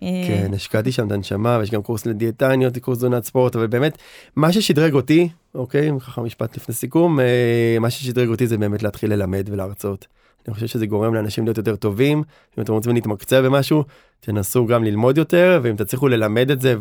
כן, 0.00 0.50
השקעתי 0.54 0.92
שם 0.92 1.06
את 1.06 1.12
הנשמה 1.12 1.56
ויש 1.60 1.70
גם 1.70 1.82
קורס 1.82 2.06
לדיאטניות, 2.06 2.78
קורס 2.78 2.98
תזונת 2.98 3.24
ספורט, 3.24 3.56
אבל 3.56 3.66
באמת 3.66 3.98
מה 4.36 4.52
ששדרג 4.52 4.94
אותי, 4.94 5.28
אוקיי, 5.54 5.90
ככה 6.00 6.20
משפט 6.22 6.56
לפני 6.56 6.74
סיכום, 6.74 7.20
אה, 7.20 7.76
מה 7.80 7.90
ששדרג 7.90 8.28
אותי 8.28 8.46
זה 8.46 8.58
באמת 8.58 8.82
להתחיל 8.82 9.12
ללמד 9.12 9.48
ולהרצות. 9.52 10.06
אני 10.48 10.54
חושב 10.54 10.66
שזה 10.66 10.86
גורם 10.86 11.14
לאנשים 11.14 11.44
להיות 11.44 11.58
יותר 11.58 11.76
טובים, 11.76 12.22
אם 12.58 12.62
אתם 12.62 12.72
רוצים 12.72 12.94
להתמקצע 12.94 13.42
במשהו, 13.42 13.84
תנסו 14.20 14.66
גם 14.66 14.84
ללמוד 14.84 15.18
יותר, 15.18 15.60
ואם 15.62 15.76
תצליחו 15.76 16.08
ללמד 16.08 16.50
את 16.50 16.60
זה 16.60 16.74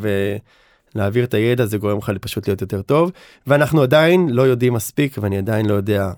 ולהעביר 0.96 1.24
את 1.24 1.34
הידע 1.34 1.66
זה 1.66 1.78
גורם 1.78 1.98
לך 1.98 2.12
פשוט 2.22 2.48
להיות 2.48 2.62
יותר 2.62 2.82
טוב, 2.82 3.12
ואנחנו 3.48 3.82
עדיין 3.82 4.30
לא 4.30 4.42
יודעים 4.42 4.74
מספיק 4.74 5.18
ואני 5.22 5.38
עדיין 5.38 5.66
לא 5.66 5.74
יודע 5.74 6.12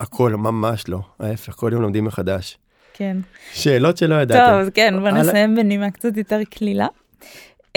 הכל, 0.00 0.34
ממש 0.34 0.88
לא, 0.88 1.00
ההפך, 1.20 1.52
כל 1.52 1.70
יום 1.72 1.82
לומדים 1.82 2.04
מחדש. 2.04 2.58
כן. 2.96 3.16
שאלות 3.52 3.96
שלא 3.96 4.14
ידעתם. 4.14 4.62
טוב, 4.62 4.70
כן, 4.70 4.94
בוא 5.00 5.10
נסיים 5.10 5.54
בנימה 5.54 5.90
קצת 5.90 6.16
יותר 6.16 6.40
קלילה. 6.50 6.86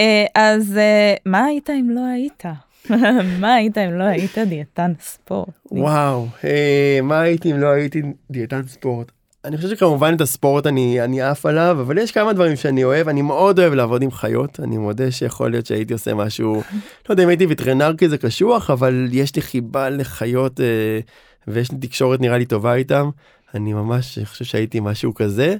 אה, 0.00 0.24
אז 0.34 0.76
אה, 0.76 1.14
מה 1.26 1.44
היית 1.44 1.70
אם 1.70 1.90
לא 1.90 2.00
היית? 2.00 2.42
מה 3.40 3.54
היית 3.54 3.78
אם 3.78 3.92
לא 3.92 4.04
היית 4.04 4.38
דיאטן 4.38 4.92
ספורט? 5.00 5.48
וואו, 5.70 6.26
אה, 6.44 6.98
מה 7.02 7.20
הייתי 7.20 7.52
אם 7.52 7.58
לא 7.58 7.66
הייתי 7.66 8.02
דיאטן 8.30 8.62
ספורט? 8.66 9.12
אני 9.44 9.56
חושב 9.56 9.68
שכמובן 9.68 10.14
את 10.16 10.20
הספורט 10.20 10.66
אני 10.66 11.04
אני 11.04 11.22
עף 11.22 11.46
עליו 11.46 11.76
אבל 11.80 11.98
יש 11.98 12.12
כמה 12.12 12.32
דברים 12.32 12.56
שאני 12.56 12.84
אוהב 12.84 13.08
אני 13.08 13.22
מאוד 13.22 13.58
אוהב 13.58 13.72
לעבוד 13.72 14.02
עם 14.02 14.10
חיות 14.10 14.60
אני 14.60 14.78
מודה 14.78 15.10
שיכול 15.10 15.50
להיות 15.50 15.66
שהייתי 15.66 15.92
עושה 15.92 16.14
משהו 16.14 16.54
לא 17.08 17.12
יודע 17.12 17.24
אם 17.24 17.28
הייתי 17.28 17.46
וטרינר 17.48 17.96
כי 17.96 18.08
זה 18.08 18.18
קשוח 18.18 18.70
אבל 18.70 19.08
יש 19.12 19.36
לי 19.36 19.42
חיבה 19.42 19.90
לחיות 19.90 20.60
אה, 20.60 21.00
ויש 21.48 21.72
לי 21.72 21.78
תקשורת 21.78 22.20
נראה 22.20 22.38
לי 22.38 22.46
טובה 22.46 22.74
איתם 22.74 23.10
אני 23.54 23.72
ממש 23.72 24.18
חושב 24.24 24.44
שהייתי 24.44 24.80
משהו 24.80 25.14
כזה. 25.14 25.56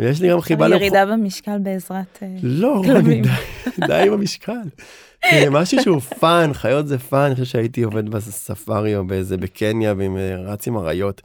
ויש 0.00 0.20
לי 0.20 0.30
גם 0.30 0.40
חיבה 0.40 0.68
ירידה 0.68 1.06
במשקל 1.06 1.58
בעזרת 1.58 2.18
אה, 2.22 2.28
לא, 2.42 2.82
רוני, 2.86 3.20
די, 3.20 3.28
די 3.86 4.02
עם 4.06 4.12
המשקל. 4.12 4.62
משהו 5.50 5.82
שהוא 5.82 6.00
fun, 6.00 6.50
חיות 6.52 6.88
זה 6.88 6.98
fun, 6.98 7.20
אני 7.20 7.34
חושב 7.34 7.44
שהייתי 7.44 7.82
עובד 7.82 8.08
בספארי 8.08 8.96
או 8.96 9.06
באיזה 9.06 9.36
בקניה 9.36 9.94
ועם 9.96 10.16
אה, 10.16 10.36
רץ 10.36 10.68
עם 10.68 10.76
אריות. 10.76 11.22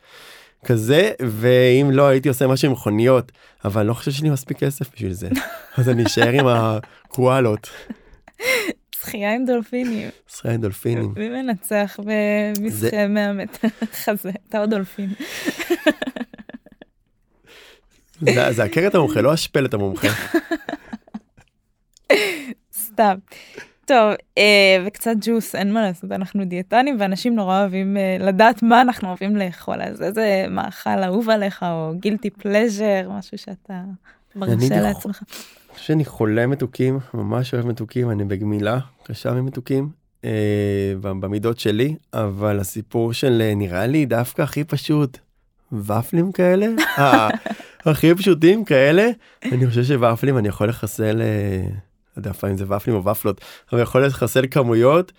כזה 0.66 1.12
ואם 1.20 1.91
לא 1.91 2.07
הייתי 2.07 2.30
עושה 2.30 2.47
משהו 2.47 2.68
עם 2.68 2.72
מכוניות 2.72 3.32
אבל 3.66 3.86
לא 3.86 3.93
חושב 3.93 4.12
שיש 4.12 4.22
לי 4.22 4.30
מספיק 4.30 4.57
כסף 4.57 4.93
בשביל 4.95 5.14
זה 5.14 5.30
אז 5.78 5.89
אני 5.89 6.05
אשאר 6.05 6.30
עם 6.30 6.47
הקואלות. 6.47 7.70
שחייה 9.02 9.36
עם 9.36 9.45
דולפינים. 9.45 10.10
שחייה 10.28 10.54
עם 10.54 10.62
דולפינים. 10.62 11.14
מי 11.18 11.30
מנצח 11.30 11.99
במשחק 12.04 12.93
100 13.10 13.34
מטר 13.34 13.68
חזה? 14.04 14.32
אתה 14.49 14.60
עוד 14.60 14.70
דולפין. 14.70 15.10
זה 18.52 18.64
עקרת 18.64 18.95
המומחה, 18.95 19.22
לא 19.22 19.34
השפלת 19.34 19.74
המומחה. 19.74 20.08
סתם. 22.74 23.16
טוב, 23.86 24.14
אה, 24.38 24.84
וקצת 24.86 25.16
ג'וס, 25.22 25.56
אין 25.56 25.74
מה 25.74 25.82
לעשות, 25.82 26.12
אנחנו 26.12 26.45
דיאטנים 26.45 26.97
ואנשים 26.99 27.36
נורא 27.36 27.60
אוהבים 27.60 27.97
אה, 27.97 28.18
לדעת 28.20 28.64
מה 28.64 28.82
אנחנו 28.82 29.08
אוהבים 29.08 29.36
לאכול, 29.36 29.82
אז 29.82 30.02
איזה 30.02 30.45
מאכל 30.49 31.04
אהוב 31.04 31.30
עליך, 31.30 31.64
או 31.64 31.91
גילטי 31.99 32.30
פלז'ר, 32.30 33.10
משהו 33.10 33.38
שאתה 33.38 33.82
מרשה 34.36 34.82
לעצמך. 34.82 35.24
אני 35.72 35.78
חושב 35.78 35.88
שאני 35.88 36.05
חולה 36.05 36.47
מתוקים, 36.47 36.99
ממש 37.13 37.53
אוהב 37.53 37.67
מתוקים, 37.67 38.11
אני 38.11 38.24
בגמילה 38.24 38.80
קשה 39.03 39.34
ממתוקים, 39.34 39.89
אה, 40.26 40.93
במידות 41.01 41.59
שלי, 41.59 41.95
אבל 42.13 42.59
הסיפור 42.59 43.13
של 43.13 43.41
אה, 43.41 43.55
נראה 43.55 43.88
לי 43.88 44.05
דווקא 44.05 44.41
הכי 44.41 44.63
פשוט, 44.63 45.17
ופלים 45.72 46.32
כאלה, 46.32 46.67
אה, 46.97 47.30
הכי 47.86 48.15
פשוטים 48.15 48.65
כאלה, 48.65 49.09
אני 49.51 49.67
חושב 49.67 49.84
שוופלים 49.84 50.38
אני 50.38 50.47
יכול 50.47 50.69
לחסל, 50.69 51.22
אה, 51.22 51.63
לא 52.17 52.22
יודע 52.22 52.32
אם 52.51 52.57
זה 52.57 52.65
ופלים 52.67 52.95
או 52.95 53.05
ופלות, 53.05 53.41
אבל 53.72 53.82
יכול 53.82 54.05
לחסל 54.05 54.45
כמויות. 54.51 55.11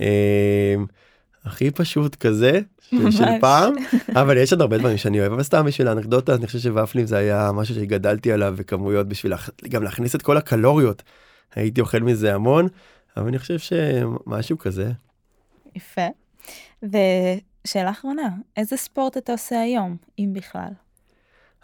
אה, 0.00 0.74
הכי 1.46 1.70
פשוט 1.70 2.14
כזה 2.14 2.60
של 3.10 3.24
פעם 3.40 3.74
אבל 4.20 4.36
יש 4.36 4.52
עוד 4.52 4.60
הרבה 4.60 4.78
דברים 4.78 4.96
שאני 4.96 5.20
אוהב 5.20 5.32
אבל 5.32 5.42
סתם 5.42 5.66
בשביל 5.66 5.88
האנקדוטה 5.88 6.34
אני 6.34 6.46
חושב 6.46 6.58
שוואפלים 6.58 7.06
זה 7.06 7.16
היה 7.16 7.50
משהו 7.54 7.74
שגדלתי 7.74 8.32
עליו 8.32 8.54
וכמויות 8.56 9.08
בשביל 9.08 9.32
גם 9.68 9.82
להכניס 9.82 10.14
את 10.14 10.22
כל 10.22 10.36
הקלוריות 10.36 11.02
הייתי 11.54 11.80
אוכל 11.80 12.00
מזה 12.00 12.34
המון 12.34 12.68
אבל 13.16 13.28
אני 13.28 13.38
חושב 13.38 13.58
שמשהו 13.58 14.58
כזה. 14.58 14.90
יפה. 15.74 16.06
ושאלה 16.82 17.90
אחרונה 17.90 18.28
איזה 18.56 18.76
ספורט 18.76 19.16
אתה 19.16 19.32
עושה 19.32 19.60
היום 19.60 19.96
אם 20.18 20.30
בכלל. 20.32 20.70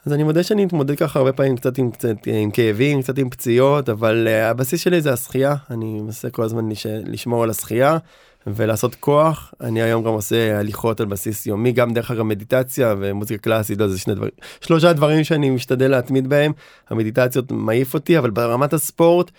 אז 0.06 0.12
אני 0.12 0.22
מודה 0.22 0.42
שאני 0.42 0.64
מתמודד 0.64 0.98
ככה 0.98 1.18
הרבה 1.18 1.32
פעמים 1.32 1.56
קצת 1.56 1.78
עם 1.78 1.90
קצת 1.90 2.16
עם 2.26 2.50
כאבים 2.50 3.02
קצת 3.02 3.18
עם 3.18 3.30
פציעות 3.30 3.88
אבל 3.88 4.28
uh, 4.28 4.50
הבסיס 4.50 4.80
שלי 4.80 5.00
זה 5.00 5.12
השחייה 5.12 5.54
אני 5.70 6.00
מנסה 6.00 6.30
כל 6.30 6.42
הזמן 6.42 6.68
לש... 6.68 6.86
לשמור 6.86 7.42
על 7.42 7.50
השחייה 7.50 7.98
ולעשות 8.46 8.94
כוח 8.94 9.54
אני 9.60 9.82
היום 9.82 10.04
גם 10.04 10.12
עושה 10.12 10.58
הליכות 10.58 11.00
על 11.00 11.06
בסיס 11.06 11.46
יומי 11.46 11.72
גם 11.72 11.92
דרך 11.92 12.10
אגב 12.10 12.22
מדיטציה 12.22 12.94
ומוזיקה 12.98 13.42
קלאסית 13.42 13.78
לא 13.78 13.88
זה 13.88 13.98
שני 13.98 14.14
דברים 14.14 14.30
שלושה 14.60 14.92
דברים 14.92 15.24
שאני 15.24 15.50
משתדל 15.50 15.90
להתמיד 15.90 16.28
בהם. 16.28 16.52
המדיטציות 16.90 17.52
מעיף 17.52 17.94
אותי 17.94 18.18
אבל 18.18 18.30
ברמת 18.30 18.72
הספורט 18.72 19.30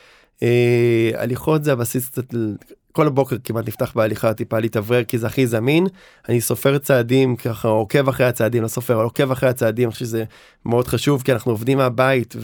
אה, 0.43 1.11
הליכות 1.15 1.63
זה 1.63 1.71
הבסיס 1.71 2.09
קצת 2.09 2.33
כל 2.91 3.07
הבוקר 3.07 3.35
כמעט 3.43 3.67
נפתח 3.67 3.91
בהליכה 3.95 4.33
טיפה 4.33 4.59
להתאוורר 4.59 5.03
כי 5.03 5.17
זה 5.17 5.27
הכי 5.27 5.47
זמין. 5.47 5.87
אני 6.29 6.41
סופר 6.41 6.77
צעדים 6.77 7.35
ככה 7.35 7.67
עוקב 7.67 8.09
אחרי 8.09 8.25
הצעדים 8.25 8.63
לא 8.63 8.67
סופר 8.67 8.93
עוקב 8.93 9.31
אחרי 9.31 9.49
הצעדים 9.49 9.87
אני 9.87 9.93
חושב 9.93 10.05
שזה 10.05 10.23
מאוד 10.65 10.87
חשוב 10.87 11.21
כי 11.21 11.33
אנחנו 11.33 11.51
עובדים 11.51 11.77
מהבית 11.77 12.35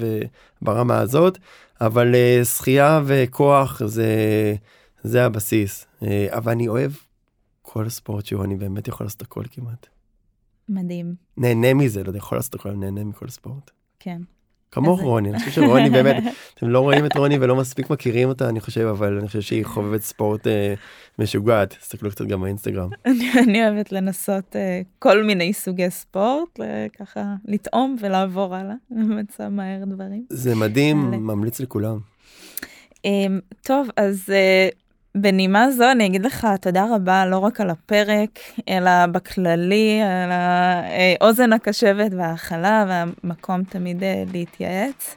וברמה 0.62 1.00
הזאת. 1.00 1.38
אבל 1.82 2.16
uh, 2.16 2.46
שחייה 2.46 3.02
וכוח 3.06 3.82
זה 3.86 4.06
זה 5.04 5.26
הבסיס 5.26 5.86
אבל 6.30 6.52
אני 6.52 6.68
אוהב 6.68 6.92
כל 7.62 7.90
ספורט 7.90 8.26
שהוא 8.26 8.44
אני 8.44 8.56
באמת 8.56 8.88
יכול 8.88 9.06
לעשות 9.06 9.22
הכל 9.22 9.44
כמעט. 9.52 9.88
מדהים. 10.70 11.16
נהנה 11.38 11.74
מזה 11.74 12.04
לא 12.04 12.10
יודע 12.10 12.18
יכול 12.18 12.38
לעשות 12.38 12.56
הכל 12.56 12.72
נהנה 12.72 13.04
מכל 13.04 13.30
ספורט. 13.30 13.72
כן. 14.00 14.22
כמוך 14.72 15.02
רוני, 15.02 15.30
אני 15.30 15.40
חושב 15.40 15.52
שרוני 15.52 15.90
באמת, 15.90 16.24
אתם 16.54 16.70
לא 16.70 16.80
רואים 16.80 17.06
את 17.06 17.18
רוני 17.18 17.38
ולא 17.42 17.56
מספיק 17.56 17.90
מכירים 17.90 18.30
אותה 18.30 18.50
אני 18.50 18.60
חושב 18.60 18.82
אבל 18.82 19.18
אני 19.18 19.28
חושב 19.28 19.42
שהיא 19.42 19.66
חובבת 19.66 20.02
ספורט 20.02 20.48
אה, 20.48 20.74
משוגעת, 21.20 21.70
תסתכלו 21.70 22.12
קצת 22.12 22.26
גם 22.26 22.42
באינסטגרם. 22.42 22.90
אני 23.44 23.68
אוהבת 23.68 23.92
לנסות 23.92 24.56
אה, 24.56 24.82
כל 25.00 25.24
מיני 25.24 25.54
סוגי 25.54 25.90
ספורט, 25.90 26.60
ככה 27.00 27.36
לטעום 27.46 27.96
ולעבור 28.00 28.56
הלאה, 28.56 28.76
למצוא 29.10 29.50
מהר 29.50 29.86
דברים. 29.86 30.26
זה 30.30 30.56
מדהים, 30.56 31.12
ממליץ 31.12 31.60
לכולם. 31.60 32.00
אמ, 33.06 33.40
טוב, 33.62 33.90
אז 33.98 34.30
אה, 34.30 34.70
בנימה 35.16 35.72
זו 35.72 35.92
אני 35.92 36.06
אגיד 36.06 36.26
לך 36.26 36.48
תודה 36.62 36.86
רבה 36.96 37.26
לא 37.26 37.38
רק 37.38 37.62
על 37.62 37.70
הפרק 37.70 38.40
אלא 38.70 39.06
בכללי 39.06 40.02
על 40.02 40.32
האוזן 40.32 41.54
הקשבת 41.54 42.12
וההכלה 42.18 42.86
והמקום 42.88 43.64
תמיד 43.64 44.04
אה, 44.04 44.24
להתייעץ. 44.34 45.16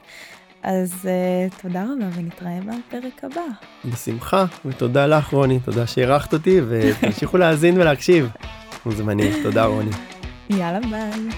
אז 0.63 0.93
uh, 1.01 1.61
תודה 1.61 1.83
רבה 1.83 2.05
ונתראה 2.15 2.59
בפרק 2.61 3.23
הבא. 3.23 3.41
בשמחה 3.85 4.45
ותודה 4.65 5.07
לך 5.07 5.27
רוני 5.33 5.59
תודה 5.59 5.87
שאירחת 5.87 6.33
אותי 6.33 6.61
ותמשיכו 6.69 7.37
להאזין 7.37 7.77
ולהקשיב. 7.81 8.29
מוזמנים 8.85 9.43
תודה 9.43 9.65
רוני. 9.65 9.91
יאללה 10.49 10.79
ביי. 10.79 11.29